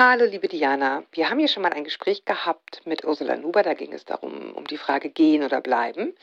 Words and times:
Hallo, 0.00 0.26
liebe 0.26 0.46
Diana. 0.46 1.02
Wir 1.10 1.28
haben 1.28 1.40
hier 1.40 1.48
schon 1.48 1.64
mal 1.64 1.72
ein 1.72 1.82
Gespräch 1.82 2.24
gehabt 2.24 2.82
mit 2.84 3.04
Ursula 3.04 3.36
Nuber. 3.36 3.64
Da 3.64 3.74
ging 3.74 3.92
es 3.92 4.04
darum, 4.04 4.52
um 4.52 4.64
die 4.64 4.76
Frage 4.76 5.10
gehen 5.10 5.42
oder 5.42 5.60
bleiben. 5.60 6.14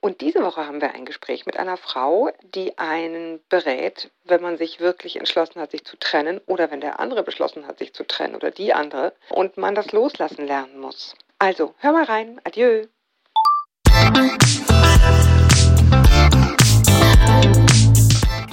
Und 0.00 0.22
diese 0.22 0.42
Woche 0.42 0.66
haben 0.66 0.80
wir 0.80 0.94
ein 0.94 1.04
Gespräch 1.04 1.44
mit 1.44 1.58
einer 1.58 1.76
Frau, 1.76 2.30
die 2.54 2.78
einen 2.78 3.38
berät, 3.50 4.10
wenn 4.24 4.40
man 4.40 4.56
sich 4.56 4.80
wirklich 4.80 5.16
entschlossen 5.16 5.60
hat, 5.60 5.72
sich 5.72 5.84
zu 5.84 5.98
trennen 5.98 6.40
oder 6.46 6.70
wenn 6.70 6.80
der 6.80 6.98
andere 6.98 7.22
beschlossen 7.22 7.66
hat, 7.66 7.78
sich 7.78 7.92
zu 7.92 8.06
trennen 8.06 8.34
oder 8.34 8.50
die 8.52 8.72
andere 8.72 9.12
und 9.28 9.58
man 9.58 9.74
das 9.74 9.92
loslassen 9.92 10.46
lernen 10.46 10.80
muss. 10.80 11.14
Also, 11.38 11.74
hör 11.76 11.92
mal 11.92 12.04
rein. 12.04 12.40
Adieu. 12.44 12.86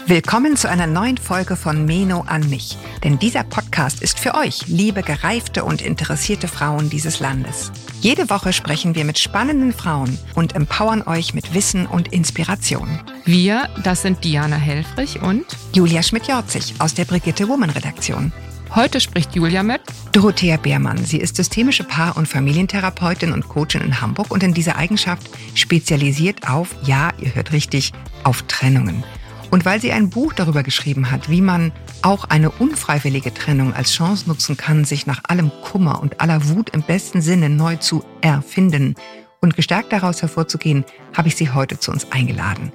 Willkommen 0.10 0.56
zu 0.56 0.70
einer 0.70 0.88
neuen 0.88 1.18
Folge 1.18 1.58
von 1.58 1.84
Meno 1.84 2.24
an 2.28 2.50
mich. 2.50 2.78
Denn 3.04 3.20
dieser 3.20 3.44
Podcast 3.44 4.02
ist 4.02 4.22
für 4.22 4.36
euch, 4.36 4.66
liebe 4.68 5.04
gereifte 5.04 5.66
und 5.66 5.82
interessierte 5.82 6.48
Frauen 6.48 6.90
dieses 6.90 7.20
Landes. 7.20 7.74
Jede 8.00 8.30
Woche 8.30 8.54
sprechen 8.54 8.96
wir 8.96 9.04
mit 9.04 9.20
spannenden 9.20 9.74
Frauen 9.74 10.18
und 10.34 10.56
empowern 10.56 11.02
euch 11.06 11.34
mit 11.34 11.54
Wissen 11.54 11.86
und 11.88 12.14
Inspiration. 12.14 12.88
Wir, 13.26 13.68
das 13.84 14.02
sind 14.02 14.24
Diana 14.24 14.56
Helfrich 14.56 15.22
und 15.22 15.46
Julia 15.74 16.02
Schmidt-Jorzig 16.02 16.76
aus 16.80 16.94
der 16.94 17.04
Brigitte 17.04 17.50
Woman 17.50 17.72
Redaktion. 17.72 18.32
Heute 18.74 19.02
spricht 19.02 19.36
Julia 19.36 19.62
mit 19.62 19.82
Dorothea 20.14 20.56
Beermann. 20.56 21.04
Sie 21.04 21.18
ist 21.18 21.36
systemische 21.36 21.84
Paar- 21.84 22.16
und 22.16 22.30
Familientherapeutin 22.30 23.34
und 23.34 23.50
Coachin 23.50 23.82
in 23.82 24.00
Hamburg 24.00 24.32
und 24.32 24.42
in 24.42 24.54
dieser 24.54 24.78
Eigenschaft 24.78 25.30
spezialisiert 25.54 26.50
auf, 26.50 26.78
ja, 26.84 27.12
ihr 27.20 27.36
hört 27.36 27.52
richtig, 27.52 27.92
auf 28.24 28.44
Trennungen. 28.44 29.04
Und 29.50 29.66
weil 29.66 29.80
sie 29.82 29.92
ein 29.92 30.10
Buch 30.10 30.34
darüber 30.34 30.64
geschrieben 30.64 31.10
hat, 31.10 31.30
wie 31.30 31.42
man 31.42 31.72
auch 32.02 32.26
eine 32.26 32.52
unfreiwillige 32.52 33.34
Trennung 33.34 33.74
als 33.74 33.94
Chance 33.94 34.28
nutzen 34.28 34.58
kann, 34.58 34.86
sich 34.86 35.08
nach 35.08 35.22
allem 35.28 35.52
Kummer 35.62 36.02
und 36.02 36.20
aller 36.20 36.50
Wut 36.50 36.70
im 36.72 36.82
besten 36.82 37.22
Sinne 37.22 37.50
neu 37.50 37.78
zu 37.78 38.04
erfinden 38.22 38.96
und 39.42 39.56
gestärkt 39.56 39.92
daraus 39.94 40.22
hervorzugehen, 40.22 40.84
habe 41.16 41.30
ich 41.30 41.36
sie 41.36 41.52
heute 41.52 41.80
zu 41.80 41.92
uns 41.92 42.12
eingeladen. 42.12 42.72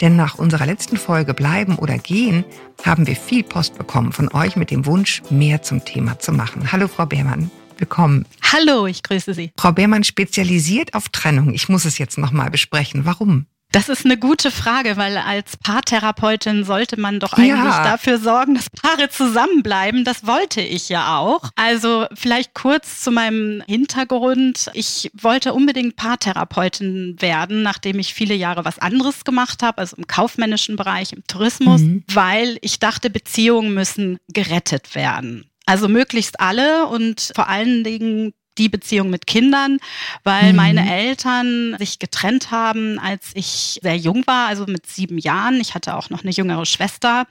Denn 0.00 0.16
nach 0.16 0.36
unserer 0.36 0.66
letzten 0.66 0.96
Folge 0.96 1.34
Bleiben 1.34 1.76
oder 1.76 1.98
Gehen 1.98 2.44
haben 2.84 3.06
wir 3.06 3.16
viel 3.16 3.42
Post 3.42 3.76
bekommen 3.76 4.12
von 4.12 4.32
euch 4.32 4.56
mit 4.56 4.70
dem 4.70 4.86
Wunsch, 4.86 5.22
mehr 5.30 5.62
zum 5.62 5.84
Thema 5.84 6.18
zu 6.18 6.32
machen. 6.32 6.72
Hallo, 6.72 6.88
Frau 6.88 7.06
Beermann. 7.06 7.50
Willkommen. 7.76 8.26
Hallo, 8.42 8.86
ich 8.86 9.02
grüße 9.02 9.34
Sie. 9.34 9.52
Frau 9.58 9.72
Beermann 9.72 10.04
spezialisiert 10.04 10.94
auf 10.94 11.08
Trennung. 11.08 11.54
Ich 11.54 11.68
muss 11.68 11.84
es 11.84 11.98
jetzt 11.98 12.18
nochmal 12.18 12.50
besprechen. 12.50 13.04
Warum? 13.04 13.46
Das 13.72 13.88
ist 13.88 14.04
eine 14.04 14.16
gute 14.16 14.50
Frage, 14.50 14.96
weil 14.96 15.16
als 15.16 15.56
Paartherapeutin 15.56 16.64
sollte 16.64 16.98
man 16.98 17.20
doch 17.20 17.34
eigentlich 17.34 17.48
ja. 17.48 17.84
dafür 17.84 18.18
sorgen, 18.18 18.54
dass 18.54 18.68
Paare 18.70 19.08
zusammenbleiben. 19.10 20.04
Das 20.04 20.26
wollte 20.26 20.60
ich 20.60 20.88
ja 20.88 21.18
auch. 21.18 21.50
Also 21.54 22.06
vielleicht 22.14 22.54
kurz 22.54 23.00
zu 23.00 23.12
meinem 23.12 23.62
Hintergrund. 23.66 24.70
Ich 24.74 25.10
wollte 25.14 25.54
unbedingt 25.54 25.94
Paartherapeutin 25.94 27.16
werden, 27.20 27.62
nachdem 27.62 28.00
ich 28.00 28.12
viele 28.12 28.34
Jahre 28.34 28.64
was 28.64 28.80
anderes 28.80 29.24
gemacht 29.24 29.62
habe, 29.62 29.78
also 29.78 29.96
im 29.96 30.06
kaufmännischen 30.06 30.74
Bereich, 30.76 31.12
im 31.12 31.24
Tourismus, 31.28 31.80
mhm. 31.80 32.04
weil 32.12 32.58
ich 32.62 32.80
dachte, 32.80 33.08
Beziehungen 33.08 33.72
müssen 33.72 34.18
gerettet 34.28 34.96
werden. 34.96 35.46
Also 35.66 35.88
möglichst 35.88 36.40
alle 36.40 36.86
und 36.86 37.30
vor 37.36 37.48
allen 37.48 37.84
Dingen 37.84 38.32
die 38.60 38.68
Beziehung 38.68 39.10
mit 39.10 39.26
Kindern, 39.26 39.78
weil 40.22 40.50
mhm. 40.50 40.56
meine 40.56 40.94
Eltern 40.94 41.74
sich 41.78 41.98
getrennt 41.98 42.50
haben, 42.50 42.98
als 43.00 43.30
ich 43.34 43.80
sehr 43.82 43.96
jung 43.96 44.26
war, 44.26 44.48
also 44.48 44.66
mit 44.66 44.86
sieben 44.86 45.18
Jahren. 45.18 45.60
Ich 45.60 45.74
hatte 45.74 45.96
auch 45.96 46.10
noch 46.10 46.22
eine 46.22 46.30
jüngere 46.30 46.66
Schwester. 46.66 47.26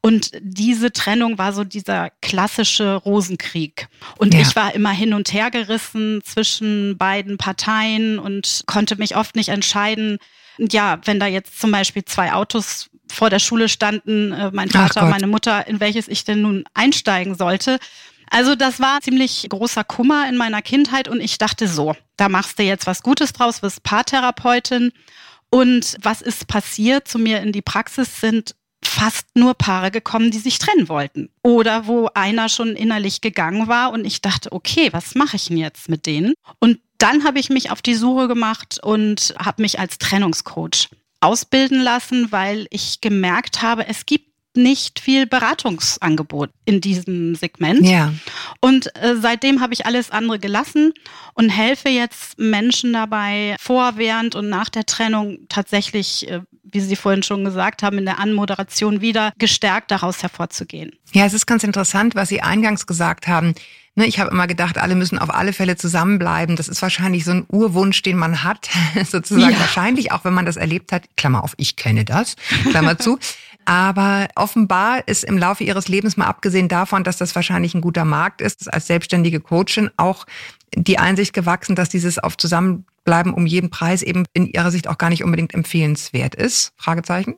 Und 0.00 0.30
diese 0.40 0.92
Trennung 0.92 1.38
war 1.38 1.52
so 1.52 1.64
dieser 1.64 2.10
klassische 2.22 2.94
Rosenkrieg. 2.94 3.88
Und 4.16 4.32
ja. 4.32 4.40
ich 4.40 4.54
war 4.54 4.72
immer 4.74 4.92
hin 4.92 5.12
und 5.12 5.32
her 5.32 5.50
gerissen 5.50 6.22
zwischen 6.24 6.96
beiden 6.96 7.36
Parteien 7.36 8.20
und 8.20 8.62
konnte 8.66 8.94
mich 8.94 9.16
oft 9.16 9.34
nicht 9.34 9.48
entscheiden. 9.48 10.18
Ja, 10.58 11.00
wenn 11.04 11.18
da 11.18 11.26
jetzt 11.26 11.60
zum 11.60 11.72
Beispiel 11.72 12.04
zwei 12.04 12.32
Autos 12.32 12.90
vor 13.10 13.30
der 13.30 13.40
Schule 13.40 13.68
standen, 13.68 14.32
äh, 14.32 14.50
mein 14.52 14.70
Vater 14.70 15.02
und 15.02 15.10
meine 15.10 15.26
Mutter, 15.26 15.66
in 15.66 15.80
welches 15.80 16.06
ich 16.06 16.24
denn 16.24 16.42
nun 16.42 16.64
einsteigen 16.74 17.34
sollte, 17.34 17.78
also 18.30 18.54
das 18.54 18.80
war 18.80 19.00
ziemlich 19.00 19.46
großer 19.48 19.84
Kummer 19.84 20.28
in 20.28 20.36
meiner 20.36 20.62
Kindheit 20.62 21.08
und 21.08 21.20
ich 21.20 21.38
dachte 21.38 21.68
so, 21.68 21.94
da 22.16 22.28
machst 22.28 22.58
du 22.58 22.62
jetzt 22.62 22.86
was 22.86 23.02
Gutes 23.02 23.32
draus, 23.32 23.62
wirst 23.62 23.82
Paartherapeutin. 23.82 24.92
Und 25.50 25.96
was 26.02 26.20
ist 26.20 26.46
passiert? 26.46 27.08
Zu 27.08 27.18
mir 27.18 27.40
in 27.40 27.52
die 27.52 27.62
Praxis 27.62 28.20
sind 28.20 28.54
fast 28.84 29.26
nur 29.34 29.54
Paare 29.54 29.90
gekommen, 29.90 30.30
die 30.30 30.38
sich 30.38 30.58
trennen 30.58 30.88
wollten. 30.88 31.30
Oder 31.42 31.86
wo 31.86 32.10
einer 32.14 32.48
schon 32.48 32.76
innerlich 32.76 33.20
gegangen 33.20 33.68
war 33.68 33.92
und 33.92 34.04
ich 34.04 34.20
dachte, 34.20 34.52
okay, 34.52 34.88
was 34.92 35.14
mache 35.14 35.36
ich 35.36 35.46
denn 35.46 35.56
jetzt 35.56 35.88
mit 35.88 36.06
denen? 36.06 36.34
Und 36.58 36.80
dann 36.98 37.24
habe 37.24 37.38
ich 37.38 37.48
mich 37.48 37.70
auf 37.70 37.82
die 37.82 37.94
Suche 37.94 38.28
gemacht 38.28 38.78
und 38.82 39.34
habe 39.38 39.62
mich 39.62 39.78
als 39.78 39.98
Trennungscoach 39.98 40.88
ausbilden 41.20 41.80
lassen, 41.80 42.30
weil 42.30 42.66
ich 42.70 43.00
gemerkt 43.00 43.62
habe, 43.62 43.86
es 43.86 44.06
gibt 44.06 44.27
nicht 44.58 45.00
viel 45.00 45.26
Beratungsangebot 45.26 46.50
in 46.64 46.80
diesem 46.80 47.34
Segment. 47.34 47.86
Ja. 47.86 48.12
Und 48.60 48.94
äh, 48.96 49.16
seitdem 49.18 49.60
habe 49.60 49.72
ich 49.72 49.86
alles 49.86 50.10
andere 50.10 50.38
gelassen 50.38 50.92
und 51.34 51.48
helfe 51.48 51.88
jetzt 51.88 52.38
Menschen 52.38 52.92
dabei, 52.92 53.56
vor, 53.58 53.92
während 53.96 54.34
und 54.34 54.48
nach 54.48 54.68
der 54.68 54.84
Trennung 54.84 55.38
tatsächlich, 55.48 56.28
äh, 56.28 56.40
wie 56.62 56.80
Sie 56.80 56.96
vorhin 56.96 57.22
schon 57.22 57.44
gesagt 57.44 57.82
haben, 57.82 57.96
in 57.98 58.04
der 58.04 58.18
Anmoderation 58.18 59.00
wieder 59.00 59.32
gestärkt 59.38 59.90
daraus 59.90 60.22
hervorzugehen. 60.22 60.92
Ja, 61.12 61.24
es 61.24 61.32
ist 61.32 61.46
ganz 61.46 61.64
interessant, 61.64 62.14
was 62.14 62.28
Sie 62.28 62.42
eingangs 62.42 62.86
gesagt 62.86 63.28
haben. 63.28 63.54
Ne, 63.98 64.06
ich 64.06 64.20
habe 64.20 64.30
immer 64.30 64.46
gedacht, 64.46 64.78
alle 64.78 64.94
müssen 64.94 65.18
auf 65.18 65.34
alle 65.34 65.52
Fälle 65.52 65.76
zusammenbleiben. 65.76 66.54
Das 66.54 66.68
ist 66.68 66.82
wahrscheinlich 66.82 67.24
so 67.24 67.32
ein 67.32 67.46
Urwunsch, 67.50 68.00
den 68.02 68.16
man 68.16 68.44
hat, 68.44 68.68
sozusagen. 69.04 69.54
Ja. 69.54 69.58
Wahrscheinlich 69.58 70.12
auch, 70.12 70.24
wenn 70.24 70.34
man 70.34 70.46
das 70.46 70.56
erlebt 70.56 70.92
hat. 70.92 71.02
Klammer 71.16 71.42
auf, 71.42 71.54
ich 71.56 71.74
kenne 71.74 72.04
das. 72.04 72.36
Klammer 72.70 72.96
zu. 73.00 73.18
Aber 73.68 74.28
offenbar 74.34 75.06
ist 75.06 75.24
im 75.24 75.36
Laufe 75.36 75.62
ihres 75.62 75.88
Lebens, 75.88 76.16
mal 76.16 76.24
abgesehen 76.24 76.68
davon, 76.68 77.04
dass 77.04 77.18
das 77.18 77.34
wahrscheinlich 77.34 77.74
ein 77.74 77.82
guter 77.82 78.06
Markt 78.06 78.40
ist, 78.40 78.72
als 78.72 78.86
selbstständige 78.86 79.40
Coachin 79.40 79.90
auch 79.98 80.24
die 80.74 80.98
Einsicht 80.98 81.34
gewachsen, 81.34 81.76
dass 81.76 81.90
dieses 81.90 82.18
auf 82.18 82.38
Zusammenbleiben 82.38 83.34
um 83.34 83.44
jeden 83.44 83.68
Preis 83.68 84.00
eben 84.02 84.24
in 84.32 84.46
ihrer 84.46 84.70
Sicht 84.70 84.88
auch 84.88 84.96
gar 84.96 85.10
nicht 85.10 85.22
unbedingt 85.22 85.52
empfehlenswert 85.52 86.34
ist? 86.34 86.72
Fragezeichen? 86.78 87.34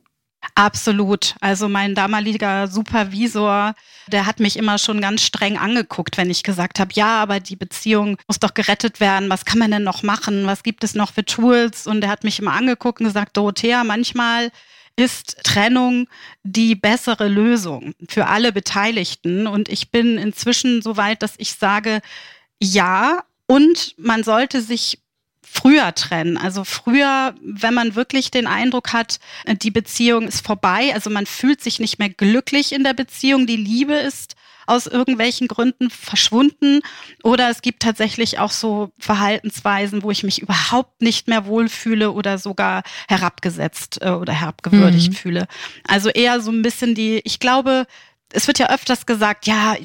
Absolut. 0.55 1.35
Also 1.41 1.69
mein 1.69 1.97
damaliger 1.97 2.69
Supervisor, 2.69 3.75
der 4.07 4.25
hat 4.25 4.39
mich 4.39 4.57
immer 4.57 4.79
schon 4.79 5.01
ganz 5.01 5.23
streng 5.23 5.59
angeguckt, 5.59 6.17
wenn 6.17 6.31
ich 6.31 6.45
gesagt 6.45 6.79
habe, 6.79 6.93
ja, 6.95 7.21
aber 7.21 7.41
die 7.41 7.57
Beziehung 7.57 8.19
muss 8.29 8.39
doch 8.39 8.55
gerettet 8.55 9.01
werden. 9.01 9.31
Was 9.31 9.45
kann 9.45 9.59
man 9.59 9.73
denn 9.73 9.83
noch 9.83 10.05
machen? 10.05 10.47
Was 10.47 10.63
gibt 10.63 10.85
es 10.85 10.95
noch 10.95 11.13
für 11.13 11.25
Tools? 11.25 11.89
Und 11.89 12.05
er 12.05 12.11
hat 12.11 12.23
mich 12.23 12.39
immer 12.39 12.53
angeguckt 12.53 13.01
und 13.01 13.07
gesagt, 13.09 13.37
Dorothea, 13.37 13.83
manchmal 13.83 14.53
ist 14.97 15.39
Trennung 15.45 16.09
die 16.43 16.75
bessere 16.75 17.29
Lösung 17.29 17.95
für 18.09 18.27
alle 18.27 18.53
Beteiligten. 18.53 19.47
Und 19.47 19.69
ich 19.69 19.91
bin 19.91 20.19
inzwischen 20.19 20.83
so 20.83 20.97
weit, 20.97 21.23
dass 21.23 21.35
ich 21.39 21.55
sage, 21.55 22.01
ja, 22.63 23.25
und 23.47 23.95
man 23.99 24.23
sollte 24.23 24.61
sich 24.61 25.01
früher 25.43 25.95
trennen. 25.95 26.37
Also 26.37 26.65
früher, 26.65 27.35
wenn 27.43 27.75
man 27.75 27.95
wirklich 27.95 28.31
den 28.31 28.47
Eindruck 28.47 28.93
hat, 28.93 29.19
die 29.63 29.71
Beziehung 29.71 30.29
ist 30.29 30.47
vorbei, 30.47 30.93
also 30.95 31.11
man 31.11 31.27
fühlt 31.27 31.61
sich 31.61 31.81
nicht 31.81 31.99
mehr 31.99 32.11
glücklich 32.11 32.73
in 32.73 32.85
der 32.85 32.95
Beziehung, 32.95 33.47
die 33.47 33.57
Liebe 33.57 33.95
ist 33.95 34.37
aus 34.71 34.87
irgendwelchen 34.87 35.49
Gründen 35.49 35.91
verschwunden. 35.91 36.81
Oder 37.23 37.51
es 37.51 37.63
gibt 37.63 37.83
tatsächlich 37.83 38.39
auch 38.39 38.51
so 38.51 38.93
Verhaltensweisen, 38.99 40.03
wo 40.03 40.11
ich 40.11 40.23
mich 40.23 40.41
überhaupt 40.41 41.03
nicht 41.03 41.29
mehr 41.29 41.47
wohlfühle 41.47 42.13
oder 42.13 42.39
sogar 42.39 42.83
herabgesetzt 43.09 43.99
äh, 44.01 44.11
oder 44.11 44.33
herabgewürdigt 44.33 45.11
mhm. 45.11 45.17
fühle. 45.17 45.47
Also 45.87 46.09
eher 46.09 46.41
so 46.41 46.51
ein 46.51 46.63
bisschen 46.63 46.95
die, 46.95 47.21
ich 47.25 47.41
glaube, 47.41 47.87
es 48.33 48.47
wird 48.47 48.59
ja 48.59 48.71
öfters 48.71 49.07
gesagt, 49.07 49.47
ja, 49.47 49.77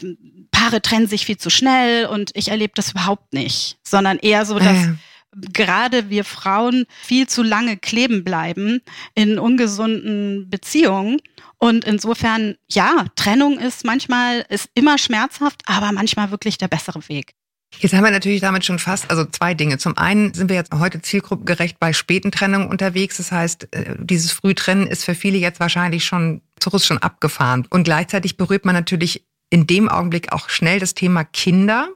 Paare 0.52 0.82
trennen 0.82 1.08
sich 1.08 1.26
viel 1.26 1.38
zu 1.38 1.50
schnell 1.50 2.06
und 2.06 2.32
ich 2.34 2.50
erlebe 2.50 2.74
das 2.76 2.92
überhaupt 2.92 3.34
nicht, 3.34 3.78
sondern 3.84 4.20
eher 4.20 4.46
so, 4.46 4.58
dass 4.60 4.78
äh 4.78 4.94
gerade 5.36 6.10
wir 6.10 6.24
Frauen 6.24 6.86
viel 7.04 7.28
zu 7.28 7.44
lange 7.44 7.78
kleben 7.78 8.24
bleiben 8.24 8.82
in 9.14 9.40
ungesunden 9.40 10.50
Beziehungen. 10.50 11.20
Und 11.58 11.86
insofern, 11.86 12.56
ja, 12.70 13.06
Trennung 13.16 13.60
ist 13.60 13.86
manchmal, 13.86 14.46
ist 14.50 14.70
immer 14.74 14.98
schmerzhaft, 14.98 15.62
aber 15.66 15.92
manchmal 15.92 16.32
wirklich 16.32 16.58
der 16.58 16.68
bessere 16.68 17.08
Weg. 17.10 17.34
Jetzt 17.80 17.94
haben 17.94 18.04
wir 18.04 18.12
natürlich 18.12 18.42
damit 18.42 18.64
schon 18.64 18.80
fast, 18.80 19.10
also 19.10 19.26
zwei 19.26 19.54
Dinge. 19.54 19.78
Zum 19.78 19.98
einen 19.98 20.34
sind 20.34 20.50
wir 20.50 20.56
jetzt 20.56 20.74
heute 20.74 21.02
zielgruppengerecht 21.02 21.78
bei 21.80 21.92
späten 21.92 22.32
Trennungen 22.32 22.70
unterwegs. 22.70 23.18
Das 23.18 23.32
heißt, 23.32 23.68
äh, 23.74 23.96
dieses 24.00 24.32
Frühtrennen 24.32 24.88
ist 24.88 25.04
für 25.04 25.16
viele 25.16 25.38
jetzt 25.38 25.60
wahrscheinlich 25.60 26.06
schon, 26.06 26.42
Zug 26.60 26.80
schon 26.82 27.00
abgefahren. 27.00 27.68
Und 27.70 27.84
gleichzeitig 27.84 28.38
berührt 28.38 28.66
man 28.66 28.76
natürlich 28.76 29.26
in 29.50 29.68
dem 29.68 29.90
Augenblick 29.90 30.32
auch 30.32 30.50
schnell 30.50 30.80
das 30.80 30.94
Thema 30.94 31.24
Kinder. 31.24 31.90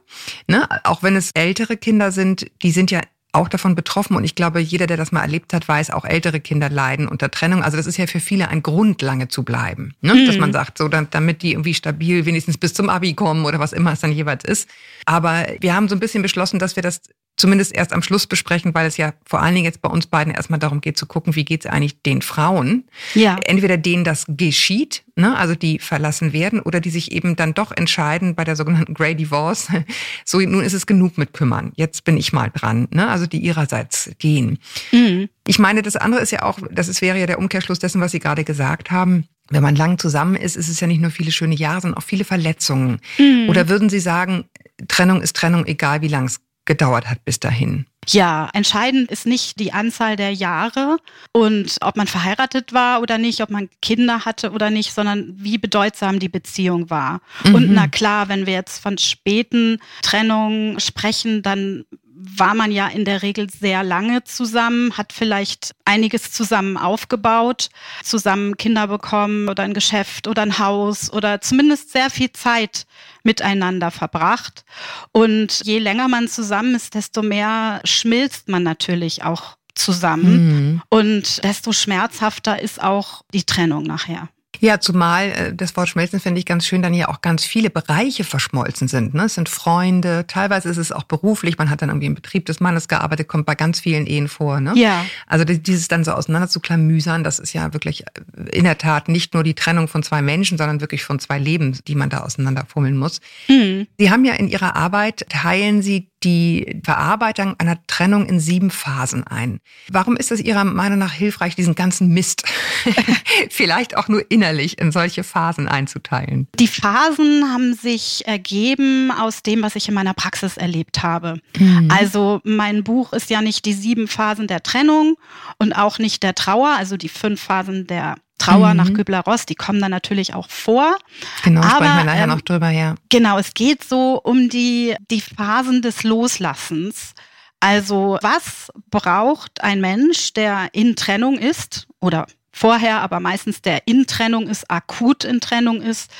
Ne? 0.46 0.68
Auch 0.84 1.02
wenn 1.02 1.16
es 1.16 1.30
ältere 1.34 1.76
Kinder 1.76 2.12
sind, 2.12 2.50
die 2.62 2.70
sind 2.70 2.90
ja 2.90 3.00
auch 3.32 3.48
davon 3.48 3.74
betroffen 3.74 4.16
und 4.16 4.24
ich 4.24 4.34
glaube, 4.34 4.60
jeder, 4.60 4.86
der 4.86 4.96
das 4.96 5.12
mal 5.12 5.22
erlebt 5.22 5.52
hat, 5.52 5.66
weiß, 5.68 5.90
auch 5.90 6.04
ältere 6.04 6.40
Kinder 6.40 6.68
leiden 6.68 7.06
unter 7.06 7.30
Trennung. 7.30 7.62
Also 7.62 7.76
das 7.76 7.86
ist 7.86 7.96
ja 7.96 8.06
für 8.06 8.20
viele 8.20 8.48
ein 8.48 8.62
Grund, 8.62 9.02
lange 9.02 9.28
zu 9.28 9.44
bleiben. 9.44 9.94
Ne? 10.00 10.14
Mhm. 10.14 10.26
Dass 10.26 10.38
man 10.38 10.52
sagt, 10.52 10.78
so 10.78 10.88
damit 10.88 11.42
die 11.42 11.52
irgendwie 11.52 11.74
stabil 11.74 12.26
wenigstens 12.26 12.58
bis 12.58 12.74
zum 12.74 12.88
Abi 12.88 13.14
kommen 13.14 13.44
oder 13.44 13.58
was 13.58 13.72
immer 13.72 13.92
es 13.92 14.00
dann 14.00 14.12
jeweils 14.12 14.44
ist. 14.44 14.68
Aber 15.06 15.46
wir 15.60 15.74
haben 15.74 15.88
so 15.88 15.94
ein 15.94 16.00
bisschen 16.00 16.22
beschlossen, 16.22 16.58
dass 16.58 16.76
wir 16.76 16.82
das 16.82 17.02
zumindest 17.40 17.74
erst 17.74 17.92
am 17.92 18.02
Schluss 18.02 18.26
besprechen, 18.26 18.74
weil 18.74 18.86
es 18.86 18.96
ja 18.98 19.14
vor 19.24 19.42
allen 19.42 19.54
Dingen 19.54 19.64
jetzt 19.64 19.80
bei 19.80 19.88
uns 19.88 20.06
beiden 20.06 20.32
erstmal 20.32 20.58
darum 20.58 20.80
geht 20.80 20.98
zu 20.98 21.06
gucken, 21.06 21.34
wie 21.34 21.44
geht 21.44 21.64
es 21.64 21.70
eigentlich 21.70 22.02
den 22.02 22.22
Frauen. 22.22 22.84
Ja. 23.14 23.38
Entweder 23.44 23.78
denen 23.78 24.04
das 24.04 24.26
geschieht, 24.28 25.04
ne, 25.16 25.36
also 25.36 25.54
die 25.54 25.78
verlassen 25.78 26.32
werden, 26.32 26.60
oder 26.60 26.80
die 26.80 26.90
sich 26.90 27.12
eben 27.12 27.36
dann 27.36 27.54
doch 27.54 27.72
entscheiden 27.72 28.34
bei 28.34 28.44
der 28.44 28.56
sogenannten 28.56 28.94
Grey 28.94 29.14
Divorce, 29.14 29.68
so 30.24 30.38
nun 30.38 30.62
ist 30.62 30.74
es 30.74 30.86
genug 30.86 31.16
mit 31.16 31.32
kümmern, 31.32 31.72
jetzt 31.76 32.04
bin 32.04 32.16
ich 32.18 32.32
mal 32.32 32.50
dran, 32.52 32.86
ne, 32.90 33.08
also 33.08 33.26
die 33.26 33.38
ihrerseits 33.38 34.10
gehen. 34.18 34.58
Mhm. 34.92 35.28
Ich 35.46 35.58
meine, 35.58 35.82
das 35.82 35.96
andere 35.96 36.20
ist 36.20 36.32
ja 36.32 36.42
auch, 36.42 36.58
das 36.70 36.88
ist, 36.88 37.00
wäre 37.00 37.18
ja 37.18 37.26
der 37.26 37.38
Umkehrschluss 37.38 37.78
dessen, 37.78 38.00
was 38.00 38.12
Sie 38.12 38.20
gerade 38.20 38.44
gesagt 38.44 38.90
haben. 38.90 39.26
Wenn 39.48 39.64
man 39.64 39.74
lang 39.74 39.98
zusammen 39.98 40.36
ist, 40.36 40.56
ist 40.56 40.68
es 40.68 40.78
ja 40.78 40.86
nicht 40.86 41.00
nur 41.00 41.10
viele 41.10 41.32
schöne 41.32 41.56
Jahre, 41.56 41.80
sondern 41.80 41.98
auch 41.98 42.06
viele 42.06 42.24
Verletzungen. 42.24 43.00
Mhm. 43.18 43.48
Oder 43.48 43.68
würden 43.68 43.88
Sie 43.88 43.98
sagen, 43.98 44.44
Trennung 44.86 45.22
ist 45.22 45.34
Trennung, 45.34 45.66
egal 45.66 46.02
wie 46.02 46.08
lang 46.08 46.26
es 46.26 46.40
gedauert 46.64 47.08
hat 47.08 47.24
bis 47.24 47.40
dahin. 47.40 47.86
Ja, 48.08 48.48
entscheidend 48.54 49.10
ist 49.10 49.26
nicht 49.26 49.60
die 49.60 49.72
Anzahl 49.72 50.16
der 50.16 50.32
Jahre 50.32 50.98
und 51.32 51.76
ob 51.82 51.96
man 51.96 52.06
verheiratet 52.06 52.72
war 52.72 53.02
oder 53.02 53.18
nicht, 53.18 53.40
ob 53.40 53.50
man 53.50 53.68
Kinder 53.82 54.24
hatte 54.24 54.52
oder 54.52 54.70
nicht, 54.70 54.92
sondern 54.92 55.34
wie 55.36 55.58
bedeutsam 55.58 56.18
die 56.18 56.28
Beziehung 56.28 56.90
war. 56.90 57.20
Mhm. 57.44 57.54
Und 57.54 57.72
na 57.72 57.88
klar, 57.88 58.28
wenn 58.28 58.46
wir 58.46 58.54
jetzt 58.54 58.78
von 58.78 58.98
späten 58.98 59.78
Trennungen 60.02 60.80
sprechen, 60.80 61.42
dann 61.42 61.84
war 62.22 62.54
man 62.54 62.70
ja 62.70 62.88
in 62.88 63.04
der 63.04 63.22
Regel 63.22 63.48
sehr 63.50 63.82
lange 63.82 64.24
zusammen, 64.24 64.96
hat 64.96 65.12
vielleicht 65.12 65.74
einiges 65.84 66.32
zusammen 66.32 66.76
aufgebaut, 66.76 67.70
zusammen 68.02 68.56
Kinder 68.56 68.86
bekommen 68.88 69.48
oder 69.48 69.62
ein 69.62 69.74
Geschäft 69.74 70.26
oder 70.26 70.42
ein 70.42 70.58
Haus 70.58 71.12
oder 71.12 71.40
zumindest 71.40 71.92
sehr 71.92 72.10
viel 72.10 72.32
Zeit 72.32 72.86
miteinander 73.22 73.90
verbracht. 73.90 74.64
Und 75.12 75.62
je 75.64 75.78
länger 75.78 76.08
man 76.08 76.28
zusammen 76.28 76.74
ist, 76.74 76.94
desto 76.94 77.22
mehr 77.22 77.80
schmilzt 77.84 78.48
man 78.48 78.62
natürlich 78.62 79.22
auch 79.22 79.56
zusammen. 79.74 80.32
Mhm. 80.46 80.82
Und 80.90 81.42
desto 81.44 81.72
schmerzhafter 81.72 82.60
ist 82.60 82.82
auch 82.82 83.22
die 83.32 83.44
Trennung 83.44 83.84
nachher. 83.84 84.28
Ja, 84.60 84.78
zumal 84.78 85.30
äh, 85.30 85.54
das 85.54 85.76
Wort 85.76 85.88
schmelzen 85.88 86.20
finde 86.20 86.38
ich 86.38 86.46
ganz 86.46 86.66
schön, 86.66 86.82
dann 86.82 86.92
hier 86.92 87.08
auch 87.08 87.22
ganz 87.22 87.44
viele 87.44 87.70
Bereiche 87.70 88.24
verschmolzen 88.24 88.88
sind. 88.88 89.14
Ne? 89.14 89.24
Es 89.24 89.34
sind 89.34 89.48
Freunde, 89.48 90.26
teilweise 90.26 90.68
ist 90.68 90.76
es 90.76 90.92
auch 90.92 91.04
beruflich, 91.04 91.58
man 91.58 91.70
hat 91.70 91.82
dann 91.82 91.88
irgendwie 91.88 92.06
im 92.06 92.14
Betrieb 92.14 92.44
des 92.46 92.60
Mannes 92.60 92.86
gearbeitet, 92.86 93.26
kommt 93.26 93.46
bei 93.46 93.54
ganz 93.54 93.80
vielen 93.80 94.06
Ehen 94.06 94.28
vor. 94.28 94.60
Ne? 94.60 94.72
Ja. 94.76 95.04
Also 95.26 95.44
dieses 95.44 95.88
dann 95.88 96.04
so 96.04 96.12
auseinander 96.12 96.48
zu 96.48 96.60
klamüsern, 96.60 97.24
das 97.24 97.38
ist 97.38 97.54
ja 97.54 97.72
wirklich 97.72 98.02
äh, 98.02 98.56
in 98.56 98.64
der 98.64 98.78
Tat 98.78 99.08
nicht 99.08 99.34
nur 99.34 99.42
die 99.42 99.54
Trennung 99.54 99.88
von 99.88 100.02
zwei 100.02 100.20
Menschen, 100.22 100.58
sondern 100.58 100.80
wirklich 100.80 101.02
von 101.02 101.18
zwei 101.18 101.38
Leben, 101.38 101.78
die 101.88 101.94
man 101.94 102.10
da 102.10 102.18
auseinanderfummeln 102.18 102.96
muss. 102.96 103.20
Mhm. 103.48 103.86
Sie 103.98 104.10
haben 104.10 104.24
ja 104.24 104.34
in 104.34 104.48
Ihrer 104.48 104.76
Arbeit, 104.76 105.26
teilen 105.30 105.80
Sie 105.80 106.09
die 106.22 106.80
Verarbeitung 106.84 107.54
einer 107.58 107.78
Trennung 107.86 108.26
in 108.26 108.40
sieben 108.40 108.70
Phasen 108.70 109.26
ein. 109.26 109.60
Warum 109.90 110.16
ist 110.16 110.30
es 110.30 110.40
Ihrer 110.40 110.64
Meinung 110.64 110.98
nach 110.98 111.12
hilfreich, 111.12 111.56
diesen 111.56 111.74
ganzen 111.74 112.08
Mist 112.08 112.44
vielleicht 113.50 113.96
auch 113.96 114.08
nur 114.08 114.30
innerlich 114.30 114.78
in 114.78 114.92
solche 114.92 115.24
Phasen 115.24 115.68
einzuteilen? 115.68 116.48
Die 116.58 116.68
Phasen 116.68 117.52
haben 117.52 117.74
sich 117.74 118.26
ergeben 118.26 119.10
aus 119.10 119.42
dem, 119.42 119.62
was 119.62 119.76
ich 119.76 119.88
in 119.88 119.94
meiner 119.94 120.14
Praxis 120.14 120.56
erlebt 120.56 121.02
habe. 121.02 121.40
Mhm. 121.58 121.90
Also 121.90 122.40
mein 122.44 122.84
Buch 122.84 123.12
ist 123.12 123.30
ja 123.30 123.40
nicht 123.40 123.64
die 123.64 123.74
sieben 123.74 124.08
Phasen 124.08 124.46
der 124.46 124.62
Trennung 124.62 125.16
und 125.58 125.72
auch 125.72 125.98
nicht 125.98 126.22
der 126.22 126.34
Trauer, 126.34 126.74
also 126.76 126.96
die 126.96 127.08
fünf 127.08 127.40
Phasen 127.40 127.86
der 127.86 128.16
Trauer 128.40 128.70
mhm. 128.70 128.76
nach 128.76 128.92
Kübler-Ross, 128.92 129.46
die 129.46 129.54
kommen 129.54 129.80
dann 129.80 129.90
natürlich 129.90 130.34
auch 130.34 130.48
vor. 130.48 130.96
Genau, 131.44 131.60
aber, 131.60 131.70
sprechen 131.70 131.96
wir 131.96 132.04
nachher 132.04 132.24
ähm, 132.24 132.30
noch 132.30 132.40
drüber, 132.40 132.70
ja. 132.70 132.94
Genau, 133.08 133.38
es 133.38 133.54
geht 133.54 133.84
so 133.84 134.20
um 134.22 134.48
die, 134.48 134.96
die 135.10 135.20
Phasen 135.20 135.82
des 135.82 136.02
Loslassens. 136.02 137.12
Also 137.60 138.18
was 138.22 138.72
braucht 138.90 139.62
ein 139.62 139.80
Mensch, 139.80 140.32
der 140.32 140.68
in 140.72 140.96
Trennung 140.96 141.38
ist 141.38 141.86
oder 142.00 142.26
vorher, 142.50 143.02
aber 143.02 143.20
meistens 143.20 143.60
der 143.60 143.86
in 143.86 144.06
Trennung 144.06 144.48
ist, 144.48 144.70
akut 144.70 145.24
in 145.24 145.40
Trennung 145.40 145.82
ist, 145.82 146.10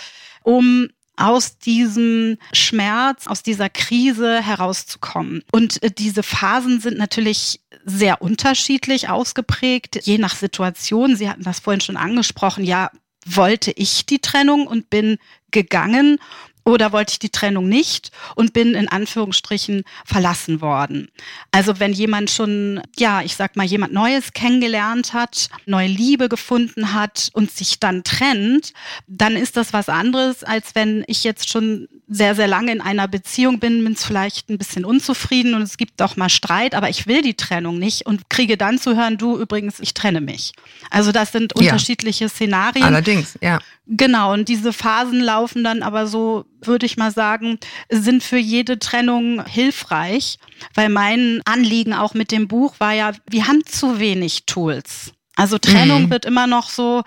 um 0.43 0.89
aus 1.21 1.59
diesem 1.59 2.39
Schmerz, 2.53 3.27
aus 3.27 3.43
dieser 3.43 3.69
Krise 3.69 4.43
herauszukommen. 4.43 5.43
Und 5.53 5.83
äh, 5.83 5.91
diese 5.91 6.23
Phasen 6.23 6.81
sind 6.81 6.99
natürlich 6.99 7.61
sehr 7.85 8.23
unterschiedlich 8.23 9.09
ausgeprägt, 9.09 10.01
je 10.03 10.19
nach 10.19 10.35
Situation. 10.35 11.17
Sie 11.17 11.29
hatten 11.29 11.45
das 11.45 11.61
vorhin 11.61 11.81
schon 11.81 11.97
angesprochen. 11.97 12.65
Ja, 12.65 12.91
wollte 13.27 13.73
ich 13.73 14.07
die 14.07 14.21
Trennung 14.21 14.67
und 14.67 14.91
bin 14.91 15.19
gegangen 15.51 16.19
oder 16.65 16.93
wollte 16.93 17.13
ich 17.13 17.19
die 17.19 17.31
Trennung 17.31 17.69
nicht 17.69 18.11
und 18.35 18.53
bin 18.53 18.75
in 18.75 18.89
Anführungsstrichen 18.89 19.83
verlassen 20.05 20.61
worden. 20.61 21.09
Also 21.51 21.79
wenn 21.81 21.93
jemand 21.93 22.31
schon, 22.31 22.81
ja, 22.99 23.23
ich 23.23 23.37
sag 23.37 23.57
mal, 23.57 23.67
jemand 23.67 23.93
Neues 23.93 24.33
kennengelernt 24.33 25.13
hat, 25.13 25.49
neue 25.67 25.89
Liebe 25.89 26.29
gefunden 26.29 26.93
hat 26.93 27.31
und 27.33 27.51
sich 27.51 27.81
dann 27.81 28.05
trennt, 28.05 28.73
dann 29.07 29.37
ist 29.37 29.57
das 29.57 29.73
was 29.73 29.89
anderes, 29.89 30.45
als 30.45 30.75
wenn 30.75 31.05
ich 31.07 31.25
jetzt 31.25 31.49
schon 31.49 31.89
sehr, 32.09 32.35
sehr 32.35 32.49
lange 32.49 32.73
in 32.73 32.81
einer 32.81 33.07
Beziehung 33.07 33.61
bin, 33.61 33.85
bin 33.85 33.95
vielleicht 33.95 34.51
ein 34.51 34.59
bisschen 34.59 34.85
unzufrieden 34.85 35.55
und 35.55 35.63
es 35.63 35.77
gibt 35.77 36.03
auch 36.03 36.17
mal 36.17 36.29
Streit, 36.29 36.75
aber 36.75 36.89
ich 36.89 37.07
will 37.07 37.23
die 37.23 37.35
Trennung 37.35 37.79
nicht 37.79 38.05
und 38.05 38.29
kriege 38.29 38.57
dann 38.57 38.79
zu 38.79 38.97
hören, 38.97 39.17
du 39.17 39.39
übrigens, 39.39 39.79
ich 39.79 39.95
trenne 39.95 40.21
mich. 40.21 40.53
Also 40.91 41.13
das 41.13 41.31
sind 41.31 41.55
unterschiedliche 41.55 42.25
ja. 42.25 42.29
Szenarien. 42.29 42.85
Allerdings, 42.85 43.39
ja. 43.41 43.61
Genau, 43.93 44.33
und 44.33 44.49
diese 44.49 44.73
Phasen 44.73 45.19
laufen 45.19 45.65
dann 45.65 45.83
aber 45.83 46.07
so, 46.07 46.45
würde 46.63 46.87
ich 46.87 46.97
mal 46.97 47.11
sagen, 47.11 47.59
sind 47.91 48.23
für 48.23 48.37
jede 48.37 48.79
Trennung 48.79 49.45
hilfreich, 49.45 50.39
weil 50.75 50.89
mein 50.89 51.43
Anliegen 51.45 51.93
auch 51.93 52.15
mit 52.15 52.31
dem 52.31 52.47
Buch 52.47 52.77
war 52.79 52.93
ja, 52.93 53.11
wir 53.29 53.49
haben 53.49 53.67
zu 53.67 53.99
wenig 53.99 54.47
Tools. 54.47 55.13
Also 55.35 55.59
Trennung 55.59 56.05
mhm. 56.05 56.11
wird 56.11 56.25
immer 56.25 56.47
noch 56.47 56.69
so 56.69 57.03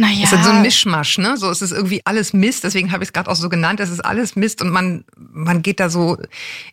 naja. 0.00 0.24
Es 0.24 0.32
ist 0.32 0.44
so 0.44 0.50
ein 0.50 0.62
Mischmasch, 0.62 1.18
ne? 1.18 1.36
So 1.36 1.50
es 1.50 1.60
ist 1.60 1.72
irgendwie 1.72 2.00
alles 2.06 2.32
Mist, 2.32 2.64
deswegen 2.64 2.90
habe 2.90 3.04
ich 3.04 3.10
es 3.10 3.12
gerade 3.12 3.30
auch 3.30 3.36
so 3.36 3.50
genannt, 3.50 3.80
es 3.80 3.90
ist 3.90 4.00
alles 4.00 4.34
Mist 4.34 4.62
und 4.62 4.70
man, 4.70 5.04
man 5.16 5.60
geht 5.60 5.78
da 5.78 5.90
so 5.90 6.16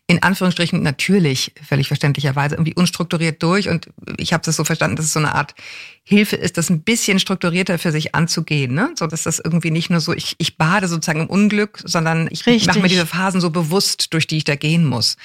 in 0.08 0.24
Anführungsstrichen 0.24 0.82
natürlich, 0.82 1.52
völlig 1.68 1.90
verständlicherweise, 1.90 2.56
irgendwie 2.56 2.74
unstrukturiert 2.74 3.44
durch. 3.44 3.68
Und 3.68 3.90
ich 4.16 4.32
habe 4.32 4.44
das 4.46 4.56
so 4.56 4.64
verstanden, 4.64 4.96
dass 4.96 5.08
es 5.08 5.14
so 5.14 5.20
eine 5.20 5.36
Art 5.36 5.56
Hilfe 6.06 6.38
ist, 6.38 6.58
das 6.58 6.70
ein 6.70 6.84
bisschen 6.84 7.20
strukturierter 7.20 7.78
für 7.78 7.92
sich 7.92 8.16
anzugehen, 8.16 8.74
ne? 8.74 8.92
So 8.98 9.08
dass 9.08 9.24
das 9.24 9.40
irgendwie 9.44 9.72
nicht 9.72 9.90
nur 9.90 10.00
so, 10.00 10.14
ich, 10.14 10.36
ich 10.38 10.58
bade 10.58 10.88
sozusagen 10.88 11.20
im 11.20 11.28
Unglück, 11.28 11.82
sondern 11.84 12.30
ich 12.32 12.46
mache 12.66 12.80
mir 12.80 12.88
diese 12.88 13.06
Phasen 13.06 13.42
so 13.42 13.50
bewusst, 13.50 14.14
durch 14.14 14.26
die 14.26 14.38
ich 14.38 14.46
da 14.46 14.56
gehen 14.56 14.86
muss 14.86 15.18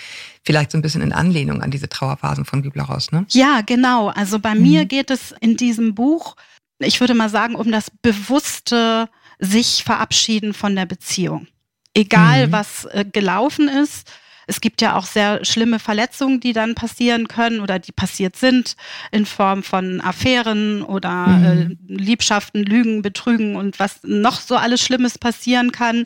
vielleicht 0.44 0.73
so 0.73 0.78
ein 0.78 0.82
bisschen 0.82 1.02
in 1.02 1.12
Anlehnung 1.12 1.62
an 1.62 1.71
diese 1.71 1.88
Trauerphasen 1.88 2.44
von 2.44 2.62
Kübler-Ross, 2.62 3.12
ne? 3.12 3.26
Ja, 3.30 3.61
genau. 3.64 4.09
Also 4.09 4.40
bei 4.40 4.56
mhm. 4.56 4.62
mir 4.62 4.87
geht 4.87 5.11
es 5.11 5.32
in 5.40 5.56
diesem 5.56 5.94
Buch 5.94 6.35
ich 6.82 7.00
würde 7.00 7.14
mal 7.14 7.28
sagen, 7.28 7.54
um 7.54 7.70
das 7.70 7.90
bewusste 7.90 9.08
sich 9.38 9.82
verabschieden 9.84 10.54
von 10.54 10.76
der 10.76 10.86
Beziehung. 10.86 11.48
Egal, 11.94 12.46
mhm. 12.46 12.52
was 12.52 12.84
äh, 12.86 13.04
gelaufen 13.10 13.68
ist. 13.68 14.10
Es 14.46 14.60
gibt 14.60 14.82
ja 14.82 14.96
auch 14.96 15.06
sehr 15.06 15.44
schlimme 15.44 15.78
Verletzungen, 15.78 16.40
die 16.40 16.52
dann 16.52 16.74
passieren 16.74 17.28
können 17.28 17.60
oder 17.60 17.78
die 17.78 17.92
passiert 17.92 18.36
sind 18.36 18.76
in 19.10 19.24
Form 19.24 19.62
von 19.62 20.00
Affären 20.00 20.82
oder 20.82 21.26
mhm. 21.26 21.78
äh, 21.88 21.94
Liebschaften, 21.94 22.62
Lügen, 22.62 23.02
Betrügen 23.02 23.56
und 23.56 23.78
was 23.78 24.00
noch 24.02 24.40
so 24.40 24.56
alles 24.56 24.80
Schlimmes 24.80 25.18
passieren 25.18 25.72
kann. 25.72 26.04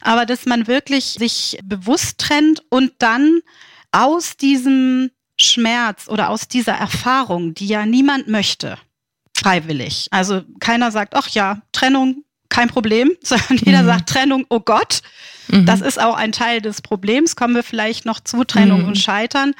Aber 0.00 0.26
dass 0.26 0.46
man 0.46 0.66
wirklich 0.66 1.16
sich 1.18 1.58
bewusst 1.64 2.18
trennt 2.18 2.62
und 2.68 2.92
dann 2.98 3.40
aus 3.90 4.36
diesem 4.36 5.10
Schmerz 5.40 6.08
oder 6.08 6.30
aus 6.30 6.48
dieser 6.48 6.74
Erfahrung, 6.74 7.54
die 7.54 7.66
ja 7.66 7.86
niemand 7.86 8.28
möchte, 8.28 8.76
freiwillig. 9.38 10.08
Also 10.10 10.42
keiner 10.60 10.90
sagt, 10.90 11.14
ach 11.14 11.28
ja, 11.28 11.62
Trennung, 11.72 12.24
kein 12.48 12.68
Problem, 12.68 13.12
sondern 13.22 13.58
jeder 13.58 13.82
mhm. 13.82 13.86
sagt 13.86 14.08
Trennung, 14.08 14.46
oh 14.48 14.60
Gott. 14.60 15.02
Mhm. 15.48 15.66
Das 15.66 15.80
ist 15.80 16.00
auch 16.00 16.16
ein 16.16 16.32
Teil 16.32 16.60
des 16.60 16.82
Problems. 16.82 17.36
Kommen 17.36 17.54
wir 17.54 17.62
vielleicht 17.62 18.04
noch 18.04 18.20
zu 18.20 18.44
Trennung 18.44 18.82
mhm. 18.82 18.88
und 18.88 18.98
Scheitern. 18.98 19.54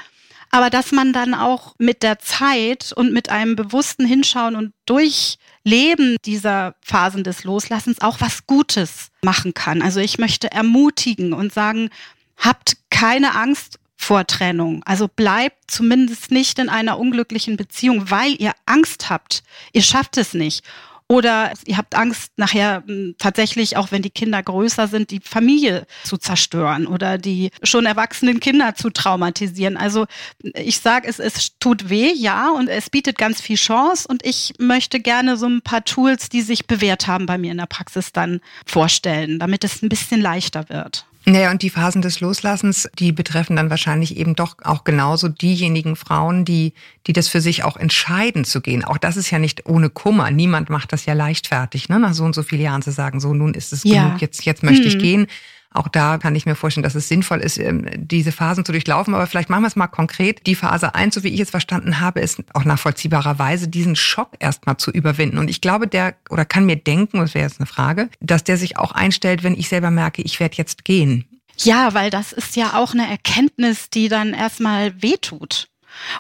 Aber 0.51 0.71
dass 0.71 0.93
man 0.93 1.13
dann 1.13 1.35
auch 1.35 1.75
mit 1.79 2.03
der 2.03 2.19
Zeit 2.21 2.93
und 2.95 3.13
mit 3.13 3.29
einem 3.29 3.55
bewussten 3.55 4.07
Hinschauen 4.07 4.57
und 4.57 4.73
Durchleben 4.87 6.17
dieser 6.25 6.75
Phasen 6.81 7.23
des 7.23 7.45
Loslassens 7.45 8.01
auch 8.01 8.21
was 8.21 8.47
Gutes 8.47 9.09
machen 9.23 9.53
kann. 9.53 9.83
Also 9.83 10.01
ich 10.01 10.19
möchte 10.19 10.51
ermutigen 10.51 11.35
und 11.35 11.53
sagen, 11.53 11.91
habt 12.39 12.79
keine 12.91 13.35
Angst 13.35 13.78
vor 13.99 14.27
Trennung. 14.27 14.83
Also 14.85 15.09
bleibt 15.09 15.71
zumindest 15.71 16.31
nicht 16.31 16.59
in 16.59 16.71
einer 16.71 16.99
unglücklichen 16.99 17.57
Beziehung, 17.57 18.11
weil 18.11 18.41
ihr 18.41 18.53
Angst 18.65 19.11
habt. 19.11 19.43
Ihr 19.73 19.83
schafft 19.83 20.17
es 20.17 20.33
nicht. 20.33 20.65
Oder 21.11 21.55
ihr 21.65 21.79
habt 21.79 21.95
Angst, 21.95 22.33
nachher 22.37 22.85
hm, 22.87 23.17
tatsächlich, 23.19 23.79
auch 23.79 23.91
wenn 23.91 24.03
die 24.03 24.11
Kinder 24.11 24.43
größer 24.43 24.89
sind, 24.89 25.11
die 25.11 25.21
Familie 25.21 25.87
zu 26.05 26.19
zerstören 26.19 26.87
oder 26.87 27.17
die 27.17 27.51
schon 27.63 27.87
erwachsenen 27.87 28.41
Kinder 28.41 28.75
zu 28.75 28.91
traumatisieren. 28.91 29.79
Also 29.79 30.07
ich 30.55 30.81
sage, 30.81 31.09
es, 31.09 31.19
es 31.19 31.59
tut 31.59 31.89
weh, 31.89 32.13
ja, 32.13 32.51
und 32.51 32.69
es 32.69 32.91
bietet 32.91 33.17
ganz 33.17 33.41
viel 33.41 33.57
Chance. 33.57 34.07
Und 34.07 34.25
ich 34.25 34.53
möchte 34.59 35.01
gerne 35.01 35.39
so 35.39 35.47
ein 35.47 35.63
paar 35.63 35.85
Tools, 35.85 36.29
die 36.29 36.43
sich 36.43 36.67
bewährt 36.67 37.07
haben 37.07 37.25
bei 37.25 37.39
mir 37.39 37.53
in 37.53 37.59
der 37.59 37.67
Praxis, 37.67 38.13
dann 38.13 38.41
vorstellen, 38.67 39.39
damit 39.39 39.65
es 39.65 39.83
ein 39.83 39.89
bisschen 39.89 40.21
leichter 40.21 40.69
wird. 40.69 41.08
Naja, 41.29 41.51
und 41.51 41.63
die 41.63 41.71
Phasen 41.71 42.01
des 42.01 42.21
Loslassens, 42.21 42.89
die 42.99 43.13
betreffen 43.13 43.55
dann 43.55 43.69
wahrscheinlich 43.69 44.17
eben 44.17 44.35
doch 44.35 44.57
auch 44.63 44.85
genauso 44.85 45.29
diejenigen 45.29 45.95
Frauen, 45.95 46.45
die, 46.45 46.73
die 47.07 47.13
das 47.13 47.29
für 47.29 47.41
sich 47.41 47.65
auch 47.65 47.77
entscheiden 47.77 48.45
zu 48.45 48.63
gehen. 48.63 48.83
Auch 48.85 48.97
das 48.97 49.17
ist 49.17 49.31
ja 49.31 49.39
nicht 49.39 49.67
ohne 49.67 49.91
Kummer. 49.91 50.31
Niemand 50.31 50.71
macht 50.71 50.93
das 50.93 51.05
ja 51.05 51.13
leichtfertig, 51.13 51.89
ne? 51.89 51.99
nach 51.99 52.15
so 52.15 52.25
und 52.25 52.35
so 52.35 52.43
vielen 52.43 52.63
Jahren 52.63 52.83
zu 52.83 52.93
sagen, 52.93 53.21
so 53.21 53.35
nun 53.35 53.53
ist 53.53 53.73
es 53.73 53.85
ja. 53.85 54.05
genug, 54.05 54.21
jetzt, 54.23 54.45
jetzt 54.45 54.63
möchte 54.63 54.85
hm. 54.85 54.89
ich 54.89 54.99
gehen. 54.99 55.27
Auch 55.71 55.89
da 55.89 56.19
kann 56.19 56.35
ich 56.35 56.47
mir 56.47 56.55
vorstellen, 56.55 56.83
dass 56.83 56.95
es 56.95 57.09
sinnvoll 57.09 57.41
ist, 57.41 57.59
ähm, 57.59 57.87
diese 57.95 58.33
Phasen 58.33 58.65
zu 58.65 58.73
durchlaufen. 58.73 59.15
Aber 59.15 59.27
vielleicht 59.27 59.51
machen 59.51 59.63
wir 59.63 59.69
es 59.69 59.77
mal 59.77 59.87
konkret. 59.87 60.47
Die 60.47 60.55
Phase 60.55 60.95
1, 60.95 61.15
so 61.15 61.23
wie 61.23 61.29
ich 61.29 61.41
es 61.41 61.51
verstanden 61.51 62.01
habe, 62.01 62.21
ist 62.21 62.43
auch 62.55 62.65
nachvollziehbarerweise, 62.65 63.69
diesen 63.69 63.95
Schock 63.95 64.33
erstmal 64.39 64.79
zu 64.79 64.91
überwinden. 64.91 65.39
Und 65.39 65.51
ich 65.51 65.61
glaube, 65.61 65.87
der, 65.87 66.15
oder 66.31 66.45
kann 66.45 66.65
mir 66.65 66.77
denken, 66.77 67.19
das 67.19 67.35
wäre 67.35 67.45
jetzt 67.45 67.61
eine 67.61 67.67
Frage, 67.67 68.09
dass 68.21 68.45
der 68.45 68.57
sich 68.57 68.79
auch 68.79 68.93
einstellt, 68.93 69.43
wenn 69.43 69.55
ich 69.55 69.69
selber 69.69 69.91
merke, 69.91 70.23
ich 70.23 70.41
werde 70.41 70.57
jetzt 70.57 70.85
gehen. 70.85 71.27
Ja, 71.59 71.93
weil 71.93 72.11
das 72.11 72.33
ist 72.33 72.57
ja 72.57 72.75
auch 72.75 72.95
eine 72.95 73.09
Erkenntnis, 73.09 73.91
die 73.91 74.09
dann 74.09 74.33
erstmal 74.33 75.03
wehtut 75.03 75.69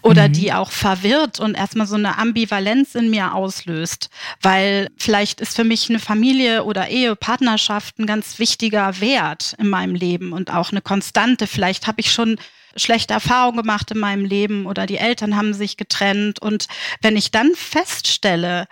oder 0.03 0.29
mhm. 0.29 0.33
die 0.33 0.53
auch 0.53 0.71
verwirrt 0.71 1.41
und 1.41 1.55
erstmal 1.55 1.87
so 1.87 1.97
eine 1.97 2.19
Ambivalenz 2.19 2.95
in 2.95 3.11
mir 3.11 3.35
auslöst, 3.35 4.11
weil 4.43 4.89
vielleicht 4.97 5.41
ist 5.41 5.57
für 5.57 5.65
mich 5.65 5.89
eine 5.89 5.99
Familie 5.99 6.65
oder 6.65 6.89
Ehe, 6.89 7.17
Partnerschaft 7.17 7.99
ein 7.99 8.07
ganz 8.07 8.39
wichtiger 8.39 9.01
Wert 9.01 9.55
in 9.59 9.69
meinem 9.69 9.95
Leben 9.95 10.33
und 10.33 10.53
auch 10.53 10.71
eine 10.71 10.81
Konstante. 10.81 11.47
Vielleicht 11.47 11.87
habe 11.87 12.01
ich 12.01 12.13
schon 12.13 12.39
schlechte 12.77 13.15
Erfahrungen 13.15 13.57
gemacht 13.57 13.91
in 13.91 13.99
meinem 13.99 14.25
Leben 14.25 14.67
oder 14.67 14.87
die 14.87 14.99
Eltern 14.99 15.37
haben 15.37 15.55
sich 15.55 15.77
getrennt 15.77 16.41
und 16.41 16.69
wenn 17.03 17.17
ich 17.17 17.31
dann 17.31 17.51
feststelle, 17.55 18.69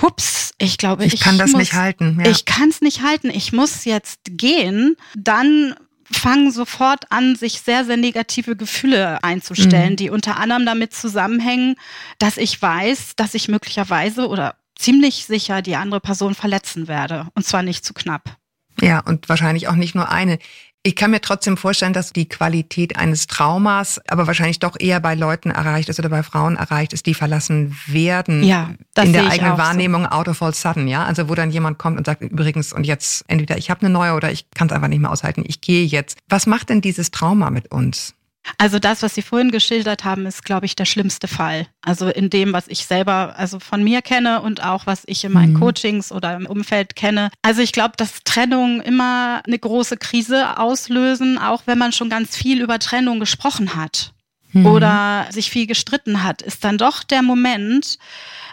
hups, 0.00 0.52
ich 0.58 0.78
glaube, 0.78 1.04
ich, 1.04 1.14
ich 1.14 1.20
kann 1.20 1.38
das 1.38 1.52
muss, 1.52 1.60
nicht 1.60 1.74
halten. 1.74 2.20
Ja. 2.24 2.30
Ich 2.30 2.44
kann 2.44 2.68
es 2.68 2.80
nicht 2.80 3.02
halten. 3.02 3.30
Ich 3.30 3.52
muss 3.52 3.84
jetzt 3.84 4.20
gehen. 4.24 4.96
Dann 5.16 5.74
fangen 6.18 6.50
sofort 6.50 7.10
an, 7.10 7.36
sich 7.36 7.60
sehr, 7.60 7.84
sehr 7.84 7.96
negative 7.96 8.56
Gefühle 8.56 9.22
einzustellen, 9.22 9.92
mhm. 9.92 9.96
die 9.96 10.10
unter 10.10 10.38
anderem 10.38 10.66
damit 10.66 10.94
zusammenhängen, 10.94 11.76
dass 12.18 12.36
ich 12.36 12.60
weiß, 12.60 13.16
dass 13.16 13.34
ich 13.34 13.48
möglicherweise 13.48 14.28
oder 14.28 14.56
ziemlich 14.76 15.26
sicher 15.26 15.62
die 15.62 15.76
andere 15.76 16.00
Person 16.00 16.34
verletzen 16.34 16.88
werde. 16.88 17.28
Und 17.34 17.46
zwar 17.46 17.62
nicht 17.62 17.84
zu 17.84 17.94
knapp. 17.94 18.36
Ja, 18.80 19.00
und 19.00 19.28
wahrscheinlich 19.28 19.68
auch 19.68 19.76
nicht 19.76 19.94
nur 19.94 20.10
eine. 20.10 20.38
Ich 20.86 20.96
kann 20.96 21.10
mir 21.10 21.22
trotzdem 21.22 21.56
vorstellen, 21.56 21.94
dass 21.94 22.12
die 22.12 22.28
Qualität 22.28 22.98
eines 22.98 23.26
Traumas 23.26 24.02
aber 24.06 24.26
wahrscheinlich 24.26 24.58
doch 24.58 24.78
eher 24.78 25.00
bei 25.00 25.14
Leuten 25.14 25.50
erreicht 25.50 25.88
ist 25.88 25.98
oder 25.98 26.10
bei 26.10 26.22
Frauen 26.22 26.56
erreicht 26.56 26.92
ist, 26.92 27.06
die 27.06 27.14
verlassen 27.14 27.74
werden 27.86 28.44
ja, 28.44 28.74
in 29.00 29.14
der 29.14 29.30
eigenen 29.30 29.56
Wahrnehmung 29.56 30.02
so. 30.02 30.10
out 30.10 30.28
of 30.28 30.42
all 30.42 30.52
sudden, 30.52 30.86
ja? 30.86 31.06
Also 31.06 31.30
wo 31.30 31.34
dann 31.34 31.50
jemand 31.50 31.78
kommt 31.78 31.96
und 31.96 32.04
sagt 32.04 32.20
übrigens 32.20 32.74
und 32.74 32.84
jetzt 32.84 33.24
entweder 33.28 33.56
ich 33.56 33.70
habe 33.70 33.80
eine 33.80 33.88
neue 33.88 34.12
oder 34.12 34.30
ich 34.30 34.50
kann 34.50 34.68
es 34.68 34.74
einfach 34.74 34.88
nicht 34.88 35.00
mehr 35.00 35.10
aushalten, 35.10 35.42
ich 35.46 35.62
gehe 35.62 35.86
jetzt. 35.86 36.18
Was 36.28 36.46
macht 36.46 36.68
denn 36.68 36.82
dieses 36.82 37.10
Trauma 37.10 37.48
mit 37.48 37.72
uns? 37.72 38.14
Also 38.58 38.78
das, 38.78 39.02
was 39.02 39.14
Sie 39.14 39.22
vorhin 39.22 39.50
geschildert 39.50 40.04
haben, 40.04 40.26
ist, 40.26 40.44
glaube 40.44 40.66
ich, 40.66 40.76
der 40.76 40.84
schlimmste 40.84 41.28
Fall. 41.28 41.66
Also 41.82 42.08
in 42.08 42.30
dem, 42.30 42.52
was 42.52 42.68
ich 42.68 42.84
selber 42.84 43.34
also 43.36 43.58
von 43.58 43.82
mir 43.82 44.02
kenne 44.02 44.42
und 44.42 44.62
auch 44.62 44.86
was 44.86 45.02
ich 45.06 45.24
in 45.24 45.32
meinen 45.32 45.54
mhm. 45.54 45.60
Coachings 45.60 46.12
oder 46.12 46.34
im 46.36 46.46
Umfeld 46.46 46.94
kenne. 46.96 47.30
Also 47.42 47.62
ich 47.62 47.72
glaube, 47.72 47.94
dass 47.96 48.22
Trennungen 48.24 48.80
immer 48.80 49.42
eine 49.46 49.58
große 49.58 49.96
Krise 49.96 50.58
auslösen, 50.58 51.38
auch 51.38 51.62
wenn 51.66 51.78
man 51.78 51.92
schon 51.92 52.10
ganz 52.10 52.36
viel 52.36 52.60
über 52.60 52.78
Trennung 52.78 53.18
gesprochen 53.18 53.76
hat 53.76 54.12
mhm. 54.52 54.66
oder 54.66 55.26
sich 55.30 55.50
viel 55.50 55.66
gestritten 55.66 56.22
hat, 56.22 56.42
ist 56.42 56.64
dann 56.64 56.78
doch 56.78 57.02
der 57.02 57.22
Moment, 57.22 57.98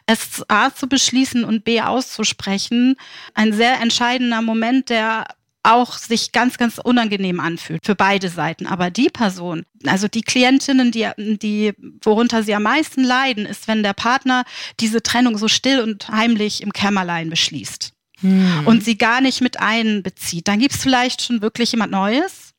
es 0.06 0.44
A 0.50 0.74
zu 0.74 0.88
beschließen 0.88 1.44
und 1.44 1.64
B 1.64 1.82
auszusprechen, 1.82 2.96
ein 3.34 3.54
sehr 3.54 3.82
entscheidender 3.82 4.42
Moment, 4.42 4.90
der 4.90 5.26
auch 5.64 5.98
sich 5.98 6.32
ganz, 6.32 6.58
ganz 6.58 6.80
unangenehm 6.80 7.40
anfühlt 7.40 7.86
für 7.86 7.96
beide 7.96 8.30
Seiten. 8.30 8.66
Aber 8.66 8.90
die 8.90 9.10
Person, 9.10 9.64
also 9.86 10.08
die 10.08 10.24
Klientinnen, 10.24 10.92
die, 10.92 11.10
die, 11.18 11.74
worunter 12.02 12.44
sie 12.44 12.56
am 12.56 12.64
meisten 12.64 13.04
leiden, 13.04 13.46
ist, 13.46 13.68
wenn 13.68 13.84
der 13.84 13.94
Partner 13.94 14.44
diese 14.80 15.04
Trennung 15.04 15.38
so 15.38 15.48
still 15.48 15.82
und 15.82 16.10
heimlich 16.10 16.62
im 16.62 16.74
Kämmerlein 16.74 17.30
beschließt 17.30 17.94
hm. 18.22 18.66
und 18.66 18.84
sie 18.84 18.98
gar 18.98 19.22
nicht 19.22 19.42
mit 19.42 19.60
einbezieht. 19.60 20.48
Dann 20.48 20.60
gibt 20.60 20.74
es 20.74 20.82
vielleicht 20.82 21.22
schon 21.22 21.42
wirklich 21.42 21.72
jemand 21.72 21.92
Neues. 21.92 22.54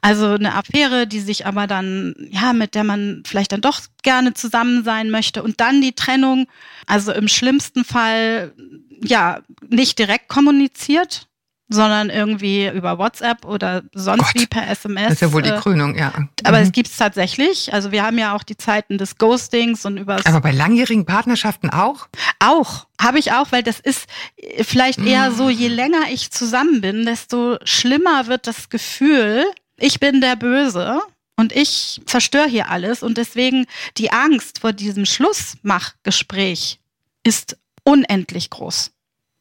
Also 0.00 0.26
eine 0.34 0.54
Affäre, 0.54 1.08
die 1.08 1.18
sich 1.18 1.44
aber 1.44 1.66
dann, 1.66 2.14
ja, 2.30 2.52
mit 2.52 2.76
der 2.76 2.84
man 2.84 3.24
vielleicht 3.26 3.50
dann 3.50 3.60
doch 3.60 3.80
gerne 4.04 4.32
zusammen 4.32 4.84
sein 4.84 5.10
möchte 5.10 5.42
und 5.42 5.60
dann 5.60 5.80
die 5.80 5.92
Trennung, 5.92 6.46
also 6.86 7.12
im 7.12 7.26
schlimmsten 7.26 7.84
Fall, 7.84 8.54
ja, 9.02 9.40
nicht 9.68 9.98
direkt 9.98 10.28
kommuniziert, 10.28 11.27
sondern 11.68 12.08
irgendwie 12.08 12.66
über 12.68 12.98
WhatsApp 12.98 13.44
oder 13.44 13.82
sonst 13.92 14.32
Gott, 14.32 14.34
wie 14.42 14.46
per 14.46 14.68
SMS. 14.68 15.04
Das 15.04 15.12
ist 15.14 15.20
ja 15.20 15.32
wohl 15.32 15.42
die 15.42 15.50
äh, 15.50 15.58
Krönung, 15.58 15.96
ja. 15.96 16.12
Aber 16.44 16.58
mhm. 16.58 16.64
es 16.64 16.72
gibt 16.72 16.88
es 16.88 16.96
tatsächlich. 16.96 17.72
Also 17.74 17.92
wir 17.92 18.02
haben 18.02 18.18
ja 18.18 18.34
auch 18.34 18.42
die 18.42 18.56
Zeiten 18.56 18.96
des 18.96 19.18
Ghostings 19.18 19.84
und 19.84 19.98
über. 19.98 20.18
Aber 20.24 20.40
bei 20.40 20.52
langjährigen 20.52 21.04
Partnerschaften 21.04 21.70
auch? 21.70 22.08
Auch. 22.38 22.86
Habe 23.00 23.18
ich 23.18 23.32
auch, 23.32 23.52
weil 23.52 23.62
das 23.62 23.80
ist 23.80 24.06
äh, 24.36 24.64
vielleicht 24.64 24.98
eher 24.98 25.30
so, 25.30 25.50
je 25.50 25.68
länger 25.68 26.10
ich 26.10 26.30
zusammen 26.30 26.80
bin, 26.80 27.04
desto 27.04 27.58
schlimmer 27.64 28.26
wird 28.26 28.46
das 28.46 28.70
Gefühl, 28.70 29.44
ich 29.76 30.00
bin 30.00 30.20
der 30.20 30.36
Böse 30.36 31.00
und 31.36 31.54
ich 31.54 32.00
zerstöre 32.06 32.48
hier 32.48 32.70
alles. 32.70 33.02
Und 33.02 33.18
deswegen 33.18 33.66
die 33.98 34.10
Angst 34.10 34.60
vor 34.60 34.72
diesem 34.72 35.04
Schlussmachgespräch 35.04 36.80
ist 37.24 37.58
unendlich 37.84 38.48
groß 38.48 38.90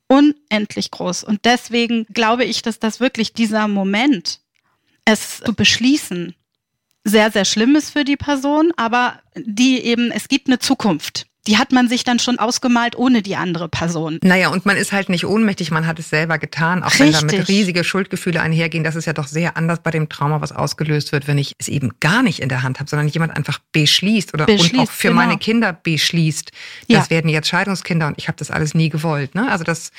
unendlich 0.07 0.91
groß. 0.91 1.23
Und 1.23 1.45
deswegen 1.45 2.05
glaube 2.13 2.45
ich, 2.45 2.61
dass 2.61 2.79
das 2.79 2.99
wirklich 2.99 3.33
dieser 3.33 3.67
Moment, 3.67 4.39
es 5.05 5.39
zu 5.39 5.53
beschließen, 5.53 6.35
sehr, 7.03 7.31
sehr 7.31 7.45
schlimm 7.45 7.75
ist 7.75 7.91
für 7.91 8.03
die 8.03 8.17
Person, 8.17 8.73
aber 8.75 9.21
die 9.35 9.79
eben, 9.79 10.11
es 10.11 10.27
gibt 10.27 10.47
eine 10.47 10.59
Zukunft 10.59 11.27
die 11.47 11.57
hat 11.57 11.71
man 11.71 11.87
sich 11.87 12.03
dann 12.03 12.19
schon 12.19 12.39
ausgemalt 12.39 12.95
ohne 12.97 13.21
die 13.21 13.35
andere 13.35 13.69
Person. 13.69 14.19
Naja, 14.23 14.49
und 14.49 14.65
man 14.65 14.77
ist 14.77 14.91
halt 14.91 15.09
nicht 15.09 15.25
ohnmächtig, 15.25 15.71
man 15.71 15.87
hat 15.87 15.97
es 15.99 16.09
selber 16.09 16.37
getan, 16.37 16.83
auch 16.83 16.91
Richtig. 16.91 17.21
wenn 17.21 17.27
damit 17.27 17.47
riesige 17.47 17.83
Schuldgefühle 17.83 18.41
einhergehen. 18.41 18.83
Das 18.83 18.95
ist 18.95 19.05
ja 19.05 19.13
doch 19.13 19.27
sehr 19.27 19.57
anders 19.57 19.79
bei 19.81 19.91
dem 19.91 20.09
Trauma, 20.09 20.41
was 20.41 20.51
ausgelöst 20.51 21.11
wird, 21.11 21.27
wenn 21.27 21.37
ich 21.37 21.53
es 21.57 21.67
eben 21.67 21.93
gar 21.99 22.21
nicht 22.21 22.39
in 22.39 22.49
der 22.49 22.63
Hand 22.63 22.79
habe, 22.79 22.89
sondern 22.89 23.07
jemand 23.07 23.35
einfach 23.35 23.59
beschließt 23.71 24.33
oder 24.33 24.45
beschließt, 24.45 24.73
und 24.73 24.79
auch 24.81 24.91
für 24.91 25.09
genau. 25.09 25.21
meine 25.21 25.37
Kinder 25.37 25.73
beschließt. 25.73 26.51
Das 26.89 27.05
ja. 27.05 27.09
werden 27.09 27.29
jetzt 27.29 27.47
Scheidungskinder 27.47 28.07
und 28.07 28.17
ich 28.17 28.27
habe 28.27 28.37
das 28.37 28.51
alles 28.51 28.73
nie 28.73 28.89
gewollt. 28.89 29.33
Ne? 29.33 29.49
Also 29.49 29.63
das, 29.63 29.91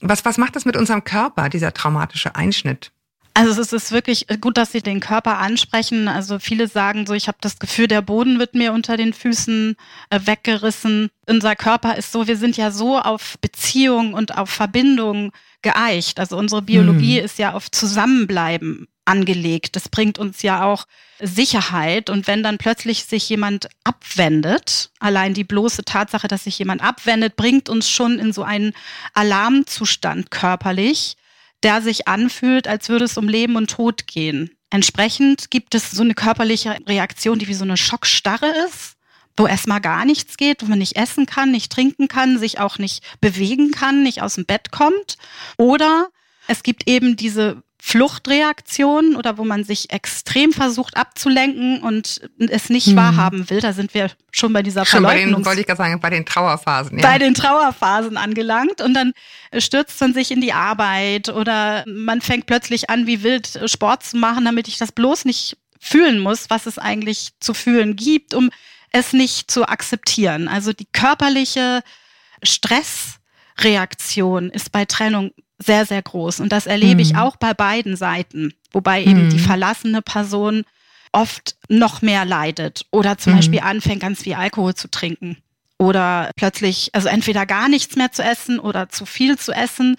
was, 0.00 0.24
was 0.24 0.38
macht 0.38 0.54
das 0.54 0.64
mit 0.64 0.76
unserem 0.76 1.04
Körper, 1.04 1.48
dieser 1.48 1.72
traumatische 1.72 2.36
Einschnitt? 2.36 2.90
Also 3.36 3.60
es 3.60 3.72
ist 3.72 3.90
wirklich 3.90 4.26
gut, 4.40 4.56
dass 4.56 4.70
Sie 4.70 4.80
den 4.80 5.00
Körper 5.00 5.38
ansprechen. 5.38 6.06
Also 6.06 6.38
viele 6.38 6.68
sagen 6.68 7.04
so, 7.04 7.14
ich 7.14 7.26
habe 7.26 7.38
das 7.40 7.58
Gefühl, 7.58 7.88
der 7.88 8.00
Boden 8.00 8.38
wird 8.38 8.54
mir 8.54 8.72
unter 8.72 8.96
den 8.96 9.12
Füßen 9.12 9.76
äh, 10.10 10.20
weggerissen. 10.24 11.10
Unser 11.26 11.56
Körper 11.56 11.96
ist 11.96 12.12
so, 12.12 12.28
wir 12.28 12.36
sind 12.36 12.56
ja 12.56 12.70
so 12.70 12.96
auf 12.96 13.36
Beziehung 13.40 14.14
und 14.14 14.38
auf 14.38 14.50
Verbindung 14.50 15.32
geeicht. 15.62 16.20
Also 16.20 16.36
unsere 16.36 16.62
Biologie 16.62 17.18
mhm. 17.18 17.24
ist 17.24 17.38
ja 17.40 17.54
auf 17.54 17.72
Zusammenbleiben 17.72 18.86
angelegt. 19.04 19.74
Das 19.74 19.88
bringt 19.88 20.20
uns 20.20 20.42
ja 20.42 20.62
auch 20.64 20.86
Sicherheit. 21.20 22.10
Und 22.10 22.28
wenn 22.28 22.44
dann 22.44 22.58
plötzlich 22.58 23.04
sich 23.04 23.28
jemand 23.28 23.68
abwendet, 23.82 24.90
allein 25.00 25.34
die 25.34 25.44
bloße 25.44 25.84
Tatsache, 25.84 26.28
dass 26.28 26.44
sich 26.44 26.60
jemand 26.60 26.84
abwendet, 26.84 27.34
bringt 27.34 27.68
uns 27.68 27.90
schon 27.90 28.20
in 28.20 28.32
so 28.32 28.44
einen 28.44 28.74
Alarmzustand 29.12 30.30
körperlich 30.30 31.16
der 31.64 31.82
sich 31.82 32.06
anfühlt, 32.06 32.68
als 32.68 32.88
würde 32.88 33.06
es 33.06 33.16
um 33.16 33.28
Leben 33.28 33.56
und 33.56 33.70
Tod 33.70 34.06
gehen. 34.06 34.50
Entsprechend 34.70 35.50
gibt 35.50 35.74
es 35.74 35.90
so 35.90 36.02
eine 36.02 36.14
körperliche 36.14 36.76
Reaktion, 36.86 37.38
die 37.38 37.48
wie 37.48 37.54
so 37.54 37.64
eine 37.64 37.76
Schockstarre 37.76 38.52
ist, 38.66 38.96
wo 39.36 39.46
erstmal 39.46 39.80
gar 39.80 40.04
nichts 40.04 40.36
geht, 40.36 40.62
wo 40.62 40.66
man 40.66 40.78
nicht 40.78 40.96
essen 40.96 41.26
kann, 41.26 41.50
nicht 41.50 41.72
trinken 41.72 42.08
kann, 42.08 42.38
sich 42.38 42.60
auch 42.60 42.78
nicht 42.78 43.02
bewegen 43.20 43.70
kann, 43.70 44.02
nicht 44.02 44.22
aus 44.22 44.34
dem 44.34 44.46
Bett 44.46 44.70
kommt. 44.70 45.16
Oder 45.56 46.08
es 46.46 46.62
gibt 46.62 46.88
eben 46.88 47.16
diese 47.16 47.62
Fluchtreaktionen 47.86 49.14
oder 49.14 49.36
wo 49.36 49.44
man 49.44 49.62
sich 49.62 49.92
extrem 49.92 50.54
versucht 50.54 50.96
abzulenken 50.96 51.82
und 51.82 52.22
es 52.38 52.70
nicht 52.70 52.86
hm. 52.86 52.96
wahrhaben 52.96 53.50
will. 53.50 53.60
Da 53.60 53.74
sind 53.74 53.92
wir 53.92 54.10
schon 54.30 54.54
bei 54.54 54.62
dieser 54.62 54.86
schon 54.86 55.02
Verleugnungs... 55.02 55.32
Bei 55.32 55.36
den, 55.36 55.44
wollte 55.44 55.60
ich 55.60 55.66
gerade 55.66 55.76
sagen, 55.76 56.00
bei 56.00 56.08
den 56.08 56.24
Trauerphasen. 56.24 56.98
Ja. 56.98 57.06
Bei 57.06 57.18
den 57.18 57.34
Trauerphasen 57.34 58.16
angelangt 58.16 58.80
und 58.80 58.94
dann 58.94 59.12
stürzt 59.58 60.00
man 60.00 60.14
sich 60.14 60.30
in 60.30 60.40
die 60.40 60.54
Arbeit 60.54 61.28
oder 61.28 61.84
man 61.86 62.22
fängt 62.22 62.46
plötzlich 62.46 62.88
an, 62.88 63.06
wie 63.06 63.22
wild 63.22 63.60
Sport 63.66 64.02
zu 64.02 64.16
machen, 64.16 64.46
damit 64.46 64.66
ich 64.66 64.78
das 64.78 64.90
bloß 64.90 65.26
nicht 65.26 65.58
fühlen 65.78 66.20
muss, 66.20 66.48
was 66.48 66.64
es 66.64 66.78
eigentlich 66.78 67.32
zu 67.38 67.52
fühlen 67.52 67.96
gibt, 67.96 68.32
um 68.32 68.48
es 68.92 69.12
nicht 69.12 69.50
zu 69.50 69.68
akzeptieren. 69.68 70.48
Also 70.48 70.72
die 70.72 70.88
körperliche 70.90 71.82
Stress 72.42 73.18
Reaktion 73.58 74.48
ist 74.48 74.72
bei 74.72 74.86
Trennung 74.86 75.32
sehr, 75.58 75.86
sehr 75.86 76.02
groß. 76.02 76.40
Und 76.40 76.50
das 76.50 76.66
erlebe 76.66 76.94
mhm. 76.94 77.00
ich 77.00 77.16
auch 77.16 77.36
bei 77.36 77.54
beiden 77.54 77.96
Seiten, 77.96 78.54
wobei 78.72 79.02
eben 79.02 79.26
mhm. 79.26 79.30
die 79.30 79.38
verlassene 79.38 80.02
Person 80.02 80.64
oft 81.12 81.56
noch 81.68 82.02
mehr 82.02 82.24
leidet 82.24 82.86
oder 82.90 83.18
zum 83.18 83.32
mhm. 83.32 83.36
Beispiel 83.36 83.60
anfängt, 83.60 84.00
ganz 84.00 84.22
viel 84.22 84.34
Alkohol 84.34 84.74
zu 84.74 84.90
trinken 84.90 85.38
oder 85.78 86.30
plötzlich, 86.36 86.90
also 86.92 87.08
entweder 87.08 87.46
gar 87.46 87.68
nichts 87.68 87.96
mehr 87.96 88.12
zu 88.12 88.22
essen 88.22 88.58
oder 88.58 88.88
zu 88.88 89.06
viel 89.06 89.38
zu 89.38 89.52
essen. 89.52 89.96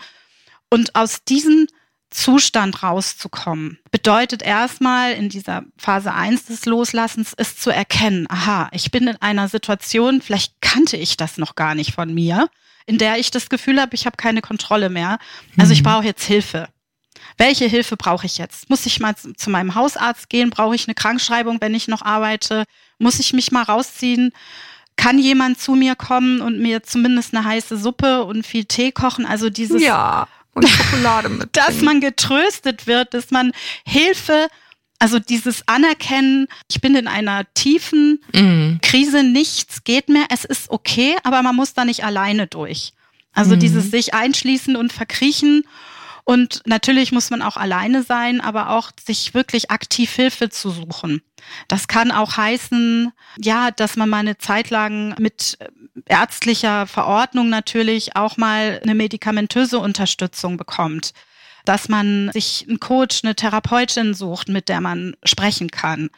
Und 0.70 0.96
aus 0.96 1.24
diesem 1.24 1.68
Zustand 2.10 2.82
rauszukommen, 2.82 3.78
bedeutet 3.92 4.42
erstmal 4.42 5.14
in 5.14 5.28
dieser 5.28 5.64
Phase 5.78 6.14
1 6.14 6.46
des 6.46 6.66
Loslassens, 6.66 7.34
es 7.36 7.58
zu 7.58 7.72
erkennen, 7.72 8.26
aha, 8.30 8.70
ich 8.72 8.90
bin 8.90 9.08
in 9.08 9.22
einer 9.22 9.50
Situation, 9.50 10.22
vielleicht 10.22 10.62
kannte 10.62 10.98
ich 10.98 11.18
das 11.18 11.38
noch 11.38 11.56
gar 11.56 11.76
nicht 11.76 11.94
von 11.94 12.14
mir, 12.14 12.50
in 12.86 12.98
der 12.98 13.18
ich 13.18 13.32
das 13.32 13.50
Gefühl 13.50 13.82
habe, 13.82 13.96
ich 13.96 14.06
habe 14.06 14.18
keine 14.18 14.42
Kontrolle 14.42 14.90
mehr. 14.90 15.18
Also 15.58 15.74
ich 15.74 15.82
mhm. 15.82 15.86
brauche 15.86 16.06
jetzt 16.06 16.24
Hilfe. 16.24 16.68
Welche 17.38 17.66
Hilfe 17.66 17.98
brauche 17.98 18.26
ich 18.26 18.38
jetzt? 18.38 18.70
Muss 18.70 18.86
ich 18.86 19.00
mal 19.00 19.16
zu 19.16 19.50
meinem 19.50 19.76
Hausarzt 19.76 20.30
gehen? 20.30 20.50
Brauche 20.50 20.76
ich 20.76 20.88
eine 20.88 20.96
Krankschreibung, 20.96 21.60
wenn 21.60 21.74
ich 21.74 21.88
noch 21.88 22.02
arbeite? 22.02 22.64
Muss 22.98 23.20
ich 23.20 23.34
mich 23.34 23.52
mal 23.52 23.64
rausziehen? 23.64 24.32
Kann 24.96 25.20
jemand 25.20 25.60
zu 25.60 25.74
mir 25.74 25.96
kommen 25.96 26.40
und 26.40 26.60
mir 26.60 26.84
zumindest 26.84 27.36
eine 27.36 27.44
heiße 27.44 27.78
Suppe 27.78 28.24
und 28.24 28.46
viel 28.46 28.66
Tee 28.66 28.92
kochen? 28.92 29.26
Also 29.26 29.50
dieses 29.50 29.82
ja, 29.82 30.28
und 30.54 30.70
Schokolade 30.70 31.30
mit. 31.30 31.50
dass 31.58 31.82
man 31.82 32.00
getröstet 32.00 32.88
wird, 32.88 33.14
dass 33.14 33.32
man 33.32 33.52
Hilfe 33.86 34.48
also 35.00 35.20
dieses 35.20 35.68
Anerkennen, 35.68 36.48
ich 36.70 36.82
bin 36.82 36.96
in 36.96 37.08
einer 37.08 37.46
tiefen 37.54 38.22
mm. 38.34 38.78
Krise, 38.82 39.24
nichts 39.24 39.84
geht 39.84 40.10
mehr, 40.10 40.26
es 40.30 40.46
ist 40.46 40.70
okay, 40.70 41.16
aber 41.24 41.42
man 41.42 41.56
muss 41.56 41.74
da 41.74 41.86
nicht 41.86 42.04
alleine 42.04 42.48
durch. 42.48 42.94
Also 43.34 43.56
mm. 43.56 43.60
dieses 43.60 43.92
sich 43.92 44.14
einschließen 44.14 44.76
und 44.76 44.94
verkriechen 44.94 45.64
und 46.26 46.64
natürlich 46.66 47.12
muss 47.12 47.30
man 47.30 47.44
auch 47.44 47.56
alleine 47.56 48.02
sein, 48.02 48.42
aber 48.42 48.72
auch 48.72 48.90
sich 49.00 49.36
wirklich 49.36 49.70
aktiv 49.70 50.12
Hilfe 50.12 50.50
zu 50.50 50.72
suchen. 50.72 51.22
Das 51.68 51.88
kann 51.88 52.12
auch 52.12 52.36
heißen, 52.36 53.12
ja, 53.38 53.70
dass 53.70 53.96
man 53.96 54.10
mal 54.10 54.18
eine 54.18 54.40
Zeit 54.40 54.72
lang 54.72 55.16
mit 55.20 55.60
ärztlicher 56.08 56.88
Verordnung 56.88 57.50
natürlich 57.50 58.16
auch 58.16 58.38
mal 58.38 58.80
eine 58.82 58.96
medikamentöse 58.96 59.78
Unterstützung 59.78 60.58
bekommt. 60.58 61.14
Dass 61.66 61.90
man 61.90 62.32
sich 62.32 62.66
einen 62.68 62.80
Coach, 62.80 63.24
eine 63.24 63.36
Therapeutin 63.36 64.14
sucht, 64.14 64.50
mit 64.50 64.70
der 64.70 64.82
man 64.82 65.16
sprechen 65.24 65.70
kann. 65.70 66.10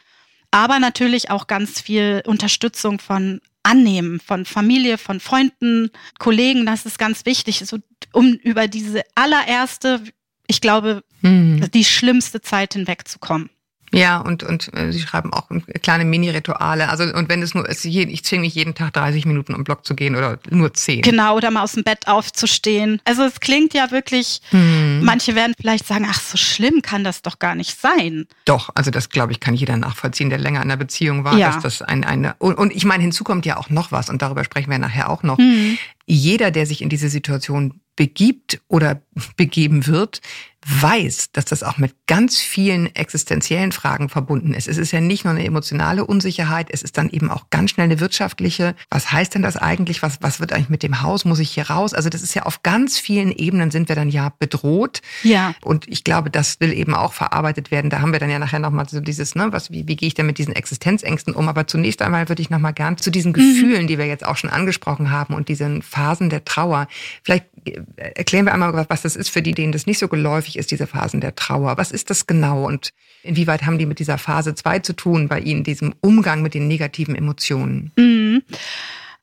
Aber 0.50 0.78
natürlich 0.78 1.30
auch 1.30 1.46
ganz 1.46 1.80
viel 1.80 2.22
Unterstützung 2.26 3.00
von 3.00 3.40
annehmen 3.68 4.18
von 4.20 4.46
Familie, 4.46 4.96
von 4.96 5.20
Freunden, 5.20 5.90
Kollegen, 6.18 6.64
das 6.64 6.86
ist 6.86 6.98
ganz 6.98 7.26
wichtig, 7.26 7.62
so, 7.66 7.78
um 8.12 8.32
über 8.32 8.66
diese 8.66 9.02
allererste, 9.14 10.02
ich 10.46 10.60
glaube, 10.60 11.04
hm. 11.20 11.70
die 11.74 11.84
schlimmste 11.84 12.40
Zeit 12.40 12.72
hinwegzukommen. 12.72 13.50
Ja, 13.92 14.18
und, 14.18 14.42
und 14.42 14.72
äh, 14.74 14.92
sie 14.92 15.00
schreiben 15.00 15.32
auch 15.32 15.48
kleine 15.82 16.04
Mini-Rituale. 16.04 16.88
Also, 16.88 17.04
und 17.04 17.28
wenn 17.28 17.42
es 17.42 17.54
nur 17.54 17.68
ist, 17.68 17.84
ich 17.84 18.24
zwinge 18.24 18.42
mich 18.42 18.54
jeden 18.54 18.74
Tag 18.74 18.92
30 18.92 19.24
Minuten 19.26 19.54
um 19.54 19.64
Block 19.64 19.84
zu 19.84 19.94
gehen 19.94 20.16
oder 20.16 20.38
nur 20.50 20.72
10. 20.74 21.02
Genau, 21.02 21.36
oder 21.36 21.50
mal 21.50 21.62
aus 21.62 21.72
dem 21.72 21.84
Bett 21.84 22.06
aufzustehen. 22.06 23.00
Also 23.04 23.22
es 23.22 23.40
klingt 23.40 23.74
ja 23.74 23.90
wirklich, 23.90 24.40
hm. 24.50 25.02
manche 25.02 25.34
werden 25.34 25.54
vielleicht 25.58 25.86
sagen, 25.86 26.06
ach, 26.08 26.20
so 26.20 26.36
schlimm 26.36 26.82
kann 26.82 27.04
das 27.04 27.22
doch 27.22 27.38
gar 27.38 27.54
nicht 27.54 27.80
sein. 27.80 28.26
Doch, 28.44 28.70
also 28.74 28.90
das 28.90 29.08
glaube 29.08 29.32
ich, 29.32 29.40
kann 29.40 29.54
jeder 29.54 29.76
nachvollziehen, 29.76 30.30
der 30.30 30.38
länger 30.38 30.62
in 30.62 30.70
einer 30.70 30.76
Beziehung 30.76 31.24
war, 31.24 31.36
ja. 31.36 31.52
dass 31.52 31.62
das 31.62 31.82
ein, 31.82 32.04
eine. 32.04 32.34
Und, 32.38 32.56
und 32.58 32.74
ich 32.74 32.84
meine, 32.84 33.02
hinzu 33.02 33.24
kommt 33.24 33.46
ja 33.46 33.56
auch 33.56 33.70
noch 33.70 33.92
was, 33.92 34.10
und 34.10 34.22
darüber 34.22 34.44
sprechen 34.44 34.70
wir 34.70 34.78
nachher 34.78 35.10
auch 35.10 35.22
noch. 35.22 35.38
Hm. 35.38 35.78
Jeder, 36.06 36.50
der 36.50 36.66
sich 36.66 36.80
in 36.80 36.88
diese 36.88 37.08
Situation 37.08 37.80
begibt 37.96 38.60
oder 38.68 39.02
begeben 39.36 39.86
wird, 39.86 40.22
weiß, 40.68 41.32
dass 41.32 41.46
das 41.46 41.62
auch 41.62 41.78
mit 41.78 41.94
ganz 42.06 42.38
vielen 42.38 42.94
existenziellen 42.94 43.72
Fragen 43.72 44.08
verbunden 44.08 44.52
ist. 44.52 44.68
Es 44.68 44.76
ist 44.76 44.92
ja 44.92 45.00
nicht 45.00 45.24
nur 45.24 45.32
eine 45.32 45.44
emotionale 45.44 46.04
Unsicherheit, 46.04 46.68
es 46.70 46.82
ist 46.82 46.98
dann 46.98 47.08
eben 47.08 47.30
auch 47.30 47.48
ganz 47.48 47.70
schnell 47.70 47.86
eine 47.86 48.00
wirtschaftliche. 48.00 48.74
Was 48.90 49.10
heißt 49.10 49.34
denn 49.34 49.42
das 49.42 49.56
eigentlich? 49.56 50.02
Was, 50.02 50.20
was 50.20 50.40
wird 50.40 50.52
eigentlich 50.52 50.68
mit 50.68 50.82
dem 50.82 51.00
Haus? 51.00 51.24
Muss 51.24 51.38
ich 51.38 51.50
hier 51.50 51.70
raus? 51.70 51.94
Also 51.94 52.10
das 52.10 52.22
ist 52.22 52.34
ja 52.34 52.42
auf 52.42 52.62
ganz 52.62 52.98
vielen 52.98 53.32
Ebenen 53.32 53.70
sind 53.70 53.88
wir 53.88 53.96
dann 53.96 54.10
ja 54.10 54.32
bedroht. 54.38 55.00
Ja. 55.22 55.54
Und 55.62 55.88
ich 55.88 56.04
glaube, 56.04 56.30
das 56.30 56.60
will 56.60 56.72
eben 56.72 56.94
auch 56.94 57.14
verarbeitet 57.14 57.70
werden. 57.70 57.88
Da 57.88 58.00
haben 58.00 58.12
wir 58.12 58.20
dann 58.20 58.30
ja 58.30 58.38
nachher 58.38 58.58
nochmal 58.58 58.88
so 58.88 59.00
dieses, 59.00 59.34
ne, 59.34 59.48
was, 59.50 59.70
wie, 59.70 59.88
wie 59.88 59.96
gehe 59.96 60.08
ich 60.08 60.14
denn 60.14 60.26
mit 60.26 60.36
diesen 60.36 60.54
Existenzängsten 60.54 61.34
um? 61.34 61.48
Aber 61.48 61.66
zunächst 61.66 62.02
einmal 62.02 62.28
würde 62.28 62.42
ich 62.42 62.50
nochmal 62.50 62.74
gern 62.74 62.98
zu 62.98 63.10
diesen 63.10 63.30
mhm. 63.30 63.34
Gefühlen, 63.34 63.82
mhm. 63.84 63.86
die 63.86 63.96
wir 63.96 64.06
jetzt 64.06 64.26
auch 64.26 64.36
schon 64.36 64.50
angesprochen 64.50 65.10
haben 65.10 65.32
und 65.34 65.48
diesen 65.48 65.80
Phasen 65.80 66.28
der 66.28 66.44
Trauer. 66.44 66.88
Vielleicht 67.22 67.46
äh, 67.64 67.80
erklären 67.96 68.44
wir 68.44 68.52
einmal, 68.52 68.86
was 68.88 69.02
das 69.02 69.16
ist 69.16 69.30
für 69.30 69.40
die, 69.40 69.52
denen 69.52 69.72
das 69.72 69.86
nicht 69.86 69.98
so 69.98 70.08
geläufig 70.08 70.57
ist, 70.58 70.70
diese 70.70 70.86
Phasen 70.86 71.20
der 71.20 71.34
Trauer. 71.34 71.78
Was 71.78 71.92
ist 71.92 72.10
das 72.10 72.26
genau 72.26 72.66
und 72.66 72.90
inwieweit 73.22 73.62
haben 73.62 73.78
die 73.78 73.86
mit 73.86 73.98
dieser 73.98 74.18
Phase 74.18 74.54
2 74.54 74.80
zu 74.80 74.92
tun 74.94 75.28
bei 75.28 75.40
Ihnen, 75.40 75.64
diesem 75.64 75.94
Umgang 76.00 76.42
mit 76.42 76.54
den 76.54 76.68
negativen 76.68 77.14
Emotionen? 77.14 77.92
Mhm. 77.96 78.42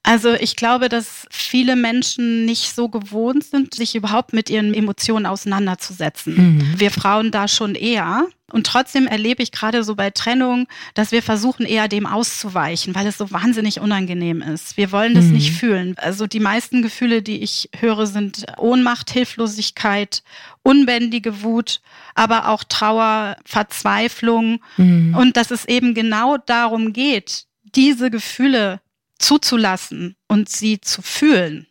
Also 0.06 0.36
ich 0.36 0.56
glaube, 0.56 0.88
dass 0.88 1.26
viele 1.32 1.76
Menschen 1.76 2.46
nicht 2.46 2.76
so 2.76 2.90
gewohnt 2.90 3.44
sind, 3.44 3.74
sich 3.74 3.96
überhaupt 3.96 4.34
mit 4.34 4.52
ihren 4.52 4.76
Emotionen 4.76 5.26
auseinanderzusetzen. 5.26 6.36
Mhm. 6.36 6.80
Wir 6.80 6.92
Frauen 6.92 7.32
da 7.32 7.48
schon 7.48 7.74
eher. 7.74 8.28
Und 8.52 8.68
trotzdem 8.68 9.08
erlebe 9.08 9.42
ich 9.42 9.52
gerade 9.52 9.84
so 9.84 9.96
bei 9.96 10.12
Trennung, 10.12 10.68
dass 10.94 11.12
wir 11.12 11.24
versuchen 11.24 11.66
eher 11.66 11.88
dem 11.88 12.06
auszuweichen, 12.06 12.94
weil 12.94 13.08
es 13.08 13.18
so 13.18 13.32
wahnsinnig 13.32 13.80
unangenehm 13.80 14.44
ist. 14.44 14.78
Wir 14.78 14.92
wollen 14.92 15.16
das 15.16 15.26
mhm. 15.26 15.34
nicht 15.34 15.52
fühlen. 15.54 15.96
Also 15.98 16.28
die 16.28 16.40
meisten 16.40 16.84
Gefühle, 16.84 17.24
die 17.24 17.42
ich 17.42 17.70
höre, 17.76 18.06
sind 18.06 18.46
Ohnmacht, 18.60 19.10
Hilflosigkeit, 19.10 20.22
unbändige 20.66 21.44
Wut, 21.44 21.80
aber 22.16 22.50
auch 22.50 22.64
Trauer, 22.64 23.38
Verzweiflung. 23.46 24.62
Mhm. 24.78 25.16
Und 25.16 25.38
dass 25.38 25.52
es 25.52 25.66
eben 25.66 25.94
genau 25.94 26.38
darum 26.38 26.92
geht, 26.92 27.46
diese 27.76 28.10
Gefühle 28.10 28.82
zuzulassen 29.20 30.16
und 30.28 30.50
sie 30.50 30.82
zu 30.82 31.02
fühlen 31.04 31.68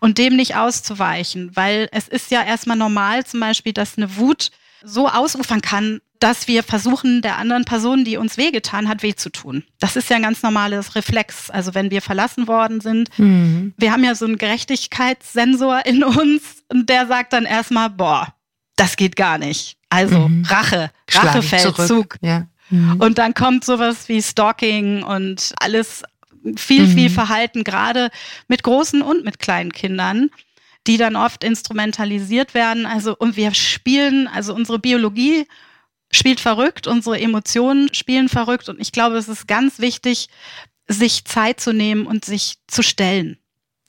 und 0.00 0.18
dem 0.18 0.36
nicht 0.36 0.54
auszuweichen, 0.54 1.54
weil 1.56 1.88
es 1.90 2.06
ist 2.08 2.30
ja 2.30 2.42
erstmal 2.42 2.76
normal 2.76 3.26
zum 3.26 3.40
Beispiel, 3.40 3.72
dass 3.72 3.96
eine 3.96 4.16
Wut 4.16 4.50
so 4.82 5.08
ausufern 5.08 5.60
kann, 5.60 6.00
dass 6.20 6.48
wir 6.48 6.62
versuchen, 6.62 7.22
der 7.22 7.38
anderen 7.38 7.64
Person, 7.64 8.04
die 8.04 8.16
uns 8.16 8.36
wehgetan 8.36 8.88
hat, 8.88 9.02
weh 9.02 9.14
zu 9.14 9.30
tun. 9.30 9.64
Das 9.78 9.96
ist 9.96 10.10
ja 10.10 10.16
ein 10.16 10.22
ganz 10.22 10.42
normales 10.42 10.94
Reflex. 10.94 11.50
Also 11.50 11.74
wenn 11.74 11.90
wir 11.90 12.02
verlassen 12.02 12.48
worden 12.48 12.80
sind, 12.80 13.16
mhm. 13.18 13.74
wir 13.76 13.92
haben 13.92 14.04
ja 14.04 14.14
so 14.14 14.24
einen 14.24 14.38
Gerechtigkeitssensor 14.38 15.86
in 15.86 16.02
uns 16.02 16.64
und 16.68 16.88
der 16.88 17.06
sagt 17.06 17.32
dann 17.32 17.44
erstmal, 17.44 17.90
boah, 17.90 18.34
das 18.76 18.96
geht 18.96 19.16
gar 19.16 19.38
nicht. 19.38 19.76
Also 19.90 20.28
mhm. 20.28 20.44
Rache, 20.44 20.90
Rachefeldzug. 21.10 22.16
Ja. 22.20 22.46
Mhm. 22.70 23.00
Und 23.00 23.18
dann 23.18 23.34
kommt 23.34 23.64
sowas 23.64 24.08
wie 24.08 24.22
Stalking 24.22 25.02
und 25.02 25.54
alles 25.60 26.02
viel, 26.56 26.86
mhm. 26.86 26.94
viel 26.94 27.10
Verhalten, 27.10 27.64
gerade 27.64 28.10
mit 28.48 28.62
großen 28.62 29.02
und 29.02 29.24
mit 29.24 29.38
kleinen 29.38 29.72
Kindern, 29.72 30.30
die 30.86 30.96
dann 30.96 31.16
oft 31.16 31.44
instrumentalisiert 31.44 32.54
werden. 32.54 32.86
Also, 32.86 33.16
und 33.16 33.36
wir 33.36 33.54
spielen, 33.54 34.28
also 34.28 34.54
unsere 34.54 34.78
Biologie 34.78 35.46
spielt 36.10 36.40
verrückt, 36.40 36.86
unsere 36.86 37.20
Emotionen 37.20 37.92
spielen 37.94 38.28
verrückt. 38.28 38.68
Und 38.68 38.80
ich 38.80 38.92
glaube, 38.92 39.16
es 39.16 39.28
ist 39.28 39.46
ganz 39.46 39.78
wichtig, 39.78 40.28
sich 40.86 41.24
Zeit 41.24 41.60
zu 41.60 41.72
nehmen 41.72 42.06
und 42.06 42.24
sich 42.24 42.56
zu 42.66 42.82
stellen, 42.82 43.38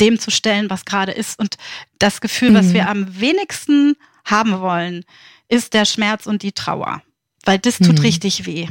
dem 0.02 0.20
zu 0.20 0.32
stellen, 0.32 0.70
was 0.70 0.86
gerade 0.86 1.14
ist. 1.14 1.40
Und 1.40 1.56
das 1.98 2.22
Gefühl, 2.22 2.52
mhm. 2.52 2.56
was 2.56 2.74
wir 2.74 2.90
am 2.90 3.20
wenigsten 3.20 3.96
haben 4.26 4.60
wollen, 4.60 5.06
ist 5.48 5.74
der 5.74 5.86
Schmerz 5.86 6.28
und 6.28 6.44
die 6.44 6.52
Trauer. 6.52 7.02
Weil 7.46 7.60
das 7.60 7.78
tut 7.78 7.98
mhm. 7.98 8.04
richtig 8.04 8.46
weh. 8.46 8.68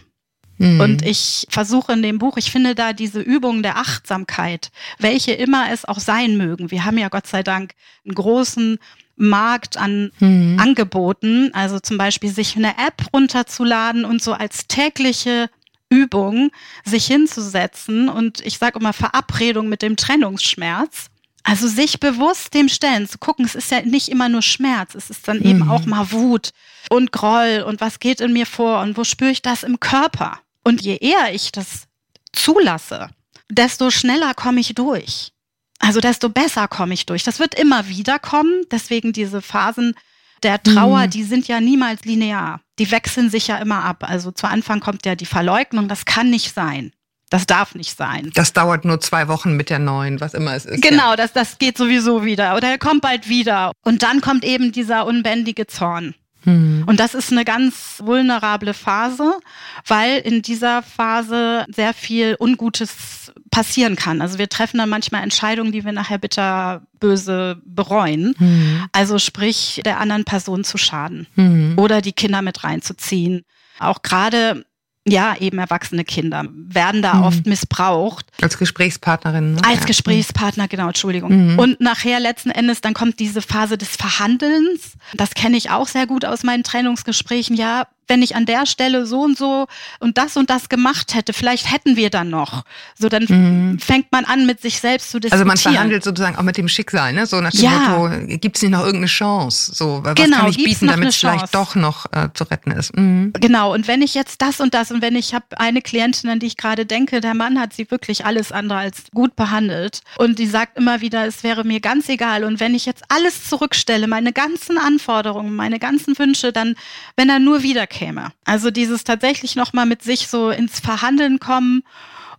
Mhm. 0.59 0.81
Und 0.81 1.07
ich 1.07 1.47
versuche 1.49 1.93
in 1.93 2.03
dem 2.03 2.19
Buch, 2.19 2.37
ich 2.37 2.51
finde 2.51 2.75
da 2.75 2.93
diese 2.93 3.21
Übung 3.21 3.63
der 3.63 3.79
Achtsamkeit, 3.79 4.71
welche 4.99 5.33
immer 5.33 5.73
es 5.73 5.85
auch 5.85 6.01
sein 6.01 6.37
mögen. 6.37 6.71
Wir 6.71 6.85
haben 6.85 6.99
ja 6.99 7.09
Gott 7.09 7.27
sei 7.27 7.43
Dank 7.43 7.75
einen 8.05 8.15
großen 8.15 8.79
Markt 9.19 9.77
an 9.77 10.11
mhm. 10.21 10.59
Angeboten, 10.59 11.51
also 11.53 11.79
zum 11.81 11.99
Beispiel 11.99 12.31
sich 12.31 12.57
eine 12.57 12.71
App 12.71 13.03
runterzuladen 13.13 14.05
und 14.05 14.23
so 14.23 14.33
als 14.33 14.67
tägliche 14.67 15.51
Übung 15.91 16.51
sich 16.85 17.07
hinzusetzen 17.07 18.09
und 18.09 18.45
ich 18.45 18.59
sage 18.59 18.79
immer 18.79 18.93
Verabredung 18.93 19.69
mit 19.69 19.83
dem 19.83 19.97
Trennungsschmerz. 19.97 21.07
Also 21.45 21.67
sich 21.67 21.99
bewusst 21.99 22.53
dem 22.53 22.69
stellen, 22.69 23.09
zu 23.09 23.17
gucken, 23.17 23.47
es 23.47 23.55
ist 23.55 23.71
ja 23.71 23.81
nicht 23.81 24.09
immer 24.09 24.29
nur 24.29 24.43
Schmerz, 24.43 24.95
es 24.95 25.09
ist 25.09 25.27
dann 25.29 25.39
mhm. 25.39 25.47
eben 25.47 25.71
auch 25.71 25.87
mal 25.87 26.13
Wut 26.13 26.51
und 26.91 27.11
Groll 27.11 27.65
und 27.67 27.81
was 27.81 28.01
geht 28.01 28.21
in 28.21 28.35
mir 28.35 28.45
vor 28.45 28.81
und 28.81 28.99
wo 28.99 29.05
spüre 29.05 29.31
ich 29.31 29.41
das 29.41 29.63
im 29.63 29.81
Körper. 29.81 30.41
Und 30.63 30.83
je 30.83 30.97
eher 30.97 31.33
ich 31.33 31.51
das 31.51 31.85
zulasse, 32.33 33.09
desto 33.49 33.91
schneller 33.91 34.35
komme 34.35 34.61
ich 34.61 34.75
durch. 34.75 35.33
Also 35.79 36.01
desto 36.01 36.29
besser 36.29 36.69
komme 36.69 36.95
ich 36.95 37.07
durch. 37.07 37.23
Das 37.25 37.39
wird 37.39 37.55
immer 37.55 37.89
wieder 37.89 38.19
kommen. 38.19 38.65
Deswegen 38.71 39.13
diese 39.13 39.43
Phasen 39.43 39.95
der 40.43 40.63
Trauer, 40.63 41.07
mhm. 41.07 41.11
die 41.11 41.25
sind 41.25 41.49
ja 41.49 41.61
niemals 41.61 42.05
linear. 42.05 42.61
Die 42.79 42.91
wechseln 42.91 43.31
sich 43.31 43.49
ja 43.49 43.59
immer 43.59 43.85
ab. 43.85 44.05
Also 44.09 44.31
zu 44.31 44.47
Anfang 44.47 44.81
kommt 44.81 45.05
ja 45.07 45.15
die 45.15 45.27
Verleugnung. 45.27 45.89
Das 45.89 46.05
kann 46.05 46.31
nicht 46.31 46.55
sein. 46.55 46.93
Das 47.31 47.47
darf 47.47 47.75
nicht 47.75 47.97
sein. 47.97 48.31
Das 48.35 48.53
dauert 48.55 48.85
nur 48.85 49.01
zwei 49.01 49.29
Wochen 49.29 49.55
mit 49.55 49.69
der 49.69 49.79
neuen, 49.79 50.21
was 50.21 50.33
immer 50.35 50.55
es 50.55 50.65
ist. 50.65 50.81
Genau, 50.83 51.11
ja. 51.11 51.17
das, 51.17 51.33
das 51.33 51.59
geht 51.59 51.77
sowieso 51.77 52.25
wieder. 52.25 52.57
Oder 52.57 52.71
er 52.71 52.79
kommt 52.79 53.03
bald 53.03 53.29
wieder. 53.29 53.73
Und 53.85 54.03
dann 54.03 54.21
kommt 54.21 54.45
eben 54.45 54.73
dieser 54.73 55.07
unbändige 55.07 55.67
Zorn. 55.67 56.15
Hm. 56.45 56.85
Und 56.87 57.01
das 57.01 57.15
ist 57.15 57.33
eine 57.33 57.45
ganz 57.45 58.01
vulnerable 58.03 58.73
Phase, 58.73 59.39
weil 59.87 60.19
in 60.19 60.41
dieser 60.41 60.83
Phase 60.83 61.67
sehr 61.69 61.93
viel 61.93 62.37
Ungutes 62.39 63.28
passieren 63.51 63.97
kann. 63.97 64.21
Also 64.21 64.39
wir 64.39 64.49
treffen 64.49 64.79
dann 64.79 64.89
manchmal 64.89 65.23
Entscheidungen, 65.23 65.73
die 65.73 65.85
wir 65.85 65.93
nachher 65.93 66.19
bitter 66.19 66.83
böse 67.01 67.61
bereuen. 67.65 68.35
Mhm. 68.39 68.85
Also 68.93 69.19
sprich, 69.19 69.81
der 69.85 70.01
anderen 70.01 70.25
Person 70.25 70.65
zu 70.65 70.79
schaden 70.79 71.27
mhm. 71.37 71.75
oder 71.77 72.01
die 72.01 72.13
Kinder 72.13 72.43
mit 72.43 72.65
reinzuziehen. 72.65 73.45
Auch 73.79 74.03
gerade 74.03 74.65
ja, 75.07 75.35
eben 75.39 75.59
erwachsene 75.59 76.05
Kinder 76.05 76.45
werden 76.53 77.03
da 77.03 77.15
mhm. 77.15 77.23
oft 77.25 77.47
missbraucht. 77.47 78.27
Als 78.43 78.59
Gesprächspartnerin. 78.59 79.55
Ne? 79.55 79.63
Als 79.65 79.87
Gesprächspartner, 79.87 80.69
genau, 80.69 80.89
Entschuldigung. 80.89 81.53
Mhm. 81.53 81.59
Und 81.59 81.81
nachher 81.81 82.21
letzten 82.21 82.51
Endes, 82.51 82.81
dann 82.81 82.95
kommt 82.95 83.19
diese 83.19 83.41
Phase 83.41 83.79
des 83.79 83.97
Verhandelns. 83.97 84.95
Das 85.15 85.31
kenne 85.31 85.57
ich 85.57 85.71
auch 85.71 85.89
sehr 85.89 86.07
gut 86.07 86.25
aus 86.25 86.43
meinen 86.43 86.63
Trennungsgesprächen. 86.63 87.57
Ja, 87.57 87.87
wenn 88.09 88.23
ich 88.23 88.35
an 88.35 88.47
der 88.47 88.67
Stelle 88.67 89.07
so 89.07 89.21
und 89.21 89.37
so 89.37 89.67
und 90.01 90.19
das 90.19 90.37
und 90.37 90.51
das 90.51 90.69
gemacht 90.69 91.15
hätte, 91.15 91.33
vielleicht 91.33 91.71
hätten 91.71 91.97
wir 91.97 92.11
dann 92.11 92.31
noch. 92.31 92.65
So, 92.99 93.09
dann 93.09 93.25
mhm. 93.29 93.79
fängt 93.79 94.11
man 94.13 94.25
an, 94.25 94.47
mit 94.47 94.61
sich 94.61 94.81
selbst 94.81 95.11
zu 95.11 95.21
diskutieren. 95.21 95.49
Also 95.49 95.65
man 95.65 95.75
verhandelt 95.75 96.05
sozusagen 96.05 96.37
auch 96.37 96.43
mit 96.43 96.57
dem 96.57 96.69
Schicksal, 96.69 97.13
ne? 97.13 97.27
So 97.27 97.41
nach 97.41 97.51
dem 97.51 97.61
ja. 97.61 97.71
Motto, 97.71 98.27
gibt 98.39 98.57
es 98.57 98.63
nicht 98.63 98.73
noch 98.73 98.81
irgendeine 98.81 99.07
Chance? 99.07 99.73
So, 99.75 100.01
was 100.03 100.15
genau, 100.15 100.39
kann 100.39 100.51
ich 100.51 100.57
bieten, 100.57 100.87
damit 100.87 101.09
es 101.09 101.17
vielleicht 101.17 101.55
doch 101.55 101.75
noch 101.75 102.07
äh, 102.13 102.29
zu 102.35 102.45
retten 102.45 102.71
ist? 102.71 102.97
Mhm. 102.97 103.33
Genau, 103.35 103.75
und 103.75 103.87
wenn 103.89 104.03
ich 104.03 104.15
jetzt 104.15 104.41
das 104.41 104.61
und 104.61 104.75
das 104.75 104.91
und 104.91 105.03
wenn 105.03 105.15
ich 105.15 105.35
habe 105.35 105.47
eine 105.59 105.83
Klientin, 105.83 106.31
an 106.31 106.39
die 106.39 106.47
ich 106.47 106.57
gerade 106.57 106.87
denke, 106.87 107.21
der 107.21 107.35
Mann 107.35 107.61
hat 107.61 107.73
sie 107.73 107.91
wirklich 107.91 108.25
alles 108.25 108.53
andere 108.53 108.79
als 108.79 109.05
gut 109.13 109.37
behandelt 109.37 110.01
und 110.17 110.39
die 110.39 110.47
sagt 110.47 110.79
immer 110.79 111.01
wieder, 111.01 111.27
es 111.27 111.43
wäre 111.43 111.65
mir 111.65 111.81
ganz 111.81 112.09
egal 112.09 112.45
und 112.45 112.61
wenn 112.61 112.75
ich 112.75 112.87
jetzt 112.87 113.05
alles 113.09 113.49
zurückstelle, 113.49 114.07
meine 114.07 114.33
ganzen 114.33 114.79
Anforderungen, 114.79 115.55
meine 115.55 115.79
ganzen 115.79 116.19
Wünsche, 116.19 116.53
dann, 116.53 116.75
wenn 117.17 117.29
er 117.29 117.39
nur 117.39 117.63
wiederkehrt, 117.63 117.98
käme. 117.99 118.33
Also 118.45 118.71
dieses 118.71 119.03
tatsächlich 119.03 119.57
nochmal 119.57 119.87
mit 119.87 120.03
sich 120.03 120.29
so 120.29 120.51
ins 120.51 120.79
Verhandeln 120.79 121.41
kommen 121.41 121.83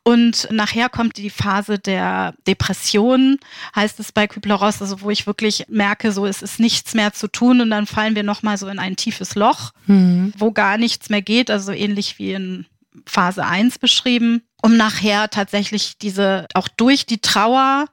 und 0.03 0.47
nachher 0.51 0.87
kommt 0.87 1.17
die 1.17 1.29
Phase 1.29 1.77
der 1.77 2.33
Depression, 2.47 3.37
heißt 3.75 3.99
es 3.99 4.13
bei 4.13 4.27
Kübler-Ross, 4.27 4.81
also 4.81 5.01
wo 5.01 5.09
ich 5.09 5.27
wirklich 5.27 5.65
merke, 5.67 6.13
so 6.13 6.25
es 6.25 6.41
ist 6.41 6.59
nichts 6.59 6.93
mehr 6.93 7.11
zu 7.11 7.27
tun 7.27 7.59
und 7.59 7.69
dann 7.69 7.85
fallen 7.85 8.15
wir 8.15 8.23
nochmal 8.23 8.57
so 8.57 8.67
in 8.69 8.79
ein 8.79 8.95
tiefes 8.95 9.35
Loch, 9.35 9.71
mhm. 9.87 10.33
wo 10.37 10.51
gar 10.51 10.77
nichts 10.77 11.09
mehr 11.09 11.21
geht, 11.21 11.51
also 11.51 11.73
ähnlich 11.73 12.17
wie 12.17 12.31
in 12.31 12.65
Phase 13.05 13.45
1 13.45 13.79
beschrieben, 13.79 14.43
um 14.61 14.77
nachher 14.77 15.29
tatsächlich 15.29 15.97
diese, 15.97 16.47
auch 16.53 16.69
durch 16.69 17.05
die 17.05 17.19
Trauer 17.19 17.85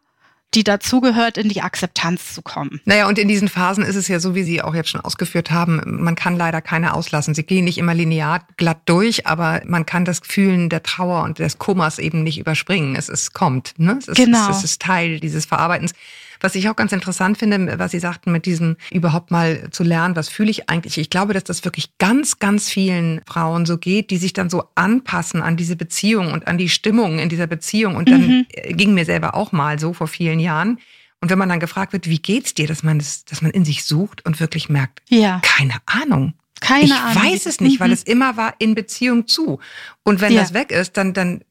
die 0.55 0.65
dazugehört, 0.65 1.37
in 1.37 1.49
die 1.49 1.61
Akzeptanz 1.61 2.33
zu 2.33 2.41
kommen. 2.41 2.81
Naja, 2.85 3.09
und 3.09 3.19
in 3.19 3.29
diesen 3.29 3.49
Phasen 3.49 3.85
ist 3.85 3.97
es 3.97 4.09
ja 4.09 4.21
so, 4.21 4.35
wie 4.35 4.43
Sie 4.43 4.63
auch 4.63 4.75
jetzt 4.75 4.89
schon 4.89 5.01
ausgeführt 5.01 5.51
haben, 5.51 5.83
man 5.85 6.15
kann 6.15 6.37
leider 6.37 6.63
keine 6.63 6.95
auslassen. 6.95 7.35
Sie 7.35 7.43
gehen 7.43 7.65
nicht 7.65 7.79
immer 7.79 7.95
linear 7.95 8.47
glatt 8.57 8.81
durch, 8.87 9.27
aber 9.27 9.63
man 9.67 9.85
kann 9.85 10.05
das 10.05 10.23
Gefühlen 10.23 10.69
der 10.69 10.83
Trauer 10.83 11.25
und 11.25 11.39
des 11.39 11.59
Kummers 11.59 11.99
eben 11.99 12.23
nicht 12.23 12.39
überspringen. 12.39 12.97
Es, 12.97 13.09
es 13.09 13.33
kommt, 13.33 13.75
ne? 13.79 13.97
Es 13.99 14.09
ist, 14.09 14.17
genau. 14.17 14.51
es 14.51 14.65
ist 14.65 14.81
Teil 14.81 15.21
dieses 15.21 15.45
Verarbeitens. 15.45 15.93
Was 16.41 16.55
ich 16.55 16.69
auch 16.69 16.77
ganz 16.77 16.93
interessant 16.93 17.39
finde, 17.39 17.79
was 17.79 17.91
Sie 17.91 17.99
sagten, 17.99 18.33
mit 18.33 18.47
diesem 18.47 18.77
überhaupt 18.91 19.31
mal 19.31 19.71
zu 19.71 19.83
lernen, 19.83 20.17
was 20.17 20.29
fühle 20.29 20.51
ich 20.51 20.69
eigentlich. 20.69 20.99
Ich 20.99 21.11
glaube, 21.11 21.35
dass 21.35 21.45
das 21.45 21.65
wirklich 21.65 21.97
ganz, 21.99 22.39
ganz 22.39 22.69
vielen 22.69 23.21
Frauen 23.27 23.67
so 23.67 23.79
geht, 23.79 24.11
die 24.11 24.19
sich 24.19 24.33
dann 24.33 24.51
so 24.51 24.65
anpassen 24.75 25.43
an 25.43 25.57
diese 25.57 25.77
Beziehung 25.77 26.33
und 26.33 26.47
an 26.47 26.59
die 26.59 26.69
Stimmung 26.69 27.19
in 27.19 27.29
dieser 27.29 27.47
Beziehung. 27.47 27.97
Und 27.97 28.09
dann 28.09 28.27
mhm. 28.27 28.47
ging 28.77 28.95
mir 28.95 29.05
selber 29.05 29.35
auch 29.35 29.53
mal 29.53 29.79
so 29.79 29.93
vor 29.93 30.09
vielen 30.09 30.41
Jahren. 30.41 30.79
Und 31.21 31.31
wenn 31.31 31.39
man 31.39 31.49
dann 31.49 31.61
gefragt 31.61 31.93
wird, 31.93 32.09
wie 32.09 32.19
geht's 32.19 32.55
dir, 32.55 32.67
dass 32.67 32.83
man 32.83 32.99
das, 32.99 33.25
dass 33.25 33.43
man 33.43 33.51
in 33.51 33.65
sich 33.65 33.85
sucht 33.85 34.25
und 34.27 34.39
wirklich 34.39 34.69
merkt, 34.69 35.03
ja. 35.09 35.41
keine 35.43 35.75
Ahnung. 35.87 36.35
Keine 36.61 36.85
ich 36.85 36.93
Ahnung. 36.93 37.23
Ich 37.25 37.33
weiß 37.33 37.47
es 37.47 37.61
nicht, 37.61 37.81
weil 37.81 37.89
mhm. 37.89 37.95
es 37.95 38.03
immer 38.03 38.37
war 38.37 38.55
in 38.59 38.75
Beziehung 38.75 39.27
zu. 39.27 39.61
Und 40.05 40.21
wenn 40.21 40.33
ja. 40.33 40.41
das 40.41 40.55
weg 40.55 40.73
ist, 40.73 40.97
dann, 40.97 41.13
dann, 41.13 41.43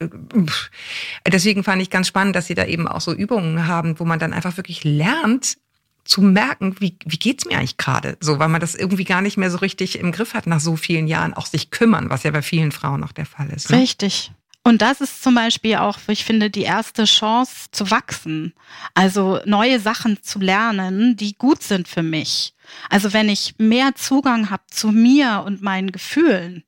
deswegen 1.27 1.63
fand 1.63 1.81
ich 1.81 1.89
ganz 1.89 2.07
spannend, 2.07 2.35
dass 2.35 2.47
Sie 2.47 2.55
da 2.55 2.65
eben 2.65 2.87
auch 2.87 3.01
so 3.01 3.13
Übungen 3.13 3.67
haben, 3.67 3.99
wo 3.99 4.05
man 4.05 4.19
dann 4.19 4.33
einfach 4.33 4.57
wirklich 4.57 4.83
lernt, 4.83 5.57
zu 6.05 6.21
merken, 6.21 6.75
wie, 6.79 6.97
wie 7.03 7.17
geht's 7.17 7.45
mir 7.45 7.57
eigentlich 7.57 7.77
gerade? 7.77 8.17
So, 8.21 8.37
weil 8.39 8.47
man 8.47 8.61
das 8.61 8.75
irgendwie 8.75 9.03
gar 9.03 9.21
nicht 9.21 9.37
mehr 9.37 9.49
so 9.49 9.57
richtig 9.57 9.99
im 9.99 10.11
Griff 10.11 10.35
hat 10.35 10.47
nach 10.47 10.59
so 10.59 10.75
vielen 10.75 11.07
Jahren, 11.07 11.33
auch 11.33 11.47
sich 11.47 11.71
kümmern, 11.71 12.09
was 12.09 12.23
ja 12.23 12.31
bei 12.31 12.43
vielen 12.43 12.71
Frauen 12.71 13.03
auch 13.03 13.11
der 13.11 13.25
Fall 13.25 13.49
ist. 13.49 13.71
Ne? 13.71 13.79
Richtig. 13.79 14.31
Und 14.63 14.81
das 14.81 15.01
ist 15.01 15.21
zum 15.21 15.35
Beispiel 15.35 15.75
auch, 15.75 15.99
ich 16.07 16.23
finde, 16.23 16.49
die 16.49 16.63
erste 16.63 17.05
Chance 17.05 17.67
zu 17.71 17.91
wachsen. 17.91 18.53
Also 18.93 19.39
neue 19.45 19.79
Sachen 19.79 20.23
zu 20.23 20.39
lernen, 20.39 21.15
die 21.15 21.35
gut 21.37 21.61
sind 21.61 21.87
für 21.87 22.01
mich. 22.01 22.54
Also 22.89 23.13
wenn 23.13 23.29
ich 23.29 23.55
mehr 23.57 23.95
Zugang 23.95 24.49
habe 24.49 24.63
zu 24.69 24.89
mir 24.89 25.43
und 25.45 25.61
meinen 25.61 25.91
Gefühlen, 25.91 26.63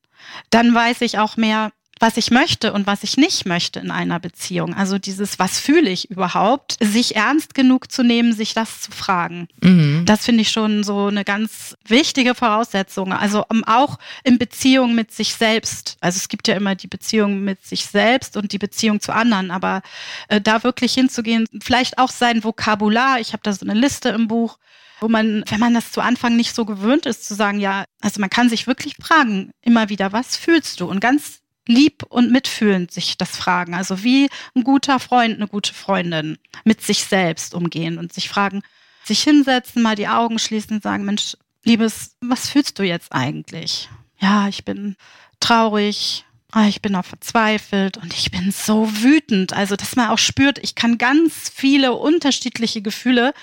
dann 0.50 0.74
weiß 0.74 1.02
ich 1.02 1.20
auch 1.20 1.38
mehr, 1.38 1.72
was 2.00 2.18
ich 2.18 2.32
möchte 2.32 2.74
und 2.74 2.88
was 2.88 3.04
ich 3.04 3.18
nicht 3.18 3.46
möchte 3.46 3.80
in 3.80 3.92
einer 3.92 4.20
Beziehung. 4.20 4.74
Also 4.74 4.98
dieses, 4.98 5.40
was 5.40 5.60
fühle 5.60 5.90
ich 5.90 6.10
überhaupt, 6.10 6.78
sich 6.80 7.16
ernst 7.16 7.54
genug 7.54 7.92
zu 7.92 8.04
nehmen, 8.04 8.34
sich 8.34 8.54
das 8.54 8.82
zu 8.82 8.92
fragen. 8.92 9.48
Mhm. 9.62 10.04
Das 10.06 10.26
finde 10.26 10.42
ich 10.42 10.52
schon 10.52 10.84
so 10.84 11.08
eine 11.08 11.24
ganz 11.24 11.76
wichtige 11.88 12.36
Voraussetzung. 12.36 13.14
Also 13.14 13.46
um, 13.50 13.64
auch 13.64 13.98
in 14.24 14.38
Beziehung 14.38 14.96
mit 14.96 15.12
sich 15.12 15.34
selbst. 15.34 15.98
Also 16.00 16.18
es 16.18 16.30
gibt 16.30 16.48
ja 16.48 16.56
immer 16.56 16.76
die 16.76 16.88
Beziehung 16.88 17.44
mit 17.44 17.66
sich 17.66 17.86
selbst 17.86 18.38
und 18.38 18.52
die 18.52 18.60
Beziehung 18.60 19.00
zu 19.00 19.14
anderen, 19.14 19.52
aber 19.52 19.82
äh, 20.28 20.42
da 20.42 20.64
wirklich 20.64 20.94
hinzugehen, 20.94 21.48
vielleicht 21.62 21.98
auch 21.98 22.12
sein 22.12 22.44
Vokabular. 22.44 23.20
Ich 23.20 23.34
habe 23.34 23.42
da 23.44 23.54
so 23.54 23.66
eine 23.66 23.80
Liste 23.80 24.10
im 24.10 24.28
Buch 24.28 24.58
wo 25.00 25.08
man, 25.08 25.44
wenn 25.48 25.60
man 25.60 25.74
das 25.74 25.92
zu 25.92 26.02
Anfang 26.02 26.36
nicht 26.36 26.56
so 26.56 26.66
gewöhnt 26.66 27.06
ist, 27.06 27.28
zu 27.28 27.36
sagen, 27.36 27.60
ja, 27.60 27.86
also 28.02 28.20
man 28.20 28.30
kann 28.30 28.50
sich 28.50 28.68
wirklich 28.68 28.96
fragen, 29.02 29.52
immer 29.62 29.90
wieder, 29.90 30.12
was 30.12 30.38
fühlst 30.38 30.80
du? 30.80 30.86
Und 30.86 31.00
ganz 31.00 31.40
lieb 31.68 32.04
und 32.10 32.32
mitfühlend 32.32 32.92
sich 32.92 33.18
das 33.18 33.36
fragen. 33.36 33.74
Also 33.74 34.04
wie 34.04 34.30
ein 34.56 34.64
guter 34.64 35.00
Freund, 35.00 35.36
eine 35.36 35.48
gute 35.48 35.74
Freundin 35.74 36.38
mit 36.64 36.82
sich 36.82 37.04
selbst 37.04 37.54
umgehen 37.54 37.98
und 37.98 38.14
sich 38.14 38.30
fragen, 38.30 38.62
sich 39.04 39.24
hinsetzen, 39.24 39.82
mal 39.82 39.96
die 39.96 40.08
Augen 40.08 40.40
schließen 40.40 40.78
und 40.78 40.84
sagen, 40.84 41.06
Mensch, 41.06 41.36
Liebes, 41.64 42.16
was 42.22 42.50
fühlst 42.50 42.80
du 42.80 42.84
jetzt 42.84 43.12
eigentlich? 43.12 43.90
Ja, 44.20 44.48
ich 44.48 44.64
bin 44.64 44.96
traurig, 45.40 46.26
ah, 46.52 46.68
ich 46.68 46.82
bin 46.82 46.96
auch 46.96 47.06
verzweifelt 47.06 47.98
und 47.98 48.14
ich 48.14 48.32
bin 48.32 48.52
so 48.52 48.90
wütend. 49.02 49.54
Also, 49.54 49.76
dass 49.76 49.96
man 49.96 50.10
auch 50.10 50.18
spürt, 50.18 50.60
ich 50.60 50.76
kann 50.76 50.98
ganz 50.98 51.52
viele 51.54 51.94
unterschiedliche 51.94 52.82
Gefühle 52.82 53.34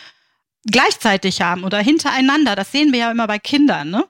gleichzeitig 0.70 1.40
haben 1.40 1.64
oder 1.64 1.78
hintereinander. 1.78 2.56
Das 2.56 2.72
sehen 2.72 2.92
wir 2.92 3.00
ja 3.00 3.10
immer 3.10 3.26
bei 3.26 3.38
Kindern. 3.38 3.90
Ne? 3.90 4.04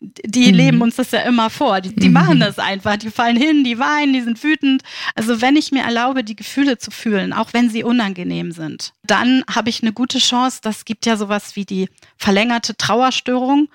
Die 0.00 0.48
mhm. 0.52 0.54
leben 0.54 0.82
uns 0.82 0.96
das 0.96 1.10
ja 1.10 1.20
immer 1.20 1.50
vor. 1.50 1.80
Die, 1.80 1.94
die 1.94 2.08
mhm. 2.08 2.14
machen 2.14 2.40
das 2.40 2.58
einfach. 2.58 2.96
Die 2.96 3.10
fallen 3.10 3.36
hin, 3.36 3.64
die 3.64 3.78
weinen, 3.78 4.12
die 4.12 4.20
sind 4.20 4.42
wütend. 4.42 4.82
Also 5.14 5.40
wenn 5.40 5.56
ich 5.56 5.72
mir 5.72 5.82
erlaube, 5.82 6.24
die 6.24 6.36
Gefühle 6.36 6.78
zu 6.78 6.90
fühlen, 6.90 7.32
auch 7.32 7.52
wenn 7.52 7.70
sie 7.70 7.84
unangenehm 7.84 8.52
sind, 8.52 8.92
dann 9.02 9.44
habe 9.52 9.70
ich 9.70 9.82
eine 9.82 9.92
gute 9.92 10.18
Chance. 10.18 10.60
Das 10.62 10.84
gibt 10.84 11.06
ja 11.06 11.16
sowas 11.16 11.56
wie 11.56 11.64
die 11.64 11.88
verlängerte 12.16 12.76
Trauerstörung 12.76 13.68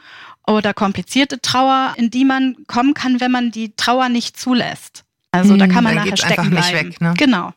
oder 0.48 0.74
komplizierte 0.74 1.42
Trauer, 1.42 1.94
in 1.98 2.10
die 2.10 2.26
man 2.26 2.56
kommen 2.68 2.94
kann, 2.94 3.20
wenn 3.20 3.32
man 3.32 3.52
die 3.52 3.76
Trauer 3.76 4.10
nicht 4.10 4.38
zulässt. 4.40 5.04
Also 5.32 5.56
da 5.56 5.66
mhm, 5.66 5.72
kann 5.72 5.84
man 5.84 5.96
nachher 5.96 6.18
stecken 6.18 6.50
bleiben. 6.50 6.90
Weg, 6.90 7.02
ne? 7.02 7.14
Genau. 7.18 7.54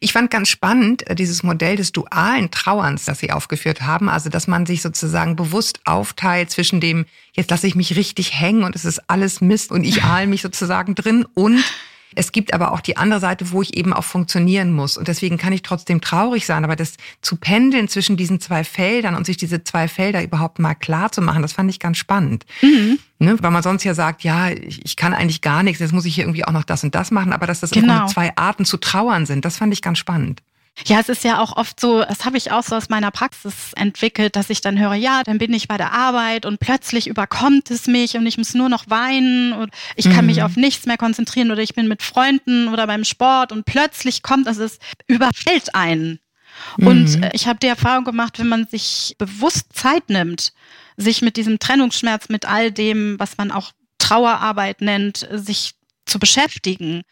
Ich 0.00 0.12
fand 0.12 0.30
ganz 0.30 0.48
spannend 0.48 1.06
äh, 1.08 1.14
dieses 1.14 1.42
Modell 1.42 1.76
des 1.76 1.92
dualen 1.92 2.50
Trauerns, 2.50 3.04
das 3.04 3.18
Sie 3.18 3.32
aufgeführt 3.32 3.82
haben. 3.82 4.08
Also, 4.08 4.30
dass 4.30 4.46
man 4.46 4.66
sich 4.66 4.82
sozusagen 4.82 5.36
bewusst 5.36 5.80
aufteilt 5.84 6.50
zwischen 6.50 6.80
dem, 6.80 7.06
jetzt 7.32 7.50
lasse 7.50 7.66
ich 7.66 7.74
mich 7.74 7.96
richtig 7.96 8.38
hängen 8.38 8.64
und 8.64 8.76
es 8.76 8.84
ist 8.84 9.02
alles 9.08 9.40
Mist 9.40 9.70
und 9.70 9.84
ich 9.84 10.02
ahl 10.04 10.26
mich 10.26 10.42
sozusagen 10.42 10.94
drin 10.94 11.26
und 11.34 11.62
es 12.14 12.32
gibt 12.32 12.52
aber 12.52 12.72
auch 12.72 12.80
die 12.80 12.96
andere 12.96 13.20
Seite, 13.20 13.52
wo 13.52 13.62
ich 13.62 13.76
eben 13.76 13.92
auch 13.92 14.04
funktionieren 14.04 14.72
muss. 14.72 14.96
Und 14.96 15.06
deswegen 15.08 15.38
kann 15.38 15.52
ich 15.52 15.62
trotzdem 15.62 16.00
traurig 16.00 16.44
sein. 16.44 16.64
Aber 16.64 16.74
das 16.74 16.94
zu 17.22 17.36
pendeln 17.36 17.88
zwischen 17.88 18.16
diesen 18.16 18.40
zwei 18.40 18.64
Feldern 18.64 19.14
und 19.14 19.26
sich 19.26 19.36
diese 19.36 19.62
zwei 19.62 19.86
Felder 19.86 20.22
überhaupt 20.22 20.58
mal 20.58 20.74
klar 20.74 21.12
zu 21.12 21.22
machen, 21.22 21.42
das 21.42 21.52
fand 21.52 21.70
ich 21.70 21.78
ganz 21.78 21.98
spannend. 21.98 22.46
Mhm. 22.62 22.98
Ne? 23.20 23.36
Weil 23.40 23.50
man 23.50 23.62
sonst 23.62 23.84
ja 23.84 23.94
sagt, 23.94 24.24
ja, 24.24 24.50
ich, 24.50 24.96
kann 24.96 25.14
eigentlich 25.14 25.40
gar 25.40 25.62
nichts, 25.62 25.80
jetzt 25.80 25.92
muss 25.92 26.04
ich 26.04 26.14
hier 26.14 26.24
irgendwie 26.24 26.44
auch 26.44 26.52
noch 26.52 26.64
das 26.64 26.82
und 26.82 26.94
das 26.94 27.10
machen. 27.10 27.32
Aber 27.32 27.46
dass 27.46 27.60
das 27.60 27.70
genau. 27.70 28.06
zwei 28.06 28.36
Arten 28.36 28.64
zu 28.64 28.76
trauern 28.76 29.26
sind, 29.26 29.44
das 29.44 29.58
fand 29.58 29.72
ich 29.72 29.82
ganz 29.82 29.98
spannend. 29.98 30.42
Ja, 30.86 31.00
es 31.00 31.08
ist 31.08 31.24
ja 31.24 31.40
auch 31.40 31.56
oft 31.56 31.78
so, 31.78 32.02
das 32.02 32.24
habe 32.24 32.38
ich 32.38 32.52
auch 32.52 32.62
so 32.62 32.74
aus 32.74 32.88
meiner 32.88 33.10
Praxis 33.10 33.72
entwickelt, 33.76 34.34
dass 34.34 34.50
ich 34.50 34.60
dann 34.60 34.78
höre, 34.78 34.94
ja, 34.94 35.22
dann 35.22 35.38
bin 35.38 35.52
ich 35.52 35.68
bei 35.68 35.76
der 35.76 35.92
Arbeit 35.92 36.46
und 36.46 36.58
plötzlich 36.58 37.06
überkommt 37.06 37.70
es 37.70 37.86
mich 37.86 38.16
und 38.16 38.26
ich 38.26 38.38
muss 38.38 38.54
nur 38.54 38.68
noch 38.68 38.88
weinen 38.88 39.52
und 39.52 39.70
ich 39.96 40.06
kann 40.06 40.22
mhm. 40.22 40.26
mich 40.26 40.42
auf 40.42 40.56
nichts 40.56 40.86
mehr 40.86 40.96
konzentrieren 40.96 41.50
oder 41.50 41.60
ich 41.60 41.74
bin 41.74 41.86
mit 41.86 42.02
Freunden 42.02 42.68
oder 42.68 42.86
beim 42.86 43.04
Sport 43.04 43.52
und 43.52 43.66
plötzlich 43.66 44.22
kommt, 44.22 44.48
also 44.48 44.64
es 44.64 44.78
überfällt 45.06 45.74
einen. 45.74 46.18
Mhm. 46.76 46.86
Und 46.86 47.20
ich 47.32 47.46
habe 47.46 47.58
die 47.58 47.66
Erfahrung 47.66 48.04
gemacht, 48.04 48.38
wenn 48.38 48.48
man 48.48 48.66
sich 48.66 49.16
bewusst 49.18 49.72
Zeit 49.74 50.08
nimmt, 50.08 50.52
sich 50.96 51.20
mit 51.20 51.36
diesem 51.36 51.58
Trennungsschmerz, 51.58 52.28
mit 52.28 52.46
all 52.46 52.72
dem, 52.72 53.18
was 53.18 53.36
man 53.36 53.50
auch 53.50 53.72
Trauerarbeit 53.98 54.80
nennt, 54.80 55.28
sich 55.32 55.74
zu 56.06 56.18
beschäftigen, 56.18 57.02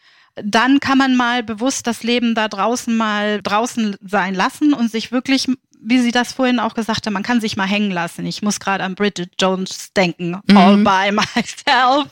dann 0.44 0.80
kann 0.80 0.98
man 0.98 1.16
mal 1.16 1.42
bewusst 1.42 1.86
das 1.86 2.02
Leben 2.02 2.34
da 2.34 2.48
draußen 2.48 2.96
mal 2.96 3.40
draußen 3.42 3.96
sein 4.00 4.34
lassen 4.34 4.72
und 4.72 4.90
sich 4.90 5.12
wirklich 5.12 5.48
wie 5.80 6.00
Sie 6.00 6.10
das 6.10 6.32
vorhin 6.32 6.58
auch 6.58 6.74
gesagt 6.74 7.06
haben, 7.06 7.14
man 7.14 7.22
kann 7.22 7.40
sich 7.40 7.56
mal 7.56 7.66
hängen 7.66 7.90
lassen. 7.90 8.26
Ich 8.26 8.42
muss 8.42 8.60
gerade 8.60 8.84
an 8.84 8.94
Bridget 8.94 9.30
Jones 9.40 9.92
denken, 9.92 10.40
mhm. 10.46 10.56
all 10.56 10.76
by 10.78 11.12
myself. 11.34 12.08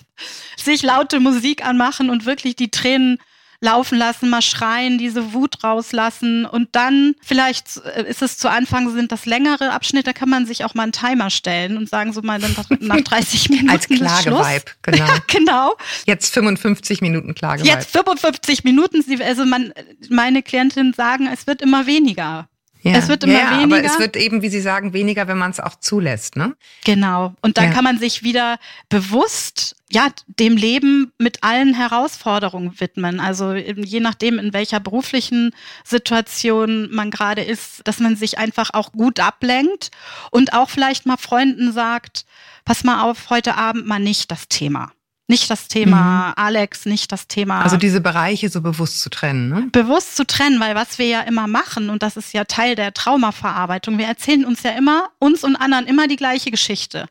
Sich 0.56 0.82
laute 0.82 1.20
Musik 1.20 1.64
anmachen 1.64 2.08
und 2.10 2.26
wirklich 2.26 2.56
die 2.56 2.70
Tränen 2.70 3.18
laufen 3.66 3.98
lassen, 3.98 4.30
mal 4.30 4.42
schreien, 4.42 4.96
diese 4.96 5.32
Wut 5.32 5.64
rauslassen 5.64 6.46
und 6.46 6.68
dann 6.72 7.16
vielleicht 7.20 7.80
äh, 7.84 8.08
ist 8.08 8.22
es 8.22 8.38
zu 8.38 8.48
Anfang 8.48 8.90
sind 8.92 9.10
das 9.10 9.26
längere 9.26 9.72
Abschnitte, 9.72 10.04
da 10.06 10.12
kann 10.12 10.28
man 10.28 10.46
sich 10.46 10.64
auch 10.64 10.74
mal 10.74 10.84
einen 10.84 10.92
Timer 10.92 11.30
stellen 11.30 11.76
und 11.76 11.88
sagen 11.88 12.12
so 12.12 12.22
mal 12.22 12.40
dann 12.40 12.54
nach 12.80 13.00
30 13.00 13.50
Minuten 13.50 13.70
als 13.70 13.88
Klageweib, 13.88 14.76
genau. 14.82 15.04
Ja, 15.04 15.18
genau. 15.26 15.76
Jetzt 16.06 16.32
55 16.32 17.00
Minuten 17.00 17.34
Klageweib. 17.34 17.66
Jetzt 17.66 17.90
55 17.90 18.62
Minuten, 18.62 19.04
also 19.20 19.44
man 19.44 19.72
meine 20.08 20.42
Klientinnen 20.42 20.92
sagen, 20.92 21.28
es 21.32 21.48
wird 21.48 21.60
immer 21.60 21.86
weniger. 21.86 22.48
Ja. 22.86 22.98
Es 22.98 23.08
wird 23.08 23.24
immer 23.24 23.32
ja, 23.32 23.58
weniger. 23.58 23.78
Aber 23.78 23.84
es 23.84 23.98
wird 23.98 24.16
eben, 24.16 24.42
wie 24.42 24.48
Sie 24.48 24.60
sagen, 24.60 24.92
weniger, 24.92 25.26
wenn 25.26 25.38
man 25.38 25.50
es 25.50 25.58
auch 25.58 25.74
zulässt, 25.74 26.36
ne? 26.36 26.54
Genau. 26.84 27.34
Und 27.40 27.58
dann 27.58 27.66
ja. 27.66 27.70
kann 27.72 27.82
man 27.82 27.98
sich 27.98 28.22
wieder 28.22 28.58
bewusst 28.88 29.74
ja, 29.90 30.08
dem 30.26 30.56
Leben 30.56 31.12
mit 31.18 31.42
allen 31.42 31.74
Herausforderungen 31.74 32.78
widmen. 32.78 33.18
Also 33.18 33.54
je 33.54 33.98
nachdem, 33.98 34.38
in 34.38 34.52
welcher 34.52 34.78
beruflichen 34.78 35.52
Situation 35.84 36.88
man 36.92 37.10
gerade 37.10 37.42
ist, 37.42 37.82
dass 37.84 37.98
man 37.98 38.14
sich 38.14 38.38
einfach 38.38 38.70
auch 38.72 38.92
gut 38.92 39.18
ablenkt 39.18 39.90
und 40.30 40.52
auch 40.52 40.70
vielleicht 40.70 41.06
mal 41.06 41.16
Freunden 41.16 41.72
sagt, 41.72 42.24
pass 42.64 42.84
mal 42.84 43.02
auf, 43.02 43.30
heute 43.30 43.56
Abend 43.56 43.86
mal 43.86 44.00
nicht 44.00 44.30
das 44.30 44.46
Thema. 44.46 44.92
Nicht 45.28 45.50
das 45.50 45.66
Thema 45.66 46.28
mhm. 46.28 46.34
Alex, 46.36 46.86
nicht 46.86 47.10
das 47.10 47.26
Thema. 47.26 47.62
Also 47.62 47.76
diese 47.76 48.00
Bereiche 48.00 48.48
so 48.48 48.60
bewusst 48.60 49.00
zu 49.00 49.10
trennen, 49.10 49.48
ne? 49.48 49.68
Bewusst 49.72 50.16
zu 50.16 50.24
trennen, 50.24 50.60
weil 50.60 50.76
was 50.76 50.98
wir 50.98 51.06
ja 51.06 51.20
immer 51.22 51.48
machen, 51.48 51.90
und 51.90 52.02
das 52.04 52.16
ist 52.16 52.32
ja 52.32 52.44
Teil 52.44 52.76
der 52.76 52.94
Traumaverarbeitung, 52.94 53.98
wir 53.98 54.06
erzählen 54.06 54.44
uns 54.44 54.62
ja 54.62 54.70
immer, 54.70 55.08
uns 55.18 55.42
und 55.42 55.56
anderen 55.56 55.86
immer 55.86 56.06
die 56.06 56.16
gleiche 56.16 56.52
Geschichte. 56.52 57.06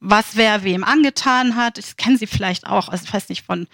Was 0.00 0.36
wer 0.36 0.64
wem 0.64 0.84
angetan 0.84 1.54
hat, 1.56 1.76
ich 1.76 1.96
kenne 1.98 2.16
sie 2.16 2.26
vielleicht 2.26 2.66
auch, 2.66 2.88
also 2.88 3.04
ich 3.04 3.12
weiß 3.12 3.28
nicht 3.28 3.44
von, 3.44 3.66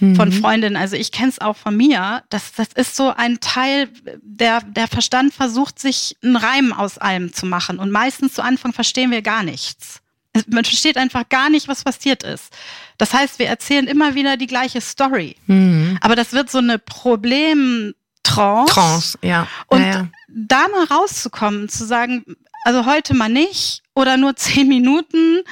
mhm. 0.00 0.16
von 0.16 0.30
Freundinnen, 0.30 0.76
also 0.76 0.96
ich 0.96 1.10
kenne 1.10 1.30
es 1.30 1.40
auch 1.40 1.56
von 1.56 1.76
mir. 1.76 2.22
Das, 2.28 2.52
das 2.52 2.68
ist 2.74 2.94
so 2.94 3.10
ein 3.14 3.40
Teil, 3.40 3.88
der, 4.22 4.60
der 4.60 4.88
Verstand 4.88 5.32
versucht, 5.32 5.78
sich 5.78 6.16
einen 6.22 6.36
Reim 6.36 6.74
aus 6.74 6.98
allem 6.98 7.32
zu 7.32 7.46
machen. 7.46 7.78
Und 7.78 7.90
meistens 7.90 8.34
zu 8.34 8.42
Anfang 8.42 8.74
verstehen 8.74 9.10
wir 9.10 9.22
gar 9.22 9.42
nichts. 9.42 10.02
Man 10.48 10.64
versteht 10.64 10.96
einfach 10.96 11.28
gar 11.28 11.50
nicht, 11.50 11.68
was 11.68 11.84
passiert 11.84 12.22
ist. 12.22 12.52
Das 12.98 13.12
heißt, 13.12 13.38
wir 13.38 13.46
erzählen 13.46 13.86
immer 13.86 14.14
wieder 14.14 14.36
die 14.36 14.46
gleiche 14.46 14.80
Story. 14.80 15.36
Mhm. 15.46 15.98
Aber 16.00 16.16
das 16.16 16.32
wird 16.32 16.50
so 16.50 16.58
eine 16.58 16.78
Problemtrance. 16.78 17.94
Trance, 18.24 19.18
ja. 19.22 19.46
Und 19.68 19.82
ja, 19.82 19.90
ja. 19.90 20.08
da 20.28 20.68
mal 20.68 20.84
rauszukommen, 20.84 21.68
zu 21.68 21.84
sagen, 21.84 22.24
also 22.64 22.86
heute 22.86 23.14
mal 23.14 23.28
nicht 23.28 23.82
oder 23.94 24.16
nur 24.16 24.36
zehn 24.36 24.68
Minuten 24.68 25.42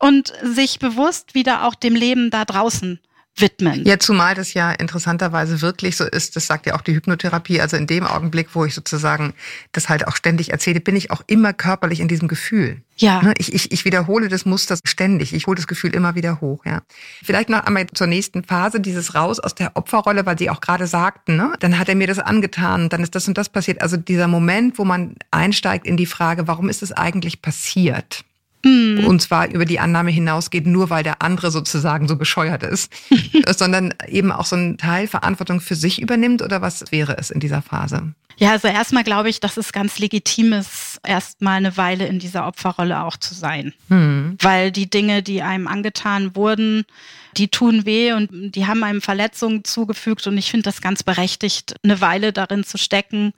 und 0.00 0.32
sich 0.42 0.78
bewusst 0.78 1.34
wieder 1.34 1.64
auch 1.64 1.74
dem 1.74 1.94
Leben 1.94 2.30
da 2.30 2.44
draußen 2.44 3.00
widmen. 3.36 3.84
Ja, 3.84 3.98
zumal 3.98 4.34
das 4.34 4.54
ja 4.54 4.72
interessanterweise 4.72 5.60
wirklich 5.60 5.96
so 5.96 6.04
ist, 6.04 6.36
das 6.36 6.46
sagt 6.46 6.66
ja 6.66 6.74
auch 6.74 6.82
die 6.82 6.94
Hypnotherapie, 6.94 7.60
also 7.60 7.76
in 7.76 7.86
dem 7.86 8.04
Augenblick, 8.04 8.48
wo 8.54 8.64
ich 8.64 8.74
sozusagen 8.74 9.34
das 9.72 9.88
halt 9.88 10.06
auch 10.06 10.16
ständig 10.16 10.52
erzähle, 10.52 10.80
bin 10.80 10.94
ich 10.94 11.10
auch 11.10 11.22
immer 11.26 11.52
körperlich 11.52 12.00
in 12.00 12.08
diesem 12.08 12.28
Gefühl. 12.28 12.82
Ja. 12.96 13.22
Ne, 13.22 13.34
ich, 13.38 13.52
ich, 13.52 13.72
ich 13.72 13.84
wiederhole 13.84 14.28
das 14.28 14.46
Muster 14.46 14.76
ständig. 14.84 15.34
Ich 15.34 15.48
hole 15.48 15.56
das 15.56 15.66
Gefühl 15.66 15.94
immer 15.94 16.14
wieder 16.14 16.40
hoch, 16.40 16.64
ja. 16.64 16.82
Vielleicht 17.22 17.48
noch 17.48 17.64
einmal 17.64 17.86
zur 17.88 18.06
nächsten 18.06 18.44
Phase, 18.44 18.80
dieses 18.80 19.14
Raus 19.16 19.40
aus 19.40 19.54
der 19.54 19.76
Opferrolle, 19.76 20.26
weil 20.26 20.38
Sie 20.38 20.48
auch 20.48 20.60
gerade 20.60 20.86
sagten, 20.86 21.36
ne? 21.36 21.54
dann 21.58 21.78
hat 21.78 21.88
er 21.88 21.96
mir 21.96 22.06
das 22.06 22.20
angetan, 22.20 22.88
dann 22.88 23.02
ist 23.02 23.14
das 23.16 23.26
und 23.26 23.36
das 23.36 23.48
passiert. 23.48 23.82
Also 23.82 23.96
dieser 23.96 24.28
Moment, 24.28 24.78
wo 24.78 24.84
man 24.84 25.16
einsteigt 25.32 25.86
in 25.86 25.96
die 25.96 26.06
Frage, 26.06 26.46
warum 26.46 26.68
ist 26.68 26.82
es 26.82 26.92
eigentlich 26.92 27.42
passiert? 27.42 28.24
Mhm. 28.64 29.04
und 29.06 29.22
zwar 29.22 29.48
über 29.50 29.64
die 29.64 29.80
Annahme 29.80 30.10
hinausgeht, 30.10 30.66
nur 30.66 30.90
weil 30.90 31.02
der 31.02 31.22
andere 31.22 31.50
sozusagen 31.50 32.08
so 32.08 32.16
bescheuert 32.16 32.62
ist, 32.62 32.92
sondern 33.56 33.94
eben 34.08 34.32
auch 34.32 34.46
so 34.46 34.56
einen 34.56 34.78
Teil 34.78 35.06
Verantwortung 35.06 35.60
für 35.60 35.76
sich 35.76 36.00
übernimmt 36.00 36.42
oder 36.42 36.62
was 36.62 36.90
wäre 36.90 37.16
es 37.18 37.30
in 37.30 37.40
dieser 37.40 37.62
Phase? 37.62 38.14
Ja, 38.36 38.50
also 38.50 38.66
erstmal 38.68 39.04
glaube 39.04 39.28
ich, 39.28 39.38
dass 39.38 39.56
es 39.56 39.72
ganz 39.72 39.98
legitim 39.98 40.52
ist, 40.54 40.98
erstmal 41.06 41.56
eine 41.56 41.76
Weile 41.76 42.06
in 42.06 42.18
dieser 42.18 42.46
Opferrolle 42.46 43.02
auch 43.02 43.16
zu 43.16 43.32
sein. 43.32 43.72
Mhm. 43.88 44.36
Weil 44.40 44.72
die 44.72 44.90
Dinge, 44.90 45.22
die 45.22 45.42
einem 45.42 45.68
angetan 45.68 46.34
wurden, 46.34 46.84
die 47.36 47.48
tun 47.48 47.86
weh 47.86 48.12
und 48.12 48.28
die 48.32 48.66
haben 48.66 48.82
einem 48.82 49.02
Verletzungen 49.02 49.64
zugefügt 49.64 50.26
und 50.26 50.36
ich 50.36 50.50
finde 50.50 50.64
das 50.64 50.80
ganz 50.80 51.02
berechtigt, 51.02 51.76
eine 51.82 52.00
Weile 52.00 52.32
darin 52.32 52.64
zu 52.64 52.78
stecken 52.78 53.32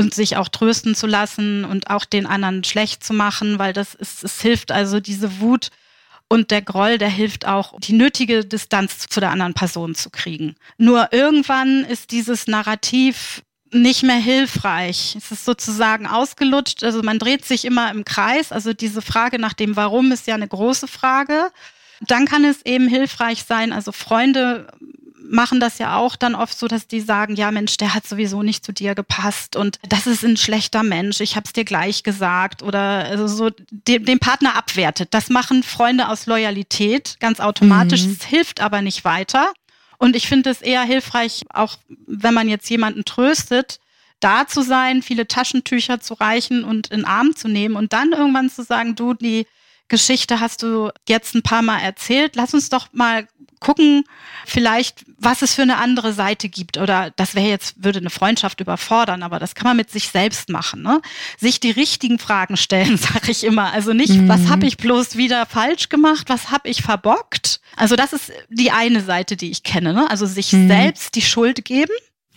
und 0.00 0.14
sich 0.14 0.38
auch 0.38 0.48
trösten 0.48 0.94
zu 0.94 1.06
lassen 1.06 1.66
und 1.66 1.90
auch 1.90 2.06
den 2.06 2.24
anderen 2.24 2.64
schlecht 2.64 3.04
zu 3.04 3.12
machen, 3.12 3.58
weil 3.58 3.74
das 3.74 3.94
ist, 3.94 4.24
es 4.24 4.40
hilft 4.40 4.72
also 4.72 4.98
diese 4.98 5.40
Wut 5.40 5.68
und 6.26 6.50
der 6.50 6.62
Groll, 6.62 6.96
der 6.96 7.10
hilft 7.10 7.46
auch, 7.46 7.78
die 7.78 7.92
nötige 7.92 8.46
Distanz 8.46 9.08
zu 9.08 9.20
der 9.20 9.30
anderen 9.30 9.52
Person 9.52 9.94
zu 9.94 10.08
kriegen. 10.08 10.54
Nur 10.78 11.12
irgendwann 11.12 11.84
ist 11.84 12.12
dieses 12.12 12.46
Narrativ 12.46 13.42
nicht 13.72 14.02
mehr 14.02 14.16
hilfreich. 14.16 15.16
Es 15.18 15.30
ist 15.32 15.44
sozusagen 15.44 16.06
ausgelutscht. 16.06 16.82
Also 16.82 17.02
man 17.02 17.18
dreht 17.18 17.44
sich 17.44 17.66
immer 17.66 17.90
im 17.90 18.06
Kreis. 18.06 18.52
Also 18.52 18.72
diese 18.72 19.02
Frage 19.02 19.38
nach 19.38 19.52
dem 19.52 19.76
Warum 19.76 20.12
ist 20.12 20.26
ja 20.26 20.34
eine 20.34 20.48
große 20.48 20.88
Frage. 20.88 21.50
Dann 22.00 22.24
kann 22.24 22.44
es 22.44 22.64
eben 22.64 22.88
hilfreich 22.88 23.44
sein, 23.44 23.72
also 23.72 23.92
Freunde 23.92 24.68
machen 25.30 25.60
das 25.60 25.78
ja 25.78 25.96
auch 25.96 26.16
dann 26.16 26.34
oft 26.34 26.58
so, 26.58 26.66
dass 26.66 26.86
die 26.86 27.00
sagen, 27.00 27.36
ja 27.36 27.50
Mensch, 27.50 27.76
der 27.76 27.94
hat 27.94 28.06
sowieso 28.06 28.42
nicht 28.42 28.64
zu 28.64 28.72
dir 28.72 28.94
gepasst 28.94 29.56
und 29.56 29.78
das 29.88 30.06
ist 30.06 30.24
ein 30.24 30.36
schlechter 30.36 30.82
Mensch, 30.82 31.20
ich 31.20 31.36
habe 31.36 31.44
es 31.46 31.52
dir 31.52 31.64
gleich 31.64 32.02
gesagt 32.02 32.62
oder 32.62 33.04
also 33.04 33.26
so 33.26 33.50
den, 33.70 34.04
den, 34.04 34.18
Partner 34.18 34.56
abwertet. 34.56 35.14
Das 35.14 35.30
machen 35.30 35.62
Freunde 35.62 36.08
aus 36.08 36.26
Loyalität 36.26 37.16
ganz 37.20 37.40
automatisch, 37.40 38.04
mhm. 38.04 38.16
es 38.18 38.24
hilft 38.24 38.60
aber 38.60 38.82
nicht 38.82 39.04
weiter. 39.04 39.52
Und 39.98 40.16
ich 40.16 40.26
finde 40.26 40.50
es 40.50 40.62
eher 40.62 40.82
hilfreich, 40.82 41.44
auch 41.52 41.76
wenn 42.06 42.34
man 42.34 42.48
jetzt 42.48 42.68
jemanden 42.70 43.04
tröstet, 43.04 43.80
da 44.18 44.46
zu 44.46 44.62
sein, 44.62 45.02
viele 45.02 45.28
Taschentücher 45.28 46.00
zu 46.00 46.14
reichen 46.14 46.64
und 46.64 46.88
in 46.88 47.04
Arm 47.04 47.36
zu 47.36 47.48
nehmen 47.48 47.76
und 47.76 47.92
dann 47.92 48.12
irgendwann 48.12 48.50
zu 48.50 48.62
sagen, 48.62 48.94
du, 48.94 49.14
die 49.14 49.46
Geschichte 49.88 50.40
hast 50.40 50.62
du 50.62 50.90
jetzt 51.08 51.34
ein 51.34 51.42
paar 51.42 51.62
Mal 51.62 51.80
erzählt. 51.80 52.36
Lass 52.36 52.54
uns 52.54 52.70
doch 52.70 52.88
mal 52.92 53.26
gucken, 53.60 54.04
vielleicht, 54.46 55.04
was 55.18 55.42
es 55.42 55.54
für 55.54 55.62
eine 55.62 55.76
andere 55.76 56.12
Seite 56.12 56.48
gibt. 56.48 56.78
Oder 56.78 57.12
das 57.16 57.34
wäre 57.34 57.46
jetzt, 57.46 57.84
würde 57.84 57.98
eine 57.98 58.10
Freundschaft 58.10 58.60
überfordern, 58.60 59.22
aber 59.22 59.38
das 59.38 59.54
kann 59.54 59.66
man 59.66 59.76
mit 59.76 59.90
sich 59.90 60.08
selbst 60.08 60.48
machen. 60.48 60.82
Ne? 60.82 61.00
Sich 61.38 61.60
die 61.60 61.70
richtigen 61.70 62.18
Fragen 62.18 62.56
stellen, 62.56 62.96
sage 62.96 63.30
ich 63.30 63.44
immer. 63.44 63.72
Also 63.72 63.92
nicht, 63.92 64.14
mhm. 64.14 64.28
was 64.28 64.48
habe 64.48 64.66
ich 64.66 64.78
bloß 64.78 65.16
wieder 65.16 65.46
falsch 65.46 65.90
gemacht, 65.90 66.28
was 66.28 66.50
habe 66.50 66.68
ich 66.68 66.82
verbockt. 66.82 67.60
Also 67.76 67.96
das 67.96 68.12
ist 68.12 68.32
die 68.48 68.70
eine 68.70 69.02
Seite, 69.02 69.36
die 69.36 69.50
ich 69.50 69.62
kenne. 69.62 69.92
Ne? 69.92 70.10
Also 70.10 70.26
sich 70.26 70.52
mhm. 70.52 70.68
selbst 70.68 71.14
die 71.14 71.22
Schuld 71.22 71.64
geben. 71.64 71.92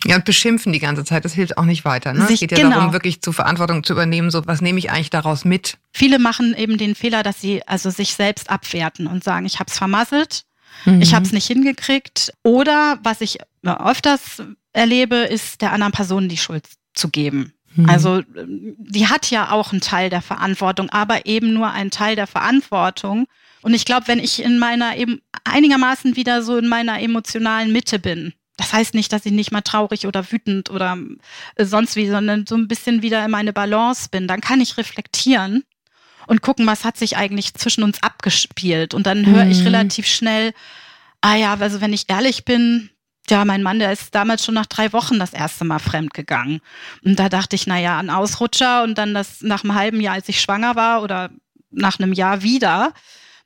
Ja, 0.06 0.16
und 0.16 0.26
beschimpfen 0.26 0.72
die 0.72 0.80
ganze 0.80 1.04
Zeit, 1.04 1.24
das 1.24 1.32
hilft 1.32 1.56
auch 1.56 1.64
nicht 1.64 1.84
weiter. 1.86 2.12
Ne? 2.12 2.26
Sich, 2.26 2.34
es 2.34 2.40
geht 2.40 2.52
ja 2.52 2.64
genau. 2.64 2.76
darum, 2.76 2.92
wirklich 2.92 3.22
zur 3.22 3.32
Verantwortung 3.32 3.84
zu 3.84 3.94
übernehmen, 3.94 4.30
so 4.30 4.46
was 4.46 4.60
nehme 4.60 4.78
ich 4.78 4.90
eigentlich 4.90 5.08
daraus 5.08 5.46
mit. 5.46 5.78
Viele 5.92 6.18
machen 6.18 6.54
eben 6.54 6.76
den 6.76 6.94
Fehler, 6.94 7.22
dass 7.22 7.40
sie 7.40 7.66
also 7.66 7.88
sich 7.88 8.14
selbst 8.14 8.50
abwerten 8.50 9.06
und 9.06 9.24
sagen, 9.24 9.46
ich 9.46 9.60
habe 9.60 9.70
es 9.70 9.78
vermasselt, 9.78 10.44
Mhm. 10.84 11.02
Ich 11.02 11.14
habe 11.14 11.24
es 11.24 11.32
nicht 11.32 11.46
hingekriegt. 11.46 12.32
Oder 12.42 12.98
was 13.02 13.20
ich 13.20 13.38
öfters 13.62 14.42
erlebe, 14.72 15.16
ist 15.16 15.62
der 15.62 15.72
anderen 15.72 15.92
Person 15.92 16.28
die 16.28 16.36
Schuld 16.36 16.66
zu 16.94 17.08
geben. 17.08 17.52
Mhm. 17.74 17.88
Also 17.88 18.22
die 18.36 19.06
hat 19.08 19.30
ja 19.30 19.50
auch 19.50 19.72
einen 19.72 19.80
Teil 19.80 20.10
der 20.10 20.22
Verantwortung, 20.22 20.90
aber 20.90 21.26
eben 21.26 21.52
nur 21.52 21.70
einen 21.70 21.90
Teil 21.90 22.16
der 22.16 22.26
Verantwortung. 22.26 23.26
Und 23.62 23.74
ich 23.74 23.84
glaube, 23.84 24.08
wenn 24.08 24.18
ich 24.18 24.42
in 24.42 24.58
meiner 24.58 24.96
eben 24.96 25.20
einigermaßen 25.44 26.16
wieder 26.16 26.42
so 26.42 26.56
in 26.56 26.68
meiner 26.68 27.00
emotionalen 27.00 27.72
Mitte 27.72 27.98
bin, 27.98 28.34
das 28.56 28.72
heißt 28.72 28.94
nicht, 28.94 29.12
dass 29.12 29.26
ich 29.26 29.32
nicht 29.32 29.50
mal 29.50 29.62
traurig 29.62 30.06
oder 30.06 30.30
wütend 30.30 30.70
oder 30.70 30.96
sonst 31.58 31.96
wie, 31.96 32.08
sondern 32.08 32.46
so 32.46 32.54
ein 32.54 32.68
bisschen 32.68 33.02
wieder 33.02 33.24
in 33.24 33.30
meine 33.30 33.52
Balance 33.52 34.08
bin, 34.10 34.28
dann 34.28 34.40
kann 34.40 34.60
ich 34.60 34.76
reflektieren 34.76 35.64
und 36.26 36.42
gucken, 36.42 36.66
was 36.66 36.84
hat 36.84 36.96
sich 36.96 37.16
eigentlich 37.16 37.54
zwischen 37.54 37.84
uns 37.84 38.02
abgespielt. 38.02 38.94
Und 38.94 39.06
dann 39.06 39.26
höre 39.26 39.46
ich 39.46 39.60
mhm. 39.60 39.66
relativ 39.66 40.06
schnell, 40.06 40.52
ah 41.20 41.36
ja, 41.36 41.54
also 41.54 41.80
wenn 41.80 41.92
ich 41.92 42.04
ehrlich 42.08 42.44
bin, 42.44 42.90
ja, 43.30 43.44
mein 43.44 43.62
Mann, 43.62 43.78
der 43.78 43.92
ist 43.92 44.14
damals 44.14 44.44
schon 44.44 44.54
nach 44.54 44.66
drei 44.66 44.92
Wochen 44.92 45.18
das 45.18 45.32
erste 45.32 45.64
Mal 45.64 45.78
fremd 45.78 46.12
gegangen. 46.12 46.60
Und 47.04 47.18
da 47.18 47.28
dachte 47.28 47.56
ich, 47.56 47.66
na 47.66 47.78
ja, 47.78 47.98
ein 47.98 48.10
Ausrutscher 48.10 48.82
und 48.82 48.98
dann 48.98 49.14
das 49.14 49.40
nach 49.40 49.64
einem 49.64 49.74
halben 49.74 50.00
Jahr, 50.00 50.14
als 50.14 50.28
ich 50.28 50.40
schwanger 50.40 50.76
war 50.76 51.02
oder 51.02 51.30
nach 51.70 51.98
einem 51.98 52.12
Jahr 52.12 52.42
wieder. 52.42 52.92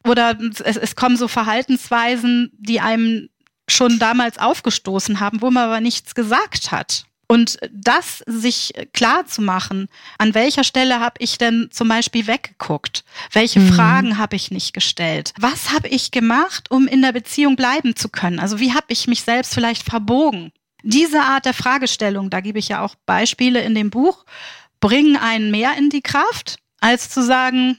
Oder 0.05 0.37
es, 0.65 0.77
es 0.77 0.97
kommen 0.97 1.17
so 1.17 1.29
Verhaltensweisen, 1.29 2.51
die 2.59 2.81
einem 2.81 3.29
schon 3.69 3.99
damals 3.99 4.39
aufgestoßen 4.39 5.21
haben, 5.21 5.43
wo 5.43 5.51
man 5.51 5.65
aber 5.65 5.81
nichts 5.81 6.15
gesagt 6.15 6.73
hat. 6.73 7.05
Und 7.31 7.59
das 7.71 8.23
sich 8.27 8.73
klar 8.95 9.27
zu 9.27 9.43
machen, 9.43 9.89
an 10.17 10.35
welcher 10.35 10.65
Stelle 10.65 10.99
habe 10.99 11.17
ich 11.19 11.37
denn 11.37 11.69
zum 11.71 11.87
Beispiel 11.89 12.27
weggeguckt? 12.27 13.05
Welche 13.33 13.61
mhm. 13.61 13.75
Fragen 13.75 14.19
habe 14.19 14.35
ich 14.35 14.51
nicht 14.51 14.73
gestellt? 14.73 15.35
Was 15.39 15.71
habe 15.73 15.89
ich 15.89 16.11
gemacht, 16.11 16.71
um 16.71 16.87
in 16.87 17.03
der 17.03 17.13
Beziehung 17.13 17.55
bleiben 17.55 17.95
zu 17.95 18.09
können? 18.09 18.39
Also 18.39 18.61
wie 18.61 18.73
habe 18.73 18.87
ich 18.89 19.07
mich 19.09 19.23
selbst 19.23 19.53
vielleicht 19.53 19.83
verbogen? 19.83 20.53
Diese 20.83 21.21
Art 21.21 21.45
der 21.45 21.55
Fragestellung, 21.55 22.31
da 22.31 22.41
gebe 22.41 22.59
ich 22.59 22.69
ja 22.69 22.83
auch 22.83 22.95
Beispiele 23.05 23.61
in 23.61 23.75
dem 23.75 23.91
Buch, 23.91 24.25
bringen 24.81 25.19
einen 25.19 25.51
mehr 25.51 25.77
in 25.77 25.91
die 25.91 26.03
Kraft, 26.03 26.57
als 26.81 27.11
zu 27.11 27.23
sagen, 27.23 27.79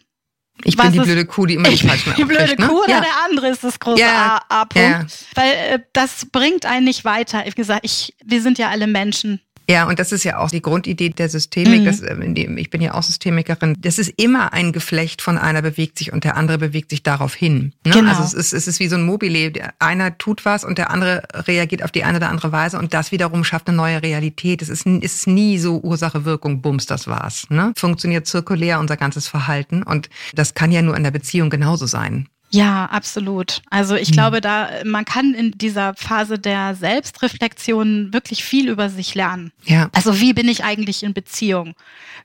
ich 0.64 0.76
bin 0.78 0.92
die 0.92 1.00
blöde 1.00 1.26
Kuh, 1.26 1.46
die 1.46 1.56
immer 1.56 1.70
ich 1.70 1.84
falsch 1.84 2.04
Die 2.18 2.26
blöde 2.26 2.56
ne? 2.60 2.68
Kuh 2.68 2.84
oder 2.84 2.90
ja. 2.90 3.02
der 3.02 3.26
andere 3.30 3.50
ist 3.50 3.64
das 3.64 3.80
große 3.80 4.02
ja. 4.02 4.42
A-Punkt. 4.50 4.76
Ja. 4.76 5.06
Weil 5.36 5.52
äh, 5.52 5.80
das 5.94 6.26
bringt 6.32 6.66
einen 6.66 6.86
nicht 6.86 7.06
weiter. 7.06 7.44
Wie 7.46 7.52
gesagt, 7.52 7.82
ich, 7.84 8.16
wir 8.24 8.42
sind 8.42 8.58
ja 8.58 8.70
alle 8.70 8.88
Menschen. 8.88 9.42
Ja, 9.70 9.88
und 9.88 10.00
das 10.00 10.12
ist 10.12 10.24
ja 10.24 10.40
auch 10.40 10.50
die 10.50 10.64
Grundidee 10.64 11.10
der 11.10 11.30
Systemik. 11.30 11.82
Mhm. 11.82 11.86
Das, 11.86 12.02
ähm, 12.02 12.58
ich 12.58 12.72
bin 12.72 12.82
ja 12.82 12.96
auch 12.96 13.04
Systemikerin. 13.04 13.78
Das 13.80 14.00
ist 14.00 14.12
immer 14.18 14.52
ein 14.52 14.72
Geflecht 14.72 15.22
von 15.22 15.38
einer 15.38 15.62
bewegt 15.62 16.00
sich 16.00 16.12
und 16.12 16.24
der 16.24 16.36
andere 16.38 16.58
bewegt 16.58 16.90
sich 16.90 17.04
darauf 17.04 17.36
hin. 17.36 17.74
Ne? 17.86 17.94
Genau. 17.94 18.10
Also 18.10 18.24
es 18.24 18.34
ist, 18.34 18.54
es 18.54 18.68
ist 18.68 18.80
wie 18.80 18.88
so 18.88 18.96
ein 18.96 19.04
Mobile. 19.04 19.54
Einer 19.78 20.18
tut 20.18 20.44
was 20.44 20.64
und 20.64 20.80
der 20.80 20.90
andere 20.90 21.22
reagiert 21.34 21.84
auf 21.84 21.92
die 21.92 22.04
eine 22.04 22.18
oder 22.18 22.30
andere 22.30 22.52
Weise 22.52 22.80
und 22.80 22.96
das 22.96 23.12
wiederum 23.12 23.44
schafft 23.44 23.68
eine 23.68 23.78
neue 23.78 24.02
Realität. 24.02 24.64
Es 24.64 24.70
ist, 24.70 24.88
ist 24.88 25.28
nie 25.28 25.60
so 25.60 25.80
Ursache-Wirkung, 25.82 26.64
bums, 26.64 26.88
das 26.88 27.08
war's. 27.08 27.46
Ne? 27.50 27.72
Funktioniert 27.78 28.26
zirkulär 28.26 28.80
unser 28.80 28.98
ganzes 28.98 29.28
Verhalten 29.28 29.84
und 29.84 30.10
das 30.34 30.56
kann 30.56 30.72
ja 30.72 30.82
nur 30.82 30.98
in 30.98 31.04
der 31.04 31.12
Beziehung 31.12 31.52
genauso 31.52 31.86
sein. 31.86 32.28
Ja, 32.52 32.86
absolut. 32.86 33.62
Also 33.70 33.96
ich 33.96 34.10
mhm. 34.10 34.14
glaube, 34.14 34.42
da 34.42 34.70
man 34.84 35.06
kann 35.06 35.34
in 35.34 35.52
dieser 35.52 35.94
Phase 35.96 36.40
der 36.40 36.76
Selbstreflexion 36.76 38.12
wirklich 38.12 38.44
viel 38.44 38.70
über 38.70 38.90
sich 38.90 39.16
lernen. 39.16 39.52
Ja. 39.66 39.90
Also 39.94 40.20
wie 40.20 40.34
bin 40.34 40.48
ich 40.48 40.64
eigentlich 40.64 41.04
in 41.04 41.14
Beziehung? 41.14 41.76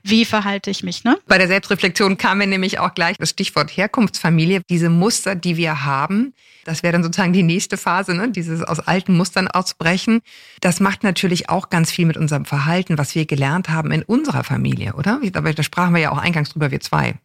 Wie 0.03 0.25
verhalte 0.25 0.69
ich 0.69 0.83
mich? 0.83 1.03
Ne? 1.03 1.17
Bei 1.27 1.37
der 1.37 1.47
Selbstreflexion 1.47 2.17
kam 2.17 2.39
mir 2.39 2.47
nämlich 2.47 2.79
auch 2.79 2.93
gleich 2.93 3.17
das 3.17 3.29
Stichwort 3.29 3.69
Herkunftsfamilie. 3.75 4.61
Diese 4.69 4.89
Muster, 4.89 5.35
die 5.35 5.57
wir 5.57 5.83
haben, 5.85 6.33
das 6.63 6.81
wäre 6.81 6.93
dann 6.93 7.03
sozusagen 7.03 7.33
die 7.33 7.43
nächste 7.43 7.77
Phase, 7.77 8.15
ne? 8.15 8.31
dieses 8.31 8.63
aus 8.63 8.79
alten 8.79 9.15
Mustern 9.15 9.47
ausbrechen. 9.47 10.21
Das 10.61 10.79
macht 10.79 11.03
natürlich 11.03 11.49
auch 11.49 11.69
ganz 11.69 11.91
viel 11.91 12.05
mit 12.05 12.17
unserem 12.17 12.45
Verhalten, 12.45 12.97
was 12.97 13.13
wir 13.13 13.25
gelernt 13.25 13.69
haben 13.69 13.91
in 13.91 14.01
unserer 14.01 14.43
Familie, 14.43 14.93
oder? 14.93 15.21
Aber 15.33 15.53
da 15.53 15.63
sprachen 15.63 15.93
wir 15.93 16.01
ja 16.01 16.11
auch 16.11 16.17
eingangs 16.17 16.49
drüber, 16.49 16.71
wir 16.71 16.81
zwei. 16.81 17.15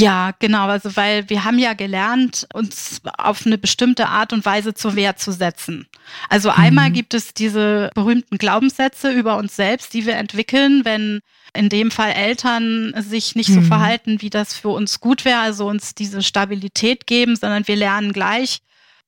Ja, 0.00 0.32
genau. 0.38 0.66
Also, 0.66 0.96
weil 0.96 1.28
wir 1.28 1.44
haben 1.44 1.58
ja 1.58 1.74
gelernt, 1.74 2.46
uns 2.52 3.00
auf 3.16 3.46
eine 3.46 3.58
bestimmte 3.58 4.08
Art 4.08 4.32
und 4.32 4.44
Weise 4.44 4.74
zur 4.74 4.96
Wehr 4.96 5.16
zu 5.16 5.32
setzen. 5.32 5.86
Also 6.28 6.50
einmal 6.50 6.90
mhm. 6.90 6.94
gibt 6.94 7.14
es 7.14 7.34
diese 7.34 7.90
berühmten 7.94 8.38
Glaubenssätze 8.38 9.12
über 9.12 9.36
uns 9.36 9.56
selbst, 9.56 9.92
die 9.94 10.06
wir 10.06 10.16
entwickeln, 10.16 10.84
wenn 10.84 11.20
in 11.54 11.68
dem 11.68 11.90
Fall 11.90 12.12
Eltern 12.12 12.94
sich 12.96 13.34
nicht 13.34 13.52
so 13.52 13.60
mhm. 13.60 13.66
verhalten, 13.66 14.22
wie 14.22 14.30
das 14.30 14.54
für 14.54 14.68
uns 14.68 15.00
gut 15.00 15.24
wäre, 15.24 15.40
also 15.40 15.66
uns 15.66 15.94
diese 15.94 16.22
Stabilität 16.22 17.06
geben, 17.06 17.36
sondern 17.36 17.66
wir 17.66 17.76
lernen 17.76 18.12
gleich, 18.12 18.60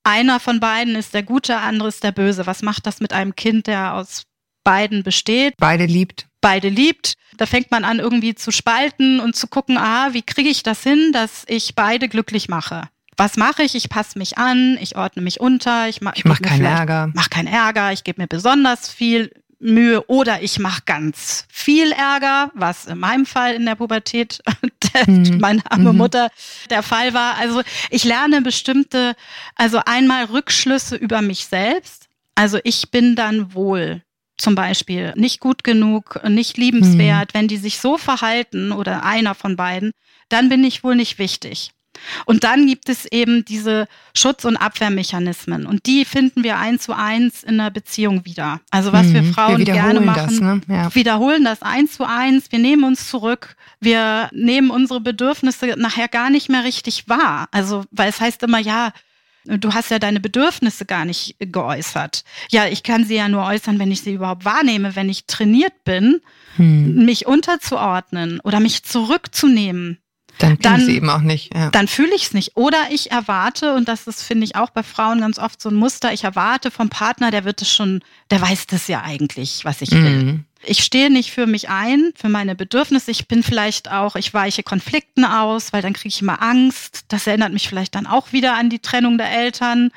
einer 0.03 0.39
von 0.39 0.59
beiden 0.59 0.95
ist 0.95 1.13
der 1.13 1.23
Gute, 1.23 1.57
andere 1.57 1.89
ist 1.89 2.03
der 2.03 2.11
Böse. 2.11 2.47
Was 2.47 2.63
macht 2.63 2.87
das 2.87 2.99
mit 2.99 3.13
einem 3.13 3.35
Kind, 3.35 3.67
der 3.67 3.93
aus 3.93 4.23
beiden 4.63 5.03
besteht? 5.03 5.53
Beide 5.57 5.85
liebt 5.85 6.27
beide 6.41 6.69
liebt. 6.69 7.15
Da 7.37 7.45
fängt 7.45 7.71
man 7.71 7.85
an, 7.85 7.99
irgendwie 7.99 8.35
zu 8.35 8.51
spalten 8.51 9.19
und 9.19 9.35
zu 9.35 9.47
gucken, 9.47 9.77
ah, 9.77 10.09
wie 10.11 10.21
kriege 10.21 10.49
ich 10.49 10.63
das 10.63 10.83
hin, 10.83 11.11
dass 11.13 11.43
ich 11.47 11.75
beide 11.75 12.09
glücklich 12.09 12.49
mache? 12.49 12.83
Was 13.17 13.37
mache 13.37 13.63
ich? 13.63 13.75
Ich 13.75 13.89
passe 13.89 14.17
mich 14.17 14.37
an, 14.37 14.77
ich 14.81 14.95
ordne 14.95 15.21
mich 15.21 15.39
unter, 15.39 15.87
ich, 15.87 16.01
ma 16.01 16.11
ich 16.15 16.25
mache 16.25 16.41
keinen 16.41 16.65
Ärger. 16.65 17.11
Mach 17.13 17.29
keinen 17.29 17.47
Ärger, 17.47 17.91
ich 17.91 18.03
gebe 18.03 18.21
mir 18.21 18.27
besonders 18.27 18.89
viel 18.89 19.31
Mühe 19.61 20.03
oder 20.07 20.41
ich 20.41 20.59
mache 20.59 20.81
ganz 20.85 21.45
viel 21.49 21.91
Ärger, 21.91 22.51
was 22.55 22.87
in 22.87 22.97
meinem 22.97 23.25
Fall 23.25 23.53
in 23.53 23.65
der 23.65 23.75
Pubertät, 23.75 24.41
mhm. 25.07 25.37
meine 25.39 25.61
arme 25.69 25.93
mhm. 25.93 25.97
Mutter, 25.97 26.29
der 26.69 26.83
Fall 26.83 27.13
war. 27.13 27.37
Also 27.37 27.61
ich 27.89 28.03
lerne 28.03 28.41
bestimmte, 28.41 29.15
also 29.55 29.79
einmal 29.85 30.25
Rückschlüsse 30.25 30.95
über 30.95 31.21
mich 31.21 31.45
selbst. 31.45 32.07
Also 32.33 32.59
ich 32.63 32.89
bin 32.89 33.15
dann 33.15 33.53
wohl 33.53 34.01
zum 34.41 34.55
Beispiel 34.55 35.13
nicht 35.15 35.39
gut 35.39 35.63
genug, 35.63 36.19
nicht 36.27 36.57
liebenswert, 36.57 37.33
mhm. 37.33 37.37
wenn 37.37 37.47
die 37.47 37.57
sich 37.57 37.79
so 37.79 37.97
verhalten 37.97 38.71
oder 38.71 39.03
einer 39.03 39.35
von 39.35 39.55
beiden, 39.55 39.91
dann 40.29 40.49
bin 40.49 40.63
ich 40.63 40.83
wohl 40.83 40.95
nicht 40.95 41.19
wichtig. 41.19 41.71
Und 42.25 42.43
dann 42.43 42.67
gibt 42.67 42.89
es 42.89 43.05
eben 43.05 43.45
diese 43.45 43.87
Schutz- 44.15 44.45
und 44.45 44.57
Abwehrmechanismen. 44.57 45.65
Und 45.65 45.85
die 45.85 46.05
finden 46.05 46.43
wir 46.43 46.57
eins 46.57 46.83
zu 46.83 46.93
eins 46.93 47.43
in 47.43 47.59
einer 47.59 47.69
Beziehung 47.69 48.25
wieder. 48.25 48.61
Also 48.71 48.91
was 48.91 49.07
mhm. 49.07 49.13
wir 49.13 49.23
Frauen 49.25 49.57
wir 49.59 49.65
gerne 49.65 49.99
machen, 49.99 50.29
das, 50.29 50.39
ne? 50.39 50.61
ja. 50.67 50.95
wiederholen 50.95 51.43
das 51.43 51.61
eins 51.61 51.93
zu 51.93 52.05
eins. 52.07 52.51
Wir 52.51 52.59
nehmen 52.59 52.83
uns 52.83 53.09
zurück. 53.09 53.55
Wir 53.79 54.29
nehmen 54.33 54.71
unsere 54.71 55.01
Bedürfnisse 55.01 55.75
nachher 55.77 56.07
gar 56.07 56.29
nicht 56.29 56.49
mehr 56.49 56.63
richtig 56.63 57.07
wahr. 57.07 57.47
Also, 57.51 57.83
weil 57.91 58.09
es 58.09 58.19
heißt 58.19 58.41
immer, 58.43 58.59
ja, 58.59 58.93
Du 59.45 59.73
hast 59.73 59.89
ja 59.89 59.99
deine 59.99 60.19
Bedürfnisse 60.19 60.85
gar 60.85 61.05
nicht 61.05 61.35
geäußert. 61.39 62.23
Ja, 62.49 62.67
ich 62.67 62.83
kann 62.83 63.05
sie 63.05 63.15
ja 63.15 63.27
nur 63.27 63.43
äußern, 63.43 63.79
wenn 63.79 63.91
ich 63.91 64.01
sie 64.01 64.13
überhaupt 64.13 64.45
wahrnehme, 64.45 64.95
wenn 64.95 65.09
ich 65.09 65.25
trainiert 65.25 65.83
bin, 65.83 66.21
hm. 66.57 67.05
mich 67.05 67.25
unterzuordnen 67.25 68.39
oder 68.41 68.59
mich 68.59 68.83
zurückzunehmen. 68.83 69.97
Dann 70.37 70.57
fühle 70.57 70.77
ich 70.77 70.85
sie 70.85 70.95
eben 70.95 71.09
auch 71.09 71.21
nicht. 71.21 71.53
Ja. 71.53 71.69
Dann 71.69 71.87
fühle 71.87 72.15
ich 72.15 72.23
es 72.23 72.33
nicht. 72.33 72.55
Oder 72.55 72.77
ich 72.91 73.11
erwarte, 73.11 73.75
und 73.75 73.87
das 73.87 74.07
ist, 74.07 74.23
finde 74.23 74.45
ich, 74.45 74.55
auch 74.55 74.69
bei 74.69 74.83
Frauen 74.83 75.21
ganz 75.21 75.37
oft 75.37 75.61
so 75.61 75.69
ein 75.69 75.75
Muster, 75.75 76.13
ich 76.13 76.23
erwarte 76.23 76.71
vom 76.71 76.89
Partner, 76.89 77.31
der 77.31 77.43
wird 77.43 77.61
es 77.61 77.73
schon, 77.73 78.01
der 78.29 78.41
weiß 78.41 78.67
das 78.67 78.87
ja 78.87 79.01
eigentlich, 79.01 79.65
was 79.65 79.81
ich 79.81 79.91
will. 79.91 80.23
Mhm. 80.23 80.45
Ich 80.63 80.83
stehe 80.83 81.09
nicht 81.09 81.31
für 81.31 81.47
mich 81.47 81.69
ein, 81.69 82.11
für 82.15 82.29
meine 82.29 82.55
Bedürfnisse. 82.55 83.11
Ich 83.11 83.27
bin 83.27 83.41
vielleicht 83.41 83.89
auch, 83.91 84.15
ich 84.15 84.33
weiche 84.33 84.63
Konflikten 84.63 85.25
aus, 85.25 85.73
weil 85.73 85.81
dann 85.81 85.93
kriege 85.93 86.09
ich 86.09 86.21
immer 86.21 86.41
Angst. 86.41 87.05
Das 87.07 87.25
erinnert 87.25 87.51
mich 87.51 87.67
vielleicht 87.67 87.95
dann 87.95 88.05
auch 88.05 88.31
wieder 88.31 88.55
an 88.55 88.69
die 88.69 88.79
Trennung 88.79 89.17
der 89.17 89.31
Eltern 89.31 89.91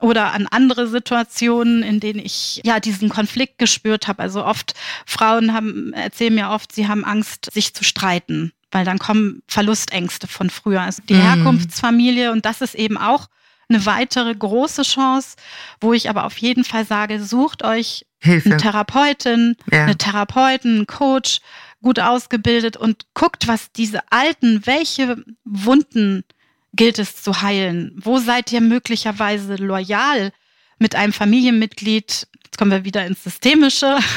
oder 0.00 0.32
an 0.32 0.46
andere 0.46 0.86
Situationen, 0.86 1.82
in 1.82 1.98
denen 1.98 2.20
ich 2.20 2.60
ja 2.64 2.78
diesen 2.78 3.08
Konflikt 3.08 3.58
gespürt 3.58 4.06
habe. 4.06 4.22
Also 4.22 4.44
oft 4.44 4.74
Frauen 5.06 5.52
haben 5.52 5.92
erzählen 5.92 6.34
mir 6.34 6.50
oft, 6.50 6.72
sie 6.72 6.86
haben 6.86 7.04
Angst, 7.04 7.50
sich 7.52 7.74
zu 7.74 7.82
streiten, 7.82 8.52
weil 8.70 8.84
dann 8.84 8.98
kommen 8.98 9.42
Verlustängste 9.48 10.28
von 10.28 10.50
früher. 10.50 10.82
Also 10.82 11.02
die 11.08 11.14
mhm. 11.14 11.22
Herkunftsfamilie 11.22 12.32
und 12.32 12.44
das 12.44 12.60
ist 12.60 12.74
eben 12.74 12.98
auch 12.98 13.28
eine 13.68 13.86
weitere 13.86 14.34
große 14.34 14.82
Chance, 14.82 15.36
wo 15.80 15.92
ich 15.92 16.10
aber 16.10 16.24
auf 16.24 16.36
jeden 16.38 16.64
Fall 16.64 16.84
sage, 16.84 17.22
sucht 17.22 17.64
euch 17.64 18.04
Hilfe. 18.24 18.50
eine 18.50 18.56
Therapeutin, 18.56 19.56
ja. 19.70 19.84
eine 19.84 19.96
Therapeuten, 19.96 20.76
einen 20.76 20.86
Coach, 20.86 21.40
gut 21.82 22.00
ausgebildet 22.00 22.76
und 22.76 23.06
guckt, 23.14 23.46
was 23.46 23.70
diese 23.70 24.00
alten, 24.10 24.66
welche 24.66 25.22
Wunden 25.44 26.24
gilt 26.72 26.98
es 26.98 27.22
zu 27.22 27.42
heilen? 27.42 27.92
Wo 27.96 28.18
seid 28.18 28.50
ihr 28.52 28.60
möglicherweise 28.60 29.56
loyal 29.56 30.32
mit 30.78 30.96
einem 30.96 31.12
Familienmitglied? 31.12 32.26
Jetzt 32.44 32.58
kommen 32.58 32.70
wir 32.70 32.84
wieder 32.84 33.06
ins 33.06 33.22
Systemische. 33.22 33.98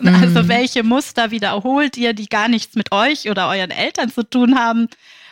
Mhm. 0.00 0.14
Also 0.14 0.46
welche 0.46 0.84
Muster 0.84 1.30
wiederholt 1.30 1.96
ihr, 1.96 2.12
die 2.12 2.28
gar 2.28 2.48
nichts 2.48 2.76
mit 2.76 2.92
euch 2.92 3.28
oder 3.28 3.48
euren 3.48 3.70
Eltern 3.70 4.12
zu 4.12 4.22
tun 4.22 4.56
haben? 4.56 4.88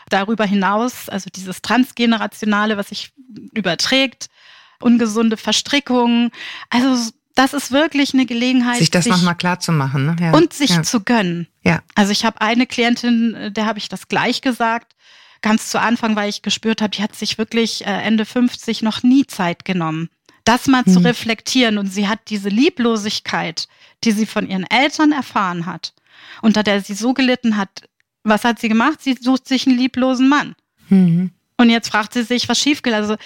Darüber 0.09 0.47
hinaus, 0.47 1.09
also 1.09 1.31
dieses 1.33 1.63
Transgenerationale, 1.63 2.77
was 2.77 2.89
sich 2.89 3.13
überträgt, 3.53 4.31
ungesunde 4.81 5.37
Verstrickungen. 5.37 6.31
Also 6.71 7.13
das 7.35 7.53
ist 7.53 7.73
wirklich 7.73 8.15
eine 8.15 8.27
Gelegenheit, 8.27 8.79
sich 8.79 8.91
das 8.91 9.07
nochmal 9.07 9.35
klar 9.35 9.59
zu 9.59 9.73
machen 9.73 10.07
ne? 10.07 10.17
ja. 10.21 10.33
und 10.33 10.53
sich 10.53 10.71
ja. 10.71 10.83
zu 10.83 11.01
gönnen. 11.01 11.49
Ja. 11.65 11.83
Also 11.95 12.13
ich 12.13 12.25
habe 12.25 12.41
eine 12.41 12.67
Klientin, 12.67 13.35
äh, 13.35 13.51
der 13.51 13.67
habe 13.67 13.79
ich 13.79 13.89
das 13.89 14.09
gleich 14.09 14.41
gesagt, 14.41 14.95
ganz 15.43 15.69
zu 15.69 15.81
Anfang, 15.81 16.17
weil 16.17 16.29
ich 16.29 16.43
gespürt 16.43 16.81
habe, 16.81 16.91
die 16.91 17.03
hat 17.03 17.15
sich 17.15 17.37
wirklich 17.37 17.87
äh, 17.87 17.91
Ende 17.91 18.25
50 18.25 18.83
noch 18.83 19.03
nie 19.03 19.27
Zeit 19.27 19.65
genommen, 19.65 20.09
das 20.45 20.69
mal 20.69 20.85
hm. 20.85 20.93
zu 20.93 21.01
reflektieren. 21.01 21.79
Und 21.79 21.93
sie 21.93 22.09
hat 22.09 22.21
diese 22.29 22.49
Lieblosigkeit, 22.49 23.69
die 24.05 24.13
sie 24.13 24.27
von 24.27 24.49
ihren 24.49 24.65
Eltern 24.71 25.13
erfahren 25.13 25.67
hat, 25.67 25.93
unter 26.41 26.63
der 26.63 26.83
sie 26.83 26.95
so 26.95 27.15
gelitten 27.15 27.57
hat. 27.57 27.89
Was 28.23 28.45
hat 28.45 28.59
sie 28.59 28.69
gemacht? 28.69 29.03
Sie 29.03 29.19
sucht 29.21 29.49
sich 29.49 29.67
einen 29.67 29.77
lieblosen 29.77 30.29
Mann. 30.29 30.55
Mhm. 30.89 31.31
Und 31.57 31.71
jetzt 31.71 31.91
fragt 31.91 32.15
sie 32.15 32.23
sich, 32.23 32.49
was 32.49 32.59
schiefgeht. 32.59 32.95
Also 32.95 33.17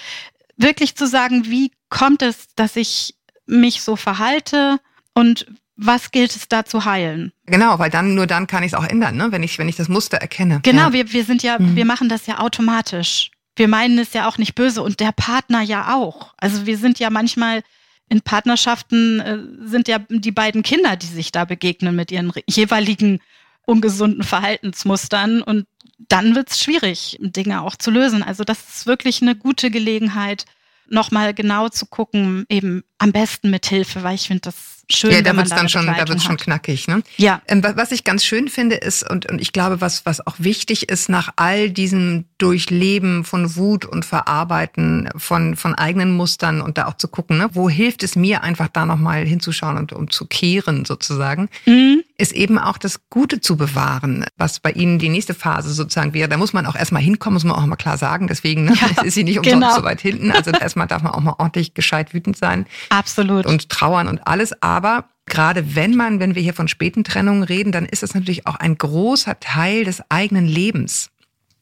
wirklich 0.57 0.95
zu 0.95 1.07
sagen, 1.07 1.45
wie 1.45 1.71
kommt 1.89 2.21
es, 2.21 2.47
dass 2.55 2.75
ich 2.75 3.15
mich 3.49 3.81
so 3.81 3.95
verhalte 3.95 4.79
und 5.13 5.47
was 5.75 6.11
gilt 6.11 6.35
es 6.35 6.47
da 6.49 6.65
zu 6.65 6.85
heilen? 6.85 7.31
Genau, 7.45 7.79
weil 7.79 7.89
dann 7.89 8.13
nur 8.13 8.27
dann 8.27 8.47
kann 8.47 8.63
ich 8.63 8.73
es 8.73 8.77
auch 8.77 8.85
ändern, 8.85 9.15
ne? 9.15 9.31
wenn 9.31 9.43
ich 9.43 9.57
wenn 9.57 9.69
ich 9.69 9.77
das 9.77 9.87
Muster 9.87 10.17
erkenne. 10.17 10.59
Genau, 10.63 10.87
ja. 10.87 10.93
wir 10.93 11.13
wir 11.13 11.23
sind 11.23 11.41
ja 11.41 11.57
mhm. 11.57 11.75
wir 11.75 11.85
machen 11.85 12.09
das 12.09 12.25
ja 12.27 12.39
automatisch. 12.39 13.31
Wir 13.55 13.67
meinen 13.67 13.97
es 13.99 14.13
ja 14.13 14.27
auch 14.27 14.37
nicht 14.37 14.55
böse 14.55 14.81
und 14.81 14.99
der 14.99 15.11
Partner 15.11 15.61
ja 15.61 15.95
auch. 15.95 16.33
Also 16.37 16.65
wir 16.65 16.77
sind 16.77 16.99
ja 16.99 17.09
manchmal 17.09 17.61
in 18.09 18.21
Partnerschaften 18.21 19.19
äh, 19.19 19.67
sind 19.67 19.87
ja 19.87 19.99
die 20.09 20.31
beiden 20.31 20.63
Kinder, 20.63 20.95
die 20.95 21.07
sich 21.07 21.31
da 21.31 21.45
begegnen 21.45 21.95
mit 21.95 22.11
ihren 22.11 22.31
jeweiligen 22.47 23.19
ungesunden 23.65 24.23
Verhaltensmustern 24.23 25.41
und 25.41 25.65
dann 26.07 26.35
wird 26.35 26.49
es 26.49 26.59
schwierig, 26.59 27.17
Dinge 27.21 27.61
auch 27.61 27.75
zu 27.75 27.91
lösen. 27.91 28.23
Also 28.23 28.43
das 28.43 28.59
ist 28.67 28.87
wirklich 28.87 29.21
eine 29.21 29.35
gute 29.35 29.69
Gelegenheit, 29.69 30.45
nochmal 30.87 31.33
genau 31.33 31.69
zu 31.69 31.85
gucken, 31.85 32.45
eben 32.49 32.83
am 32.99 33.11
besten 33.11 33.49
mit 33.49 33.65
Hilfe, 33.65 34.03
weil 34.03 34.15
ich 34.15 34.27
finde 34.27 34.41
das 34.41 34.79
schön. 34.91 35.11
Ja, 35.11 35.21
da 35.21 35.35
wird 35.35 35.47
es 35.47 35.53
dann 35.53 35.69
schon, 35.69 35.85
da 35.85 36.07
wird's 36.07 36.23
schon 36.23 36.37
knackig. 36.37 36.87
Ne? 36.87 37.01
Ja. 37.17 37.41
Ähm, 37.47 37.63
was 37.63 37.91
ich 37.91 38.03
ganz 38.03 38.23
schön 38.23 38.47
finde 38.47 38.75
ist 38.75 39.09
und, 39.09 39.29
und 39.31 39.41
ich 39.41 39.53
glaube, 39.53 39.81
was 39.81 40.05
was 40.05 40.25
auch 40.25 40.35
wichtig 40.37 40.89
ist 40.89 41.09
nach 41.09 41.31
all 41.35 41.69
diesem 41.69 42.25
Durchleben 42.37 43.23
von 43.23 43.55
Wut 43.55 43.85
und 43.85 44.05
Verarbeiten 44.05 45.09
von 45.15 45.55
von 45.55 45.75
eigenen 45.75 46.15
Mustern 46.15 46.61
und 46.61 46.77
da 46.77 46.87
auch 46.87 46.97
zu 46.97 47.07
gucken, 47.07 47.37
ne, 47.37 47.49
wo 47.53 47.69
hilft 47.69 48.03
es 48.03 48.15
mir 48.15 48.43
einfach 48.43 48.67
da 48.67 48.85
noch 48.85 48.97
mal 48.97 49.25
hinzuschauen 49.25 49.77
und 49.77 49.93
um 49.93 50.09
zu 50.09 50.25
kehren 50.25 50.85
sozusagen, 50.85 51.49
mhm. 51.65 52.03
ist 52.17 52.31
eben 52.31 52.57
auch 52.57 52.77
das 52.77 53.01
Gute 53.09 53.41
zu 53.41 53.57
bewahren, 53.57 54.25
was 54.37 54.59
bei 54.59 54.71
Ihnen 54.71 54.99
die 54.99 55.09
nächste 55.09 55.33
Phase 55.33 55.71
sozusagen 55.73 56.13
wäre. 56.13 56.29
Da 56.29 56.37
muss 56.37 56.53
man 56.53 56.65
auch 56.65 56.75
erstmal 56.75 57.01
hinkommen, 57.01 57.35
muss 57.35 57.43
man 57.43 57.55
auch 57.55 57.65
mal 57.65 57.75
klar 57.75 57.97
sagen. 57.97 58.27
Deswegen 58.27 58.65
ne, 58.65 58.73
ja, 58.73 59.03
ist 59.03 59.13
sie 59.13 59.23
nicht 59.23 59.37
umsonst 59.37 59.53
genau. 59.61 59.75
so 59.75 59.83
weit 59.83 60.01
hinten. 60.01 60.31
Also 60.31 60.51
erstmal 60.51 60.87
darf 60.87 61.01
man 61.01 61.13
auch 61.13 61.21
mal 61.21 61.35
ordentlich 61.37 61.73
gescheit 61.73 62.13
wütend 62.13 62.37
sein. 62.37 62.65
Absolut. 62.89 63.45
Und 63.45 63.69
trauern 63.69 64.07
und 64.07 64.25
alles. 64.27 64.53
Aber 64.61 65.09
gerade 65.25 65.75
wenn 65.75 65.95
man, 65.95 66.19
wenn 66.19 66.35
wir 66.35 66.41
hier 66.41 66.53
von 66.53 66.67
späten 66.67 67.03
Trennungen 67.03 67.43
reden, 67.43 67.71
dann 67.71 67.85
ist 67.85 68.03
das 68.03 68.13
natürlich 68.13 68.47
auch 68.47 68.55
ein 68.55 68.77
großer 68.77 69.39
Teil 69.39 69.85
des 69.85 70.01
eigenen 70.09 70.45
Lebens. 70.45 71.09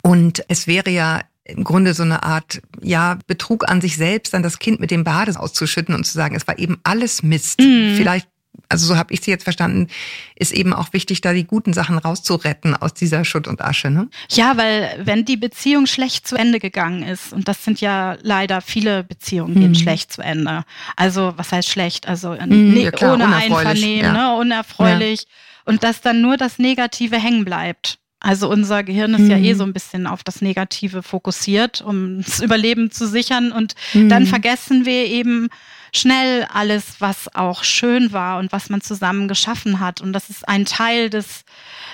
Und 0.02 0.44
es 0.48 0.68
wäre 0.68 0.90
ja 0.90 1.22
im 1.44 1.64
Grunde 1.64 1.94
so 1.94 2.04
eine 2.04 2.24
Art, 2.24 2.62
ja, 2.82 3.20
Betrug 3.28 3.70
an 3.70 3.80
sich 3.82 3.96
selbst, 3.96 4.34
dann 4.34 4.44
das 4.44 4.60
Kind 4.60 4.80
mit 4.80 4.92
dem 4.92 5.04
Bades 5.04 5.38
auszuschütten 5.38 5.96
und 5.96 6.06
zu 6.06 6.14
sagen, 6.14 6.36
es 6.36 6.48
war 6.48 6.60
eben 6.60 6.78
alles 6.84 7.24
Mist. 7.24 7.62
Mhm. 7.62 7.96
Vielleicht 7.96 8.28
also 8.70 8.86
so 8.88 8.98
habe 8.98 9.14
ich 9.14 9.22
sie 9.22 9.32
jetzt 9.32 9.44
verstanden, 9.44 9.88
ist 10.36 10.54
eben 10.54 10.74
auch 10.74 10.94
wichtig, 10.94 11.22
da 11.22 11.34
die 11.34 11.46
guten 11.46 11.74
Sachen 11.74 11.98
rauszuretten 11.98 12.76
aus 12.76 12.94
dieser 12.94 13.26
Schutt 13.26 13.48
und 13.48 13.62
Asche. 13.62 13.90
Ne? 13.90 14.10
Ja, 14.30 14.58
weil 14.58 15.02
wenn 15.04 15.26
die 15.26 15.38
Beziehung 15.38 15.86
schlecht 15.88 16.28
zu 16.28 16.36
Ende 16.36 16.60
gegangen 16.60 17.04
ist, 17.04 17.34
und 17.34 17.48
das 17.48 17.64
sind 17.64 17.82
ja 17.82 18.18
leider 18.22 18.62
viele 18.62 19.04
Beziehungen, 19.04 19.56
gehen 19.56 19.70
mhm. 19.70 19.76
schlecht 19.76 20.12
zu 20.12 20.22
Ende. 20.22 20.64
Also 20.96 21.34
was 21.38 21.52
heißt 21.52 21.70
schlecht? 21.70 22.08
Also 22.08 22.32
mhm, 22.32 22.74
ne, 22.74 22.84
ja 22.84 22.92
klar, 22.92 23.14
ohne 23.14 23.28
Einvernehmen, 23.34 24.16
ja. 24.16 24.34
ne, 24.34 24.38
unerfreulich. 24.38 25.22
Ja. 25.22 25.28
Und 25.66 25.84
dass 25.84 26.02
dann 26.02 26.22
nur 26.22 26.38
das 26.38 26.60
Negative 26.60 27.18
hängen 27.18 27.46
bleibt. 27.46 28.00
Also 28.20 28.50
unser 28.50 28.84
Gehirn 28.84 29.14
ist 29.14 29.22
mhm. 29.22 29.32
ja 29.32 29.38
eh 29.38 29.54
so 29.54 29.64
ein 29.64 29.74
bisschen 29.74 30.08
auf 30.08 30.24
das 30.24 30.42
Negative 30.42 31.04
fokussiert, 31.04 31.82
um 31.82 32.22
das 32.24 32.40
Überleben 32.40 32.90
zu 32.90 33.08
sichern. 33.08 33.52
Und 33.52 33.76
dann 33.94 34.24
mhm. 34.24 34.28
vergessen 34.28 34.86
wir 34.86 35.06
eben, 35.06 35.50
schnell 35.94 36.46
alles, 36.52 37.00
was 37.00 37.34
auch 37.36 37.64
schön 37.64 38.12
war 38.12 38.40
und 38.40 38.52
was 38.52 38.70
man 38.70 38.82
zusammen 38.82 39.28
geschaffen 39.28 39.80
hat. 39.80 40.02
Und 40.02 40.14
das 40.14 40.30
ist 40.30 40.48
ein 40.48 40.66
Teil 40.66 41.10
des 41.10 41.44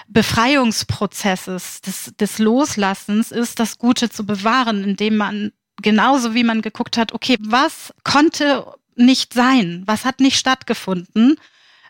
Befreiungsprozesses, 0.07 1.81
des, 1.81 2.13
des 2.19 2.39
Loslassens, 2.39 3.31
ist 3.31 3.59
das 3.59 3.77
Gute 3.77 4.09
zu 4.09 4.25
bewahren, 4.25 4.83
indem 4.83 5.17
man 5.17 5.51
genauso 5.81 6.33
wie 6.33 6.43
man 6.43 6.61
geguckt 6.61 6.97
hat, 6.97 7.13
okay, 7.13 7.37
was 7.39 7.93
konnte 8.03 8.65
nicht 8.95 9.33
sein, 9.33 9.83
was 9.85 10.05
hat 10.05 10.19
nicht 10.19 10.37
stattgefunden, 10.37 11.35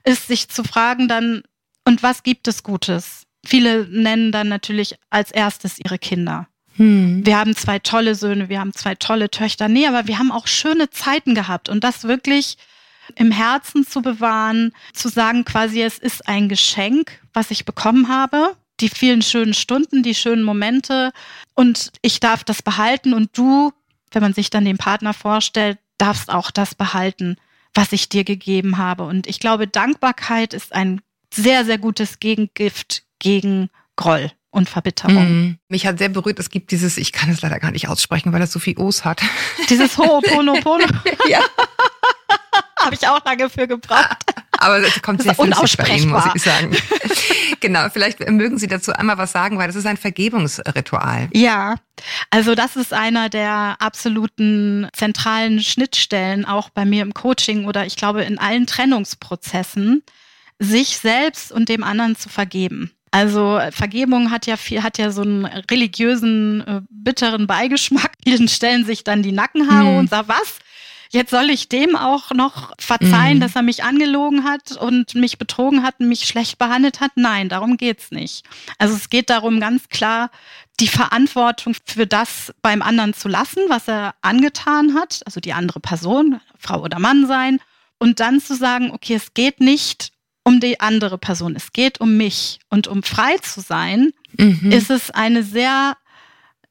ist 0.03 0.27
sich 0.27 0.49
zu 0.49 0.63
fragen 0.63 1.07
dann, 1.07 1.43
und 1.85 2.01
was 2.01 2.23
gibt 2.23 2.47
es 2.47 2.63
Gutes? 2.63 3.23
Viele 3.45 3.87
nennen 3.89 4.31
dann 4.31 4.47
natürlich 4.47 4.95
als 5.09 5.31
erstes 5.31 5.79
ihre 5.79 5.99
Kinder. 5.99 6.47
Hm. 6.77 7.25
Wir 7.25 7.37
haben 7.37 7.55
zwei 7.55 7.79
tolle 7.79 8.15
Söhne, 8.15 8.49
wir 8.49 8.59
haben 8.59 8.73
zwei 8.73 8.95
tolle 8.95 9.29
Töchter. 9.29 9.67
Nee, 9.67 9.87
aber 9.87 10.07
wir 10.07 10.17
haben 10.17 10.31
auch 10.31 10.47
schöne 10.47 10.89
Zeiten 10.89 11.35
gehabt 11.35 11.69
und 11.69 11.83
das 11.83 12.03
wirklich 12.03 12.57
im 13.15 13.31
Herzen 13.31 13.85
zu 13.85 14.01
bewahren, 14.01 14.73
zu 14.93 15.09
sagen 15.09 15.45
quasi, 15.45 15.81
es 15.81 15.97
ist 15.97 16.27
ein 16.27 16.49
Geschenk, 16.49 17.19
was 17.33 17.51
ich 17.51 17.65
bekommen 17.65 18.07
habe, 18.07 18.55
die 18.79 18.89
vielen 18.89 19.21
schönen 19.21 19.53
Stunden, 19.53 20.03
die 20.03 20.15
schönen 20.15 20.43
Momente 20.43 21.11
und 21.53 21.91
ich 22.01 22.19
darf 22.19 22.43
das 22.43 22.61
behalten 22.61 23.13
und 23.13 23.37
du, 23.37 23.71
wenn 24.11 24.21
man 24.21 24.33
sich 24.33 24.49
dann 24.49 24.65
den 24.65 24.77
Partner 24.77 25.13
vorstellt, 25.13 25.77
darfst 25.97 26.29
auch 26.29 26.49
das 26.49 26.75
behalten, 26.75 27.37
was 27.73 27.91
ich 27.91 28.09
dir 28.09 28.23
gegeben 28.23 28.77
habe. 28.77 29.03
Und 29.03 29.27
ich 29.27 29.39
glaube, 29.39 29.67
Dankbarkeit 29.67 30.53
ist 30.53 30.73
ein 30.73 31.01
sehr, 31.33 31.65
sehr 31.65 31.77
gutes 31.77 32.19
Gegengift 32.19 33.03
gegen 33.19 33.69
Groll 33.95 34.31
und 34.53 34.69
Verbitterung. 34.69 35.15
Mhm. 35.15 35.57
Mich 35.67 35.87
hat 35.87 35.97
sehr 35.97 36.09
berührt, 36.09 36.39
es 36.39 36.49
gibt 36.49 36.71
dieses, 36.71 36.97
ich 36.97 37.11
kann 37.11 37.29
es 37.29 37.41
leider 37.41 37.59
gar 37.59 37.71
nicht 37.71 37.87
aussprechen, 37.87 38.31
weil 38.31 38.39
das 38.39 38.51
so 38.51 38.59
viel 38.59 38.77
O's 38.77 39.03
hat. 39.03 39.21
Dieses 39.69 39.97
Ho'oponopono. 39.97 40.85
ja. 41.27 41.39
Habe 42.79 42.95
ich 42.95 43.07
auch 43.07 43.23
lange 43.25 43.49
für 43.49 43.67
gebraucht. 43.67 44.17
Aber 44.59 44.79
es 44.79 45.01
kommt 45.01 45.23
sehr 45.23 45.33
flüssig 45.33 45.77
bei 45.77 45.87
Ihnen, 45.87 46.09
muss 46.09 46.23
ich 46.35 46.43
sagen. 46.43 46.75
genau, 47.59 47.89
vielleicht 47.89 48.19
mögen 48.29 48.59
Sie 48.59 48.67
dazu 48.67 48.93
einmal 48.93 49.17
was 49.17 49.31
sagen, 49.31 49.57
weil 49.57 49.67
das 49.67 49.75
ist 49.75 49.87
ein 49.87 49.97
Vergebungsritual. 49.97 51.29
Ja, 51.33 51.75
also 52.29 52.53
das 52.53 52.75
ist 52.75 52.93
einer 52.93 53.29
der 53.29 53.77
absoluten 53.79 54.87
zentralen 54.93 55.61
Schnittstellen 55.61 56.45
auch 56.45 56.69
bei 56.69 56.85
mir 56.85 57.01
im 57.01 57.13
Coaching 57.13 57.65
oder 57.65 57.85
ich 57.85 57.95
glaube 57.95 58.23
in 58.23 58.37
allen 58.37 58.67
Trennungsprozessen, 58.67 60.03
sich 60.59 60.97
selbst 60.97 61.51
und 61.51 61.69
dem 61.69 61.83
anderen 61.83 62.15
zu 62.15 62.29
vergeben. 62.29 62.91
Also 63.13 63.59
Vergebung 63.69 64.31
hat 64.31 64.47
ja 64.47 64.57
viel, 64.57 64.81
hat 64.81 64.97
ja 64.97 65.11
so 65.11 65.21
einen 65.21 65.45
religiösen, 65.45 66.61
äh, 66.61 66.81
bitteren 66.89 67.45
Beigeschmack. 67.45 68.11
Vielen 68.23 68.47
stellen 68.47 68.85
sich 68.85 69.03
dann 69.03 69.21
die 69.21 69.31
Nackenhaare 69.31 69.89
hm. 69.89 69.97
und 69.97 70.09
sagen, 70.09 70.29
was? 70.29 70.57
Jetzt 71.11 71.29
soll 71.29 71.51
ich 71.51 71.69
dem 71.69 71.95
auch 71.95 72.31
noch 72.31 72.73
verzeihen, 72.79 73.37
mhm. 73.37 73.41
dass 73.41 73.55
er 73.55 73.61
mich 73.61 73.83
angelogen 73.83 74.43
hat 74.43 74.71
und 74.71 75.13
mich 75.13 75.37
betrogen 75.37 75.83
hat 75.83 75.99
und 75.99 76.07
mich 76.07 76.25
schlecht 76.25 76.57
behandelt 76.57 77.01
hat? 77.01 77.11
Nein, 77.13 77.49
darum 77.49 77.77
geht's 77.77 78.09
nicht. 78.09 78.43
Also 78.79 78.95
es 78.95 79.11
geht 79.11 79.29
darum, 79.29 79.59
ganz 79.59 79.89
klar 79.89 80.31
die 80.79 80.87
Verantwortung 80.87 81.75
für 81.85 82.07
das 82.07 82.51
beim 82.63 82.81
anderen 82.81 83.13
zu 83.13 83.27
lassen, 83.27 83.59
was 83.67 83.87
er 83.87 84.15
angetan 84.23 84.95
hat, 84.95 85.21
also 85.27 85.39
die 85.39 85.53
andere 85.53 85.79
Person, 85.79 86.41
Frau 86.57 86.81
oder 86.81 86.97
Mann 86.97 87.27
sein, 87.27 87.59
und 87.99 88.19
dann 88.19 88.41
zu 88.41 88.55
sagen, 88.55 88.89
okay, 88.89 89.13
es 89.13 89.35
geht 89.35 89.59
nicht 89.59 90.12
um 90.43 90.59
die 90.59 90.79
andere 90.79 91.17
Person. 91.17 91.55
Es 91.55 91.71
geht 91.71 92.01
um 92.01 92.17
mich. 92.17 92.59
Und 92.69 92.87
um 92.87 93.03
frei 93.03 93.37
zu 93.37 93.61
sein, 93.61 94.11
mhm. 94.37 94.71
ist 94.71 94.89
es 94.89 95.09
eine 95.09 95.43
sehr 95.43 95.95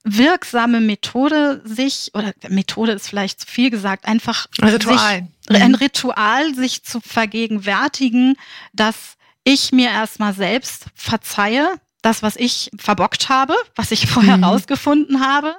wirksame 0.04 0.80
Methode, 0.80 1.62
sich, 1.64 2.10
oder 2.14 2.32
Methode 2.48 2.92
ist 2.92 3.08
vielleicht 3.08 3.40
zu 3.40 3.46
viel 3.46 3.70
gesagt, 3.70 4.06
einfach 4.06 4.46
ein 4.60 4.68
Ritual. 4.68 5.28
Sich, 5.48 5.62
ein 5.62 5.70
mhm. 5.70 5.76
Ritual, 5.76 6.54
sich 6.54 6.82
zu 6.82 7.00
vergegenwärtigen, 7.00 8.36
dass 8.72 9.16
ich 9.44 9.72
mir 9.72 9.90
erstmal 9.90 10.34
selbst 10.34 10.86
verzeihe, 10.94 11.68
das, 12.02 12.22
was 12.22 12.36
ich 12.36 12.70
verbockt 12.78 13.28
habe, 13.28 13.54
was 13.76 13.92
ich 13.92 14.06
vorher 14.08 14.38
mhm. 14.38 14.44
rausgefunden 14.44 15.24
habe, 15.24 15.54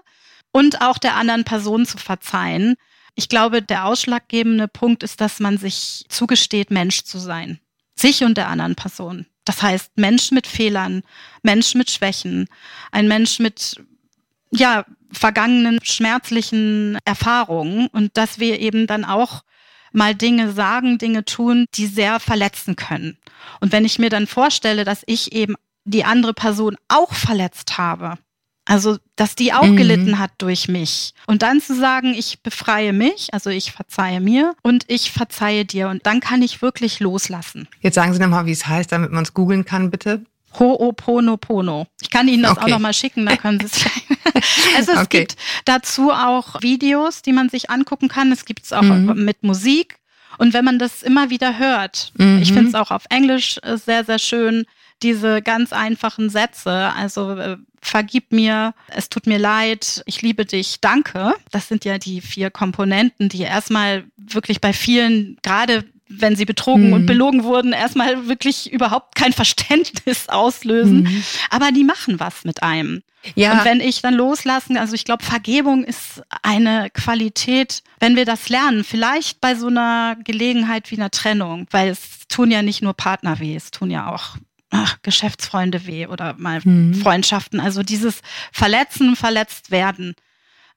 und 0.52 0.82
auch 0.82 1.00
der 1.00 1.16
anderen 1.16 1.46
Person 1.46 1.86
zu 1.88 1.98
verzeihen. 1.98 2.76
Ich 3.16 3.28
glaube, 3.28 3.64
der 3.64 3.86
ausschlaggebende 3.86 4.68
Punkt 4.68 5.02
ist, 5.02 5.20
dass 5.20 5.40
man 5.40 5.58
sich 5.58 6.06
zugesteht, 6.10 6.70
Mensch 6.70 7.04
zu 7.04 7.18
sein 7.18 7.60
sich 7.96 8.24
und 8.24 8.38
der 8.38 8.48
anderen 8.48 8.76
Person. 8.76 9.26
Das 9.46 9.62
heißt, 9.62 9.92
Mensch 9.98 10.32
mit 10.32 10.48
Fehlern, 10.48 11.04
Mensch 11.42 11.76
mit 11.76 11.92
Schwächen, 11.92 12.48
ein 12.92 13.08
Mensch 13.08 13.40
mit, 13.40 13.82
ja, 14.52 14.86
vergangenen 15.12 15.80
schmerzlichen 15.84 16.98
Erfahrungen 17.06 17.88
und 17.88 18.18
dass 18.18 18.40
wir 18.40 18.60
eben 18.60 18.88
dann 18.88 19.06
auch 19.06 19.44
mal 19.92 20.16
Dinge 20.16 20.52
sagen, 20.52 20.98
Dinge 20.98 21.24
tun, 21.24 21.68
die 21.76 21.86
sehr 21.86 22.20
verletzen 22.20 22.76
können. 22.76 23.18
Und 23.62 23.72
wenn 23.72 23.86
ich 23.86 24.00
mir 24.00 24.10
dann 24.10 24.26
vorstelle, 24.26 24.86
dass 24.86 25.04
ich 25.06 25.34
eben 25.34 25.56
die 25.86 26.04
andere 26.04 26.34
Person 26.34 26.78
auch 26.88 27.14
verletzt 27.14 27.78
habe, 27.78 28.18
also, 28.66 28.98
dass 29.16 29.36
die 29.36 29.54
auch 29.54 29.66
mhm. 29.66 29.76
gelitten 29.76 30.20
hat 30.20 30.32
durch 30.38 30.68
mich. 30.68 31.14
Und 31.28 31.42
dann 31.42 31.60
zu 31.62 31.76
sagen, 31.76 32.14
ich 32.14 32.42
befreie 32.42 32.94
mich, 32.94 33.34
also 33.34 33.50
ich 33.50 33.72
verzeihe 33.72 34.22
mir 34.22 34.56
und 34.62 34.86
ich 34.88 35.12
verzeihe 35.12 35.66
dir. 35.66 35.90
Und 35.90 36.06
dann 36.06 36.22
kann 36.22 36.42
ich 36.42 36.62
wirklich 36.62 37.00
loslassen. 37.00 37.68
Jetzt 37.82 37.96
sagen 37.96 38.14
Sie 38.14 38.20
nochmal, 38.20 38.46
wie 38.46 38.52
es 38.52 38.66
heißt, 38.66 38.92
damit 38.92 39.12
man 39.12 39.24
es 39.24 39.34
googeln 39.34 39.66
kann, 39.66 39.92
bitte. 39.92 40.24
Ho'oponopono. 40.58 41.88
Ich 42.02 42.10
kann 42.10 42.28
Ihnen 42.28 42.44
das 42.44 42.54
okay. 42.54 42.62
auch 42.62 42.68
nochmal 42.68 42.94
schicken, 42.94 43.26
da 43.26 43.36
können 43.36 43.60
Sie 43.60 43.66
es 43.66 43.86
Also 44.78 44.92
es 44.94 45.00
okay. 45.00 45.20
gibt 45.22 45.36
dazu 45.66 46.12
auch 46.12 46.62
Videos, 46.62 47.22
die 47.22 47.34
man 47.34 47.50
sich 47.50 47.70
angucken 47.70 48.08
kann. 48.08 48.32
Es 48.32 48.46
gibt 48.46 48.64
es 48.64 48.74
auch 48.74 48.82
mhm. 48.82 49.26
mit 49.26 49.44
Musik. 49.44 49.98
Und 50.38 50.54
wenn 50.54 50.66
man 50.66 50.80
das 50.80 51.04
immer 51.04 51.30
wieder 51.30 51.60
hört, 51.60 52.12
mhm. 52.18 52.40
ich 52.42 52.54
finde 52.54 52.70
es 52.70 52.76
auch 52.76 52.92
auf 52.92 53.04
Englisch 53.10 53.60
äh, 53.62 53.78
sehr, 53.78 54.04
sehr 54.04 54.20
schön, 54.20 54.66
diese 55.04 55.42
ganz 55.42 55.74
einfachen 55.74 56.30
Sätze, 56.30 56.72
also 56.72 57.32
äh, 57.32 57.58
vergib 57.82 58.32
mir, 58.32 58.74
es 58.88 59.10
tut 59.10 59.28
mir 59.28 59.38
leid, 59.38 60.02
ich 60.06 60.22
liebe 60.22 60.46
dich, 60.46 60.80
danke. 60.82 61.34
Das 61.52 61.68
sind 61.68 61.86
ja 61.86 61.98
die 61.98 62.22
vier 62.22 62.50
Komponenten, 62.50 63.30
die 63.30 63.42
erstmal 63.42 64.06
wirklich 64.18 64.62
bei 64.62 64.74
vielen, 64.74 65.38
gerade 65.44 65.84
wenn 66.08 66.36
sie 66.36 66.46
betrogen 66.46 66.88
mhm. 66.88 66.94
und 66.94 67.06
belogen 67.06 67.44
wurden, 67.44 67.74
erstmal 67.74 68.28
wirklich 68.28 68.72
überhaupt 68.72 69.16
kein 69.16 69.34
Verständnis 69.34 70.30
auslösen. 70.30 71.04
Mhm. 71.04 71.24
Aber 71.50 71.72
die 71.72 71.84
machen 71.84 72.20
was 72.20 72.44
mit 72.44 72.64
einem. 72.64 73.04
Ja. 73.36 73.54
Und 73.54 73.66
wenn 73.66 73.80
ich 73.80 74.02
dann 74.02 74.14
loslassen, 74.14 74.78
also 74.78 74.96
ich 74.96 75.06
glaube, 75.06 75.24
Vergebung 75.24 75.84
ist 75.84 76.22
eine 76.42 76.90
Qualität, 76.90 77.82
wenn 78.00 78.16
wir 78.16 78.26
das 78.26 78.50
lernen, 78.50 78.84
vielleicht 78.84 79.40
bei 79.40 79.56
so 79.56 79.68
einer 79.68 80.18
Gelegenheit 80.24 80.92
wie 80.92 80.98
einer 80.98 81.10
Trennung, 81.12 81.68
weil 81.72 81.90
es 81.90 82.28
tun 82.28 82.52
ja 82.52 82.62
nicht 82.62 82.82
nur 82.82 82.94
Partner 82.94 83.40
weh, 83.40 83.56
es 83.56 83.72
tun 83.72 83.90
ja 83.90 84.14
auch 84.14 84.36
ach, 84.74 84.98
Geschäftsfreunde 85.04 85.86
weh 85.86 86.08
oder 86.08 86.36
mal 86.38 86.60
mhm. 86.64 86.96
Freundschaften. 86.96 87.60
Also 87.60 87.84
dieses 87.84 88.22
Verletzen, 88.52 89.16
verletzt 89.16 89.72
werden, 89.72 90.16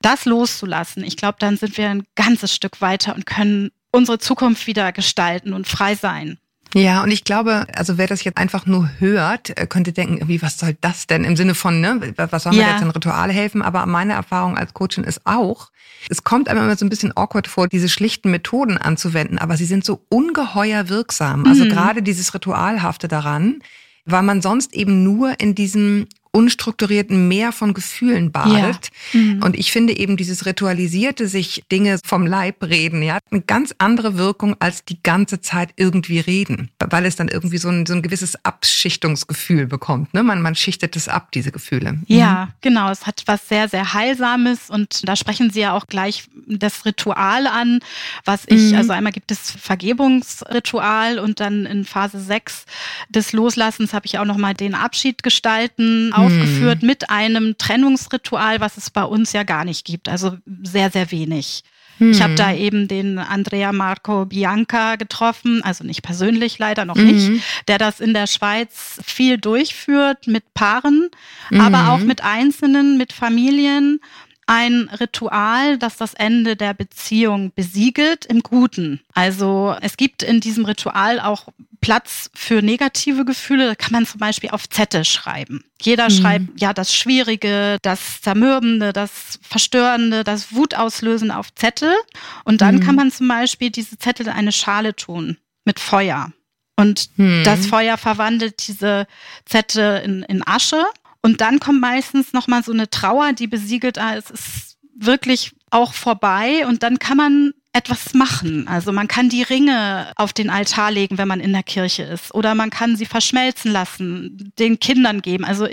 das 0.03 0.25
loszulassen. 0.27 1.03
Ich 1.03 1.17
glaube, 1.17 1.37
dann 1.39 1.57
sind 1.57 1.77
wir 1.79 1.89
ein 1.89 2.07
ganzes 2.15 2.55
Stück 2.55 2.81
weiter 2.81 3.15
und 3.15 3.27
können 3.27 3.71
unsere 3.91 4.19
Zukunft 4.19 4.67
wieder 4.67 4.93
gestalten 4.93 5.53
und 5.53 5.67
frei 5.67 5.95
sein. 5.95 6.39
Ja, 6.75 7.03
und 7.03 7.11
ich 7.11 7.25
glaube, 7.25 7.67
also 7.75 7.97
wer 7.97 8.07
das 8.07 8.25
jetzt 8.25 8.37
einfach 8.37 8.67
nur 8.67 8.91
hört, 8.99 9.57
äh, 9.59 9.67
könnte 9.67 9.93
denken, 9.93 10.29
wie, 10.29 10.43
was 10.43 10.59
soll 10.59 10.77
das 10.81 11.07
denn? 11.07 11.25
Im 11.25 11.37
Sinne 11.37 11.55
von, 11.55 11.81
ne, 11.81 12.13
was 12.17 12.43
soll 12.43 12.53
mir 12.53 12.61
ja. 12.61 12.73
jetzt 12.73 12.83
in 12.83 12.91
Rituale 12.91 13.33
helfen? 13.33 13.63
Aber 13.63 13.87
meine 13.87 14.13
Erfahrung 14.13 14.59
als 14.59 14.75
Coachin 14.75 15.05
ist 15.05 15.23
auch, 15.25 15.71
es 16.11 16.23
kommt 16.23 16.49
einem 16.49 16.65
immer 16.65 16.77
so 16.77 16.85
ein 16.85 16.91
bisschen 16.91 17.17
awkward 17.17 17.47
vor, 17.47 17.69
diese 17.69 17.89
schlichten 17.89 18.31
Methoden 18.31 18.77
anzuwenden, 18.77 19.39
aber 19.39 19.57
sie 19.57 19.65
sind 19.65 19.85
so 19.85 20.05
ungeheuer 20.11 20.89
wirksam. 20.91 21.47
Also 21.47 21.65
mhm. 21.65 21.71
gerade 21.71 22.03
dieses 22.03 22.35
Ritualhafte 22.35 23.09
daran, 23.09 23.63
weil 24.07 24.23
man 24.23 24.41
sonst 24.41 24.75
eben 24.75 25.03
nur 25.03 25.39
in 25.41 25.55
diesem 25.55 26.07
unstrukturierten 26.37 27.29
Meer 27.29 27.51
von 27.51 27.73
Gefühlen 27.73 28.31
badet. 28.31 28.91
Ja. 29.13 29.21
Mhm. 29.21 29.43
Und 29.43 29.57
ich 29.57 29.73
finde 29.73 29.97
eben 29.97 30.19
dieses 30.19 30.45
ritualisierte 30.45 31.29
sich 31.29 31.65
Dinge 31.73 31.99
vom 32.05 32.27
Leib 32.27 32.63
reden, 32.63 33.03
ja, 33.03 33.21
eine 33.31 33.41
ganz 33.41 33.75
andere 33.79 34.19
Wirkung 34.19 34.55
als 34.59 34.85
die 34.85 35.03
ganze 35.03 35.41
Zeit 35.41 35.71
irgendwie 35.77 36.21
reden, 36.21 36.69
weil 36.79 37.07
es 37.07 37.17
dann 37.17 37.29
irgendwie 37.29 37.57
so 37.57 37.71
ein, 37.71 37.87
so 37.87 37.95
ein 37.95 38.03
gewisses 38.03 38.45
Abschichtungsgefühl 38.45 39.67
bekommt. 39.67 40.13
Ne? 40.13 40.23
Man, 40.23 40.43
man 40.43 40.55
schichtet 40.55 40.95
es 40.95 41.09
ab, 41.09 41.33
diese 41.33 41.53
Gefühle. 41.53 41.93
Mhm. 41.93 42.05
Ja, 42.07 42.49
genau. 42.61 42.91
Es 42.91 43.07
hat 43.07 43.23
was 43.25 43.49
sehr, 43.49 43.71
sehr 43.71 43.95
Heilsames 43.95 44.69
und 44.69 45.09
da 45.09 45.17
sprechen 45.17 45.49
Sie 45.49 45.61
ja 45.61 45.73
auch 45.73 45.87
gleich 45.87 46.29
das 46.47 46.85
Ritual 46.85 47.47
an, 47.47 47.81
was 48.27 48.43
ich, 48.47 48.73
mhm. 48.73 48.77
also 48.77 48.93
einmal 48.93 49.13
gibt 49.13 49.31
es 49.31 49.53
Vergebungsritual 49.53 51.19
und 51.19 51.41
dann 51.41 51.65
in 51.65 51.87
Phase 51.87 52.21
6 52.21 52.67
des 53.09 53.33
Loslassens 53.33 53.95
habe 53.95 54.05
ich 54.05 54.19
auch 54.19 54.27
nochmal 54.27 54.53
den 54.53 54.75
Abschied 54.75 55.23
gestalten 55.23 56.13
aufgeführt 56.27 56.83
mhm. 56.83 56.89
mit 56.89 57.11
einem 57.11 57.59
Trennungsritual, 57.59 58.61
was 58.61 58.77
es 58.77 58.91
bei 58.91 59.05
uns 59.05 59.33
ja 59.33 59.43
gar 59.43 59.65
nicht 59.65 59.85
gibt. 59.85 60.09
Also 60.09 60.37
sehr, 60.63 60.91
sehr 60.91 61.11
wenig. 61.11 61.63
Mhm. 61.99 62.11
Ich 62.11 62.23
habe 62.23 62.35
da 62.35 62.53
eben 62.53 62.89
den 62.89 63.19
Andrea 63.19 63.73
Marco 63.73 64.27
Bianca 64.27 64.97
getroffen, 64.97 65.63
also 65.63 65.85
nicht 65.85 66.03
persönlich 66.03 66.59
leider 66.59 66.85
noch 66.85 66.97
mhm. 66.97 67.07
nicht, 67.07 67.43
der 67.69 67.79
das 67.79 68.01
in 68.01 68.15
der 68.15 68.27
Schweiz 68.27 69.01
viel 69.05 69.39
durchführt 69.39 70.27
mit 70.27 70.55
Paaren, 70.55 71.09
aber 71.51 71.83
mhm. 71.83 71.89
auch 71.89 72.01
mit 72.01 72.23
Einzelnen, 72.23 72.99
mit 72.99 73.13
Familien 73.13 74.01
ein 74.47 74.89
Ritual, 75.01 75.77
das 75.77 75.97
das 75.97 76.15
Ende 76.15 76.55
der 76.55 76.73
Beziehung 76.73 77.53
besiegelt 77.55 78.27
im 78.27 78.41
Guten. 78.41 79.01
Also 79.13 79.75
es 79.81 79.97
gibt 79.97 80.23
in 80.23 80.41
diesem 80.41 80.65
Ritual 80.65 81.19
auch 81.19 81.49
Platz 81.87 82.31
für 82.35 82.63
negative 82.63 83.25
Gefühle. 83.25 83.77
Kann 83.77 83.93
man 83.93 84.07
zum 84.07 84.19
Beispiel 84.19 84.51
auf 84.51 84.69
Zettel 84.69 85.05
schreiben. 85.05 85.63
Jeder 85.81 86.11
mhm. 86.11 86.11
schreibt 86.11 86.61
ja 86.61 86.73
das 86.73 86.93
Schwierige, 86.93 87.79
das 87.83 88.21
Zermürbende, 88.23 88.93
das 88.93 89.39
Verstörende, 89.41 90.25
das 90.25 90.53
Wutauslösende 90.53 91.37
auf 91.37 91.55
Zettel. 91.55 91.95
Und 92.43 92.61
dann 92.61 92.77
mhm. 92.77 92.81
kann 92.81 92.97
man 92.97 93.13
zum 93.13 93.29
Beispiel 93.29 93.71
diese 93.71 93.99
Zettel 93.99 94.27
in 94.27 94.33
eine 94.33 94.51
Schale 94.51 94.97
tun 94.97 95.37
mit 95.65 95.79
Feuer. 95.79 96.33
Und 96.75 97.09
mhm. 97.19 97.45
das 97.45 97.67
Feuer 97.67 97.97
verwandelt 97.97 98.67
diese 98.67 99.07
Zettel 99.45 100.03
in, 100.05 100.25
in 100.25 100.45
Asche 100.45 100.85
und 101.23 101.41
dann 101.41 101.61
kommt 101.61 101.81
meistens 101.81 102.33
nochmal 102.33 102.65
so 102.65 102.73
eine 102.73 102.91
Trauer, 102.91 103.33
die 103.33 103.47
besiegelt, 103.47 103.97
ah, 103.97 104.17
es 104.17 104.31
ist 104.31 104.77
wirklich 104.97 105.53
auch 105.71 105.95
vorbei 105.95 106.67
und 106.67 106.83
dann 106.83 106.99
kann 106.99 107.17
man 107.17 107.53
etwas 107.77 108.15
machen. 108.15 108.67
Also 108.69 108.91
man 108.91 109.07
kann 109.07 109.29
die 109.29 109.43
Ringe 109.43 110.11
auf 110.17 110.33
den 110.33 110.49
Altar 110.49 110.91
legen, 110.91 111.19
wenn 111.19 111.29
man 111.29 111.41
in 111.41 111.53
der 111.53 111.63
Kirche 111.63 112.05
ist. 112.05 112.35
Oder 112.35 112.55
man 112.55 112.71
kann 112.71 112.97
sie 112.97 113.05
verschmelzen 113.05 113.71
lassen, 113.71 114.53
den 114.59 114.81
Kindern 114.81 115.21
geben. 115.21 115.45
Also 115.45 115.69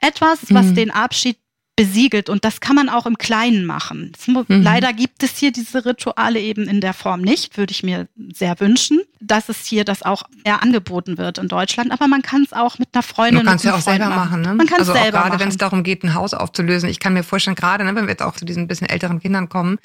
etwas, 0.00 0.40
was 0.50 0.66
mhm. 0.66 0.74
den 0.74 0.90
Abschied 0.90 1.38
besiegelt. 1.76 2.28
Und 2.30 2.44
das 2.44 2.60
kann 2.60 2.74
man 2.74 2.88
auch 2.88 3.06
im 3.06 3.18
Kleinen 3.18 3.64
machen. 3.64 4.12
Mhm. 4.26 4.44
Leider 4.48 4.92
gibt 4.92 5.22
es 5.22 5.36
hier 5.36 5.52
diese 5.52 5.84
Rituale 5.84 6.40
eben 6.40 6.68
in 6.68 6.80
der 6.80 6.94
Form 6.94 7.20
nicht, 7.20 7.56
würde 7.56 7.70
ich 7.70 7.82
mir 7.82 8.08
sehr 8.34 8.58
wünschen, 8.60 9.00
dass 9.20 9.48
es 9.48 9.66
hier 9.66 9.84
das 9.84 10.02
auch 10.02 10.24
eher 10.44 10.62
angeboten 10.62 11.18
wird 11.18 11.38
in 11.38 11.48
Deutschland. 11.48 11.92
Aber 11.92 12.08
man 12.08 12.22
kann 12.22 12.42
es 12.42 12.52
auch 12.52 12.78
mit 12.78 12.88
einer 12.92 13.02
Freundin. 13.02 13.44
Man 13.44 13.46
kann 13.46 13.56
es 13.56 13.62
ja 13.62 13.74
auch 13.74 13.80
selber 13.80 14.08
machen. 14.08 14.40
Ne? 14.40 14.54
Man 14.54 14.66
kann 14.66 14.80
es 14.80 14.88
also 14.88 15.00
selber 15.00 15.22
gerade 15.22 15.38
wenn 15.38 15.48
es 15.48 15.58
darum 15.58 15.82
geht, 15.82 16.02
ein 16.02 16.14
Haus 16.14 16.32
aufzulösen. 16.32 16.88
Ich 16.88 16.98
kann 16.98 17.12
mir 17.12 17.22
vorstellen, 17.22 17.56
gerade 17.56 17.84
ne, 17.84 17.94
wenn 17.94 18.04
wir 18.04 18.10
jetzt 18.10 18.22
auch 18.22 18.36
zu 18.36 18.46
diesen 18.46 18.68
bisschen 18.68 18.88
älteren 18.88 19.20
Kindern 19.20 19.48
kommen, 19.50 19.78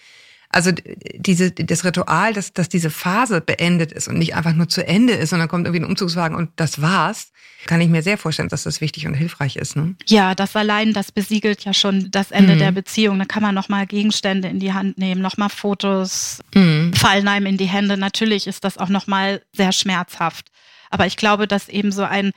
also 0.52 0.72
diese, 1.16 1.52
das 1.52 1.86
Ritual, 1.86 2.34
dass, 2.34 2.54
dass 2.54 2.70
diese 2.70 2.90
Phase 2.90 3.42
beendet 3.42 3.92
ist 3.92 4.08
und 4.08 4.18
nicht 4.18 4.36
einfach 4.36 4.54
nur 4.54 4.68
zu 4.68 4.86
Ende 4.86 5.14
ist 5.14 5.34
und 5.34 5.40
dann 5.40 5.48
kommt 5.48 5.66
irgendwie 5.66 5.84
ein 5.84 5.90
Umzugswagen 5.90 6.36
und 6.36 6.52
das 6.58 6.82
war's, 6.82 7.32
kann 7.68 7.82
ich 7.82 7.90
mir 7.90 8.02
sehr 8.02 8.18
vorstellen, 8.18 8.50
dass 8.50 8.64
das 8.64 8.82
wichtig 8.82 9.08
und 9.08 9.14
hilfreich 9.14 9.56
ist. 9.56 9.76
Ne? 9.76 9.96
Ja, 10.08 10.36
das 10.36 10.56
allein, 10.56 10.94
das 10.94 11.12
besiegelt 11.12 11.64
ja 11.64 11.74
schon 11.74 12.10
das 12.12 12.32
Ende 12.32 12.56
mhm. 12.56 12.60
der 12.60 12.72
Beziehung. 12.72 13.20
Da 13.20 13.26
kann 13.26 13.44
man 13.44 13.54
nochmal 13.54 13.86
Gegenstände 13.86 14.48
in 14.48 14.60
die 14.60 14.74
Hand 14.74 14.98
nehmen, 14.98 15.22
nochmal 15.22 15.50
Fotos 15.50 16.40
mhm. 16.56 16.94
fallen 16.94 17.28
einem 17.28 17.46
in 17.46 17.58
die 17.58 17.66
Hände. 17.66 17.98
Natürlich 17.98 18.48
ist 18.48 18.64
das 18.64 18.78
auch 18.78 18.90
nochmal 18.90 19.42
sehr 19.54 19.72
schmerzhaft. 19.72 20.48
Aber 20.90 21.06
ich 21.06 21.18
glaube, 21.18 21.48
dass 21.48 21.70
eben 21.70 21.92
so 21.92 22.04
ein 22.04 22.32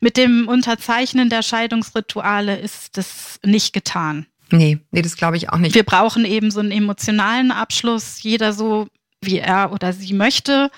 mit 0.00 0.18
dem 0.18 0.46
Unterzeichnen 0.46 1.30
der 1.30 1.42
Scheidungsrituale 1.42 2.56
ist 2.56 2.98
das 2.98 3.40
nicht 3.44 3.72
getan. 3.72 4.26
Nee, 4.50 4.78
nee, 4.90 5.02
das 5.02 5.16
glaube 5.16 5.36
ich 5.36 5.50
auch 5.50 5.58
nicht. 5.58 5.74
Wir 5.74 5.82
brauchen 5.82 6.24
eben 6.24 6.50
so 6.50 6.60
einen 6.60 6.70
emotionalen 6.70 7.50
Abschluss, 7.50 8.22
jeder 8.22 8.52
so, 8.52 8.86
wie 9.20 9.38
er 9.38 9.72
oder 9.72 9.92
sie 9.92 10.12
möchte. 10.12 10.70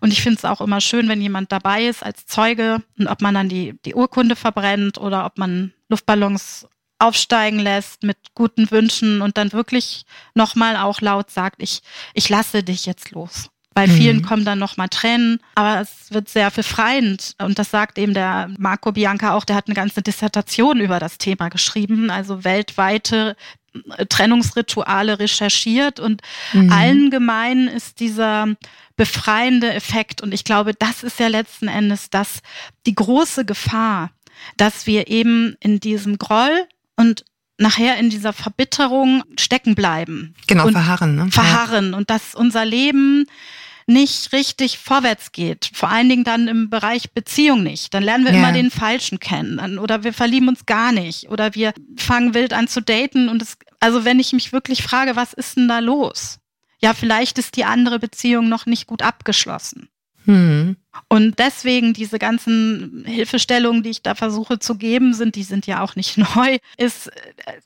Und 0.00 0.12
ich 0.12 0.22
finde 0.22 0.38
es 0.38 0.44
auch 0.44 0.60
immer 0.60 0.80
schön, 0.80 1.08
wenn 1.08 1.20
jemand 1.20 1.50
dabei 1.50 1.86
ist 1.86 2.02
als 2.02 2.26
Zeuge 2.26 2.82
und 2.98 3.08
ob 3.08 3.22
man 3.22 3.34
dann 3.34 3.48
die, 3.48 3.74
die 3.84 3.94
Urkunde 3.94 4.36
verbrennt 4.36 4.98
oder 4.98 5.26
ob 5.26 5.38
man 5.38 5.72
Luftballons 5.88 6.68
aufsteigen 6.98 7.58
lässt 7.58 8.02
mit 8.02 8.16
guten 8.34 8.70
Wünschen 8.70 9.20
und 9.22 9.36
dann 9.36 9.52
wirklich 9.52 10.04
nochmal 10.34 10.76
auch 10.76 11.00
laut 11.00 11.30
sagt, 11.30 11.62
ich, 11.62 11.80
ich 12.14 12.28
lasse 12.28 12.62
dich 12.62 12.86
jetzt 12.86 13.10
los. 13.10 13.50
Bei 13.76 13.88
vielen 13.88 14.16
mhm. 14.16 14.22
kommen 14.22 14.44
dann 14.46 14.58
nochmal 14.58 14.88
Tränen, 14.88 15.38
aber 15.54 15.82
es 15.82 16.10
wird 16.10 16.30
sehr 16.30 16.50
befreiend. 16.50 17.34
Und 17.38 17.58
das 17.58 17.70
sagt 17.70 17.98
eben 17.98 18.14
der 18.14 18.48
Marco 18.56 18.90
Bianca 18.90 19.34
auch, 19.34 19.44
der 19.44 19.54
hat 19.54 19.66
eine 19.66 19.74
ganze 19.74 20.00
Dissertation 20.00 20.80
über 20.80 20.98
das 20.98 21.18
Thema 21.18 21.50
geschrieben, 21.50 22.08
also 22.10 22.42
weltweite 22.42 23.36
äh, 23.98 24.06
Trennungsrituale 24.06 25.18
recherchiert 25.18 26.00
und 26.00 26.22
mhm. 26.54 26.72
allen 26.72 27.10
gemein 27.10 27.68
ist 27.68 28.00
dieser 28.00 28.48
befreiende 28.96 29.74
Effekt. 29.74 30.22
Und 30.22 30.32
ich 30.32 30.44
glaube, 30.44 30.72
das 30.72 31.02
ist 31.02 31.20
ja 31.20 31.28
letzten 31.28 31.68
Endes 31.68 32.08
das, 32.08 32.40
die 32.86 32.94
große 32.94 33.44
Gefahr, 33.44 34.10
dass 34.56 34.86
wir 34.86 35.08
eben 35.08 35.54
in 35.60 35.80
diesem 35.80 36.16
Groll 36.16 36.64
und 36.96 37.26
nachher 37.58 37.98
in 37.98 38.08
dieser 38.08 38.32
Verbitterung 38.32 39.22
stecken 39.38 39.74
bleiben. 39.74 40.34
Genau, 40.46 40.66
verharren. 40.70 41.16
Ne? 41.16 41.30
Verharren. 41.30 41.92
Und 41.92 42.08
dass 42.08 42.34
unser 42.34 42.64
Leben 42.64 43.26
nicht 43.86 44.32
richtig 44.32 44.78
vorwärts 44.78 45.30
geht. 45.32 45.70
Vor 45.72 45.88
allen 45.88 46.08
Dingen 46.08 46.24
dann 46.24 46.48
im 46.48 46.70
Bereich 46.70 47.12
Beziehung 47.12 47.62
nicht. 47.62 47.94
Dann 47.94 48.02
lernen 48.02 48.24
wir 48.24 48.32
ja. 48.32 48.38
immer 48.38 48.52
den 48.52 48.70
Falschen 48.70 49.20
kennen. 49.20 49.78
Oder 49.78 50.02
wir 50.02 50.12
verlieben 50.12 50.48
uns 50.48 50.66
gar 50.66 50.92
nicht. 50.92 51.30
Oder 51.30 51.54
wir 51.54 51.72
fangen 51.96 52.34
wild 52.34 52.52
an 52.52 52.66
zu 52.66 52.82
daten. 52.82 53.28
Und 53.28 53.42
es, 53.42 53.56
also 53.78 54.04
wenn 54.04 54.18
ich 54.18 54.32
mich 54.32 54.52
wirklich 54.52 54.82
frage, 54.82 55.14
was 55.14 55.32
ist 55.32 55.56
denn 55.56 55.68
da 55.68 55.78
los? 55.78 56.40
Ja, 56.82 56.94
vielleicht 56.94 57.38
ist 57.38 57.56
die 57.56 57.64
andere 57.64 57.98
Beziehung 57.98 58.48
noch 58.48 58.66
nicht 58.66 58.86
gut 58.86 59.02
abgeschlossen. 59.02 59.88
Hm. 60.24 60.76
Und 61.08 61.38
deswegen 61.38 61.94
diese 61.94 62.18
ganzen 62.18 63.04
Hilfestellungen, 63.06 63.84
die 63.84 63.90
ich 63.90 64.02
da 64.02 64.16
versuche 64.16 64.58
zu 64.58 64.76
geben, 64.76 65.14
sind, 65.14 65.36
die 65.36 65.44
sind 65.44 65.66
ja 65.66 65.82
auch 65.82 65.94
nicht 65.94 66.18
neu, 66.36 66.58
ist 66.76 67.10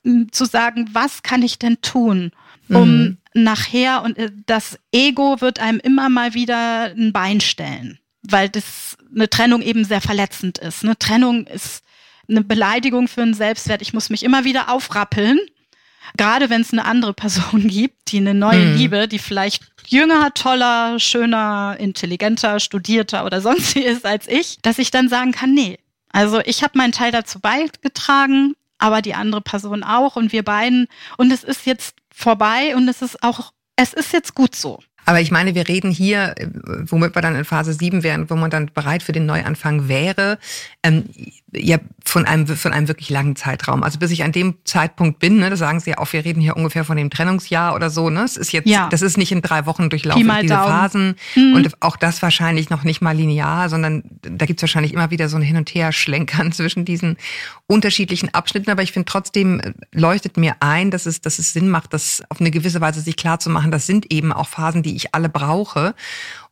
äh, 0.03 0.27
zu 0.31 0.45
sagen, 0.45 0.89
was 0.93 1.23
kann 1.23 1.41
ich 1.41 1.57
denn 1.57 1.81
tun, 1.81 2.31
um 2.69 2.97
mhm. 2.97 3.17
nachher 3.33 4.03
und 4.03 4.17
äh, 4.17 4.31
das 4.45 4.79
Ego 4.91 5.41
wird 5.41 5.59
einem 5.59 5.79
immer 5.79 6.09
mal 6.09 6.33
wieder 6.33 6.85
ein 6.85 7.13
Bein 7.13 7.41
stellen, 7.41 7.99
weil 8.23 8.49
das 8.49 8.97
eine 9.13 9.29
Trennung 9.29 9.61
eben 9.61 9.83
sehr 9.83 10.01
verletzend 10.01 10.57
ist. 10.57 10.83
Eine 10.83 10.97
Trennung 10.97 11.47
ist 11.47 11.83
eine 12.29 12.43
Beleidigung 12.43 13.07
für 13.07 13.21
einen 13.21 13.33
Selbstwert. 13.33 13.81
Ich 13.81 13.93
muss 13.93 14.09
mich 14.09 14.23
immer 14.23 14.43
wieder 14.43 14.69
aufrappeln. 14.69 15.39
Gerade 16.17 16.49
wenn 16.49 16.61
es 16.61 16.73
eine 16.73 16.85
andere 16.85 17.13
Person 17.13 17.67
gibt, 17.67 18.11
die 18.11 18.17
eine 18.17 18.33
neue 18.33 18.65
mhm. 18.65 18.77
Liebe, 18.77 19.07
die 19.07 19.19
vielleicht 19.19 19.63
jünger, 19.87 20.33
toller, 20.33 20.99
schöner, 20.99 21.75
intelligenter, 21.79 22.59
studierter 22.59 23.25
oder 23.25 23.41
sonst 23.41 23.75
wie 23.75 23.83
ist 23.83 24.05
als 24.05 24.27
ich, 24.27 24.57
dass 24.61 24.79
ich 24.79 24.91
dann 24.91 25.09
sagen 25.09 25.31
kann, 25.31 25.53
nee. 25.53 25.77
Also 26.13 26.41
ich 26.41 26.61
habe 26.63 26.77
meinen 26.77 26.91
Teil 26.91 27.11
dazu 27.11 27.39
beigetragen, 27.39 28.55
aber 28.81 29.01
die 29.01 29.13
andere 29.13 29.41
Person 29.41 29.83
auch 29.83 30.15
und 30.15 30.31
wir 30.31 30.43
beiden. 30.43 30.87
Und 31.17 31.31
es 31.31 31.43
ist 31.43 31.65
jetzt 31.65 31.95
vorbei 32.13 32.75
und 32.75 32.87
es 32.89 33.01
ist 33.01 33.23
auch, 33.23 33.53
es 33.75 33.93
ist 33.93 34.11
jetzt 34.11 34.35
gut 34.35 34.55
so. 34.55 34.79
Aber 35.05 35.19
ich 35.21 35.31
meine, 35.31 35.55
wir 35.55 35.67
reden 35.67 35.91
hier, 35.91 36.35
womit 36.85 37.15
wir 37.15 37.21
dann 37.21 37.35
in 37.35 37.45
Phase 37.45 37.73
7 37.73 38.03
wären, 38.03 38.29
wo 38.29 38.35
man 38.35 38.49
dann 38.49 38.71
bereit 38.73 39.03
für 39.03 39.11
den 39.11 39.25
Neuanfang 39.25 39.87
wäre, 39.87 40.37
ähm, 40.83 41.05
ja 41.53 41.79
von 42.03 42.25
einem, 42.25 42.47
von 42.47 42.73
einem 42.73 42.87
wirklich 42.87 43.09
langen 43.09 43.35
Zeitraum. 43.35 43.83
Also 43.83 43.99
bis 43.99 44.11
ich 44.11 44.23
an 44.23 44.31
dem 44.31 44.55
Zeitpunkt 44.63 45.19
bin, 45.19 45.37
ne, 45.37 45.49
da 45.49 45.55
sagen 45.55 45.79
Sie 45.79 45.91
ja 45.91 45.97
auch, 45.97 46.11
wir 46.13 46.25
reden 46.25 46.41
hier 46.41 46.55
ungefähr 46.55 46.83
von 46.83 46.97
dem 46.97 47.09
Trennungsjahr 47.09 47.75
oder 47.75 47.89
so, 47.89 48.09
ne? 48.09 48.23
Es 48.23 48.37
ist 48.37 48.51
jetzt, 48.51 48.67
ja. 48.67 48.87
das 48.89 49.01
ist 49.01 49.17
nicht 49.17 49.31
in 49.31 49.41
drei 49.41 49.65
Wochen 49.65 49.89
durchlaufen, 49.89 50.29
diese 50.41 50.53
Daumen. 50.53 50.67
Phasen. 50.67 51.15
Mhm. 51.35 51.53
Und 51.55 51.81
auch 51.81 51.97
das 51.97 52.21
wahrscheinlich 52.21 52.69
noch 52.69 52.83
nicht 52.83 53.01
mal 53.01 53.15
linear, 53.15 53.69
sondern 53.69 54.03
da 54.21 54.45
gibt's 54.45 54.63
wahrscheinlich 54.63 54.93
immer 54.93 55.11
wieder 55.11 55.29
so 55.29 55.37
ein 55.37 55.43
Hin- 55.43 55.57
und 55.57 55.69
Her-Schlenkern 55.69 56.51
zwischen 56.51 56.85
diesen 56.85 57.17
unterschiedlichen 57.67 58.33
Abschnitten. 58.33 58.71
Aber 58.71 58.83
ich 58.83 58.91
finde 58.91 59.05
trotzdem 59.05 59.59
äh, 59.59 59.73
leuchtet 59.91 60.37
mir 60.37 60.55
ein, 60.59 60.91
dass 60.91 61.05
es, 61.05 61.21
dass 61.21 61.39
es 61.39 61.53
Sinn 61.53 61.69
macht, 61.69 61.93
das 61.93 62.23
auf 62.29 62.39
eine 62.39 62.51
gewisse 62.51 62.81
Weise 62.81 63.01
sich 63.01 63.17
klar 63.17 63.39
zu 63.39 63.49
machen. 63.49 63.71
Das 63.71 63.85
sind 63.85 64.11
eben 64.11 64.31
auch 64.33 64.47
Phasen, 64.47 64.83
die 64.83 64.90
ich 64.95 65.13
alle 65.13 65.29
brauche, 65.29 65.95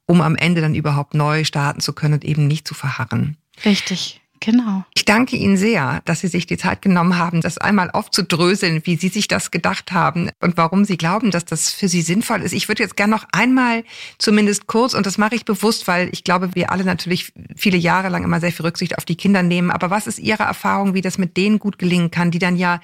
um 0.05 0.21
am 0.21 0.35
Ende 0.35 0.61
dann 0.61 0.75
überhaupt 0.75 1.13
neu 1.13 1.43
starten 1.43 1.81
zu 1.81 1.93
können 1.93 2.15
und 2.15 2.25
eben 2.25 2.47
nicht 2.47 2.67
zu 2.67 2.73
verharren. 2.73 3.37
Richtig. 3.65 4.21
Genau. 4.41 4.85
Ich 4.95 5.03
danke 5.03 5.35
Ihnen 5.35 5.57
sehr, 5.57 6.01
dass 6.05 6.21
Sie 6.21 6.27
sich 6.27 6.47
die 6.47 6.57
Zeit 6.57 6.81
genommen 6.81 7.17
haben, 7.17 7.41
das 7.41 7.57
einmal 7.57 7.91
aufzudröseln, 7.91 8.81
wie 8.85 8.95
Sie 8.95 9.09
sich 9.09 9.27
das 9.27 9.51
gedacht 9.51 9.91
haben 9.91 10.29
und 10.39 10.55
warum 10.55 10.85
Sie 10.85 10.97
glauben, 10.97 11.29
dass 11.31 11.43
das 11.43 11.71
für 11.71 11.89
Sie 11.89 12.01
sinnvoll 12.01 12.41
ist. 12.41 12.53
Ich 12.53 12.67
würde 12.69 12.83
jetzt 12.83 12.95
gerne 12.95 13.11
noch 13.11 13.25
einmal 13.33 13.83
zumindest 14.17 14.67
kurz, 14.67 14.93
und 14.93 15.05
das 15.05 15.17
mache 15.17 15.35
ich 15.35 15.43
bewusst, 15.43 15.87
weil 15.87 16.09
ich 16.13 16.23
glaube, 16.23 16.55
wir 16.55 16.71
alle 16.71 16.85
natürlich 16.85 17.33
viele 17.55 17.77
Jahre 17.77 18.09
lang 18.09 18.23
immer 18.23 18.39
sehr 18.39 18.53
viel 18.53 18.65
Rücksicht 18.65 18.97
auf 18.97 19.03
die 19.03 19.17
Kinder 19.17 19.43
nehmen. 19.43 19.71
Aber 19.71 19.89
was 19.89 20.07
ist 20.07 20.19
Ihre 20.19 20.43
Erfahrung, 20.43 20.93
wie 20.93 21.01
das 21.01 21.17
mit 21.17 21.35
denen 21.35 21.59
gut 21.59 21.77
gelingen 21.77 22.11
kann, 22.11 22.31
die 22.31 22.39
dann 22.39 22.55
ja 22.55 22.79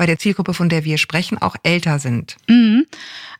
bei 0.00 0.06
der 0.06 0.18
Zielgruppe, 0.18 0.54
von 0.54 0.70
der 0.70 0.86
wir 0.86 0.96
sprechen, 0.96 1.36
auch 1.36 1.56
älter 1.62 1.98
sind? 1.98 2.38
Mhm. 2.48 2.86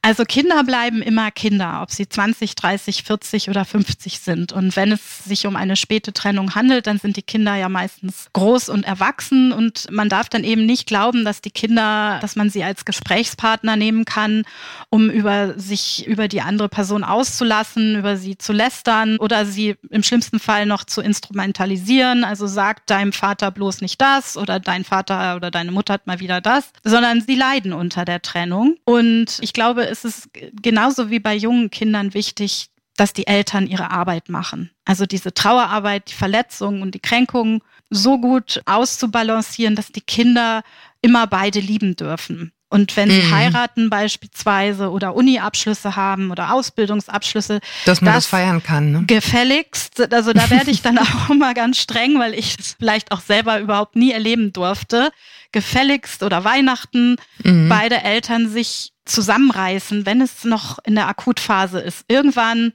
Also 0.02 0.24
Kinder 0.24 0.64
bleiben 0.64 1.02
immer 1.02 1.30
Kinder, 1.30 1.80
ob 1.82 1.90
sie 1.90 2.08
20, 2.08 2.54
30, 2.54 3.02
40 3.02 3.50
oder 3.50 3.66
50 3.66 4.20
sind. 4.20 4.50
Und 4.50 4.74
wenn 4.74 4.92
es 4.92 5.24
sich 5.24 5.46
um 5.46 5.56
eine 5.56 5.76
späte 5.76 6.14
Trennung 6.14 6.54
handelt, 6.54 6.86
dann 6.86 6.98
sind 6.98 7.18
die 7.18 7.22
Kinder 7.22 7.54
ja 7.56 7.68
meistens 7.68 8.28
groß 8.32 8.70
und 8.70 8.86
erwachsen. 8.86 9.52
Und 9.52 9.90
man 9.90 10.08
darf 10.08 10.30
dann 10.30 10.42
eben 10.42 10.64
nicht 10.64 10.86
glauben, 10.86 11.26
dass 11.26 11.42
die 11.42 11.50
Kinder, 11.50 12.18
dass 12.22 12.34
man 12.34 12.48
sie 12.48 12.64
als 12.64 12.86
Gesprächspartner 12.86 13.76
nehmen 13.76 14.06
kann, 14.06 14.44
um 14.88 15.11
über 15.11 15.58
sich, 15.58 16.06
über 16.06 16.28
die 16.28 16.40
andere 16.40 16.70
Person 16.70 17.04
auszulassen, 17.04 17.96
über 17.96 18.16
sie 18.16 18.38
zu 18.38 18.54
lästern 18.54 19.18
oder 19.18 19.44
sie 19.44 19.76
im 19.90 20.02
schlimmsten 20.02 20.40
Fall 20.40 20.64
noch 20.64 20.84
zu 20.84 21.02
instrumentalisieren. 21.02 22.24
Also 22.24 22.46
sagt 22.46 22.88
deinem 22.88 23.12
Vater 23.12 23.50
bloß 23.50 23.82
nicht 23.82 24.00
das 24.00 24.38
oder 24.38 24.61
dein 24.61 24.84
Vater 24.84 25.36
oder 25.36 25.50
deine 25.50 25.72
Mutter 25.72 25.92
hat 25.92 26.06
mal 26.06 26.20
wieder 26.20 26.40
das, 26.40 26.49
sondern 26.84 27.20
sie 27.20 27.34
leiden 27.34 27.72
unter 27.72 28.05
der 28.05 28.22
Trennung. 28.22 28.76
Und 28.84 29.38
ich 29.40 29.53
glaube, 29.53 29.82
ist 29.84 30.05
es 30.05 30.28
genauso 30.62 31.11
wie 31.11 31.20
bei 31.20 31.34
jungen 31.34 31.70
Kindern 31.70 32.14
wichtig, 32.14 32.70
dass 32.96 33.12
die 33.12 33.26
Eltern 33.26 33.66
ihre 33.66 33.90
Arbeit 33.90 34.28
machen. 34.28 34.70
Also 34.84 35.07
diese 35.07 35.32
Trauerarbeit, 35.32 36.11
die 36.11 36.14
Verletzungen 36.14 36.82
und 36.82 36.94
die 36.94 37.01
Kränkungen 37.01 37.62
so 37.88 38.18
gut 38.18 38.61
auszubalancieren, 38.66 39.74
dass 39.74 39.92
die 39.92 40.03
Kinder 40.03 40.62
immer 41.01 41.26
beide 41.26 41.61
lieben 41.61 41.96
dürfen. 41.96 42.53
Und 42.72 42.96
wenn 42.96 43.11
sie 43.11 43.22
mhm. 43.22 43.30
heiraten 43.32 43.90
beispielsweise 43.90 44.90
oder 44.90 45.16
Uni-Abschlüsse 45.16 45.96
haben 45.96 46.30
oder 46.30 46.53
Ausbildungsabschlüsse, 46.53 47.61
dass 47.84 48.01
man 48.01 48.14
das, 48.14 48.24
das 48.24 48.30
feiern 48.30 48.62
kann. 48.62 48.92
Ne? 48.92 49.05
Gefälligst, 49.07 50.12
also 50.12 50.32
da 50.32 50.48
werde 50.51 50.70
ich 50.70 50.80
dann 50.80 50.96
auch 50.98 51.30
immer 51.30 51.53
ganz 51.53 51.78
streng, 51.78 52.20
weil 52.20 52.32
ich 52.32 52.57
es 52.59 52.76
vielleicht 52.78 53.11
auch 53.11 53.20
selber 53.20 53.59
überhaupt 53.59 53.96
nie 53.96 54.12
erleben 54.12 54.53
durfte. 54.53 55.11
Gefälligst 55.53 56.22
oder 56.22 56.44
Weihnachten 56.44 57.16
mhm. 57.42 57.68
beide 57.68 58.03
Eltern 58.03 58.48
sich 58.48 58.92
zusammenreißen, 59.05 60.07
wenn 60.07 60.20
es 60.20 60.44
noch 60.44 60.78
in 60.84 60.94
der 60.94 61.09
Akutphase 61.09 61.80
ist. 61.80 62.05
Irgendwann, 62.09 62.72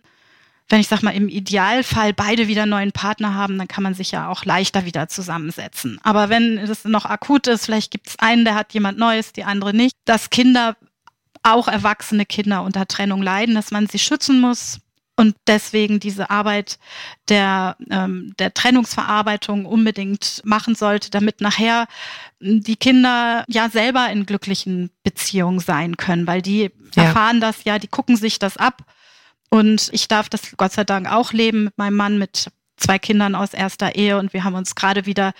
wenn 0.67 0.81
ich 0.81 0.87
sag 0.87 1.01
mal 1.01 1.11
im 1.11 1.29
Idealfall 1.29 2.13
beide 2.13 2.47
wieder 2.47 2.63
einen 2.63 2.71
neuen 2.71 2.91
Partner 2.91 3.33
haben, 3.33 3.57
dann 3.57 3.67
kann 3.67 3.83
man 3.83 3.93
sich 3.93 4.11
ja 4.11 4.29
auch 4.29 4.43
leichter 4.43 4.85
wieder 4.85 5.07
zusammensetzen. 5.07 5.99
Aber 6.03 6.29
wenn 6.29 6.57
es 6.57 6.83
noch 6.83 7.05
akut 7.05 7.47
ist, 7.47 7.65
vielleicht 7.65 7.91
gibt 7.91 8.09
es 8.09 8.19
einen, 8.19 8.45
der 8.45 8.55
hat 8.55 8.73
jemand 8.73 8.97
Neues, 8.97 9.31
die 9.31 9.43
andere 9.43 9.73
nicht, 9.73 9.95
dass 10.05 10.29
Kinder, 10.29 10.75
auch 11.43 11.67
erwachsene 11.67 12.25
Kinder 12.25 12.63
unter 12.63 12.87
Trennung 12.87 13.21
leiden, 13.21 13.53
dass 13.53 13.69
man 13.69 13.85
sie 13.85 13.99
schützen 13.99 14.41
muss, 14.41 14.79
und 15.17 15.35
deswegen 15.47 15.99
diese 15.99 16.29
Arbeit 16.29 16.77
der, 17.29 17.77
ähm, 17.89 18.33
der 18.37 18.53
Trennungsverarbeitung 18.53 19.65
unbedingt 19.65 20.41
machen 20.43 20.75
sollte, 20.75 21.09
damit 21.09 21.39
nachher 21.39 21.87
die 22.39 22.75
Kinder 22.75 23.45
ja 23.47 23.69
selber 23.69 24.09
in 24.09 24.25
glücklichen 24.25 24.91
Beziehungen 25.03 25.59
sein 25.59 25.95
können, 25.95 26.27
weil 26.27 26.41
die 26.41 26.69
ja. 26.95 27.03
erfahren 27.03 27.39
das 27.39 27.63
ja, 27.63 27.79
die 27.79 27.87
gucken 27.87 28.17
sich 28.17 28.39
das 28.39 28.57
ab. 28.57 28.83
Und 29.49 29.89
ich 29.93 30.07
darf 30.07 30.27
das 30.27 30.57
Gott 30.57 30.73
sei 30.73 30.83
Dank 30.83 31.09
auch 31.09 31.31
leben 31.31 31.65
mit 31.65 31.77
meinem 31.77 31.95
Mann, 31.95 32.17
mit 32.17 32.51
zwei 32.75 32.99
Kindern 32.99 33.35
aus 33.35 33.53
erster 33.53 33.95
Ehe 33.95 34.17
und 34.17 34.33
wir 34.33 34.43
haben 34.43 34.55
uns 34.55 34.75
gerade 34.75 35.05
wieder 35.05 35.33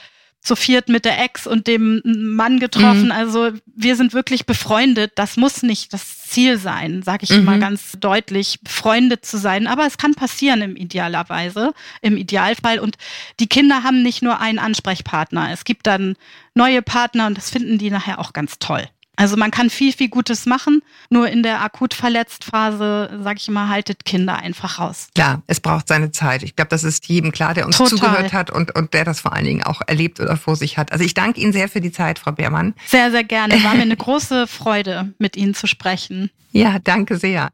zu 0.45 0.55
viert 0.55 0.89
mit 0.89 1.05
der 1.05 1.21
Ex 1.23 1.47
und 1.47 1.65
dem 1.65 2.01
Mann 2.05 2.59
getroffen. 2.59 3.05
Mhm. 3.05 3.11
Also 3.11 3.49
wir 3.65 3.95
sind 3.95 4.13
wirklich 4.13 4.45
befreundet. 4.45 5.13
Das 5.15 5.37
muss 5.37 5.63
nicht 5.63 5.91
das 5.91 6.19
Ziel 6.19 6.59
sein, 6.59 7.01
sage 7.01 7.23
ich 7.23 7.31
mhm. 7.31 7.39
immer 7.39 7.57
ganz 7.57 7.93
deutlich, 7.99 8.59
befreundet 8.61 9.25
zu 9.25 9.37
sein. 9.37 9.65
Aber 9.65 9.87
es 9.87 9.97
kann 9.97 10.13
passieren 10.13 10.61
im 10.61 10.75
idealerweise, 10.75 11.73
im 12.01 12.15
Idealfall. 12.15 12.79
Und 12.79 12.97
die 13.39 13.47
Kinder 13.47 13.81
haben 13.83 14.03
nicht 14.03 14.21
nur 14.21 14.39
einen 14.39 14.59
Ansprechpartner. 14.59 15.49
Es 15.51 15.65
gibt 15.65 15.87
dann 15.87 16.15
neue 16.53 16.83
Partner 16.83 17.25
und 17.25 17.37
das 17.37 17.49
finden 17.49 17.79
die 17.79 17.89
nachher 17.89 18.19
auch 18.19 18.31
ganz 18.31 18.59
toll. 18.59 18.87
Also 19.15 19.37
man 19.37 19.51
kann 19.51 19.69
viel, 19.69 19.93
viel 19.93 20.09
Gutes 20.09 20.45
machen, 20.45 20.81
nur 21.09 21.29
in 21.29 21.43
der 21.43 21.61
akut 21.61 21.93
verletzt 21.93 22.45
Phase, 22.45 23.19
sage 23.23 23.39
ich 23.39 23.47
immer, 23.47 23.69
haltet 23.69 24.05
Kinder 24.05 24.37
einfach 24.37 24.79
raus. 24.79 25.07
Klar, 25.15 25.41
es 25.47 25.59
braucht 25.59 25.87
seine 25.87 26.11
Zeit. 26.11 26.43
Ich 26.43 26.55
glaube, 26.55 26.69
das 26.69 26.83
ist 26.83 27.07
jedem 27.07 27.31
klar, 27.31 27.53
der 27.53 27.65
uns 27.65 27.77
Total. 27.77 27.97
zugehört 27.97 28.33
hat 28.33 28.51
und, 28.51 28.75
und 28.75 28.93
der 28.93 29.05
das 29.05 29.19
vor 29.19 29.33
allen 29.33 29.45
Dingen 29.45 29.63
auch 29.63 29.81
erlebt 29.85 30.19
oder 30.19 30.37
vor 30.37 30.55
sich 30.55 30.77
hat. 30.77 30.91
Also 30.91 31.03
ich 31.03 31.13
danke 31.13 31.39
Ihnen 31.39 31.53
sehr 31.53 31.69
für 31.69 31.81
die 31.81 31.91
Zeit, 31.91 32.19
Frau 32.19 32.31
Beermann. 32.31 32.73
Sehr, 32.87 33.11
sehr 33.11 33.23
gerne. 33.23 33.63
War 33.63 33.75
mir 33.75 33.81
eine 33.83 33.97
große 33.97 34.47
Freude, 34.47 35.13
mit 35.17 35.35
Ihnen 35.35 35.53
zu 35.53 35.67
sprechen. 35.67 36.29
Ja, 36.51 36.79
danke 36.79 37.17
sehr. 37.17 37.51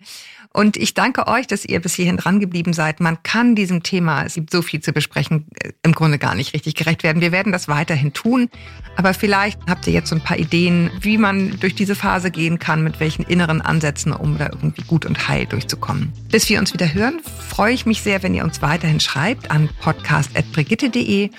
Und 0.53 0.76
ich 0.76 0.93
danke 0.93 1.28
euch, 1.28 1.47
dass 1.47 1.64
ihr 1.64 1.80
bis 1.80 1.95
hierhin 1.95 2.18
dran 2.18 2.41
geblieben 2.41 2.74
seid. 2.74 2.99
Man 2.99 3.24
kann 3.24 3.55
diesem 3.55 3.84
Thema, 3.84 4.26
es 4.26 4.34
gibt 4.34 4.51
so 4.51 4.62
viel 4.62 4.82
zu 4.82 4.91
besprechen, 4.91 5.47
äh, 5.64 5.72
im 5.82 5.93
Grunde 5.93 6.18
gar 6.18 6.36
nicht 6.36 6.53
richtig 6.53 6.76
gerecht 6.76 7.03
werden. 7.03 7.22
Wir 7.22 7.32
werden 7.32 7.53
das 7.53 7.70
weiterhin 7.70 8.12
tun. 8.12 8.49
Aber 8.97 9.14
vielleicht 9.14 9.59
habt 9.70 9.88
ihr 9.88 9.93
jetzt 9.93 10.09
so 10.09 10.16
ein 10.16 10.22
paar 10.22 10.38
Ideen, 10.38 10.91
wie 10.99 11.18
durch 11.59 11.75
diese 11.75 11.95
Phase 11.95 12.31
gehen 12.31 12.59
kann, 12.59 12.83
mit 12.83 12.99
welchen 12.99 13.23
inneren 13.23 13.61
Ansätzen, 13.61 14.13
um 14.13 14.37
da 14.37 14.47
irgendwie 14.47 14.83
gut 14.83 15.05
und 15.05 15.27
heil 15.27 15.45
durchzukommen. 15.45 16.11
Bis 16.29 16.49
wir 16.49 16.59
uns 16.59 16.73
wieder 16.73 16.93
hören, 16.93 17.21
freue 17.49 17.73
ich 17.73 17.85
mich 17.85 18.01
sehr, 18.01 18.23
wenn 18.23 18.33
ihr 18.33 18.43
uns 18.43 18.61
weiterhin 18.61 18.99
schreibt 18.99 19.51
an 19.51 19.69
podcast.brigitte.de. 19.81 21.29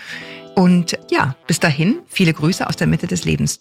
Und 0.55 0.99
ja, 1.11 1.35
bis 1.47 1.61
dahin, 1.61 2.01
viele 2.09 2.35
Grüße 2.35 2.67
aus 2.67 2.77
der 2.77 2.87
Mitte 2.87 3.07
des 3.07 3.25
Lebens. 3.25 3.61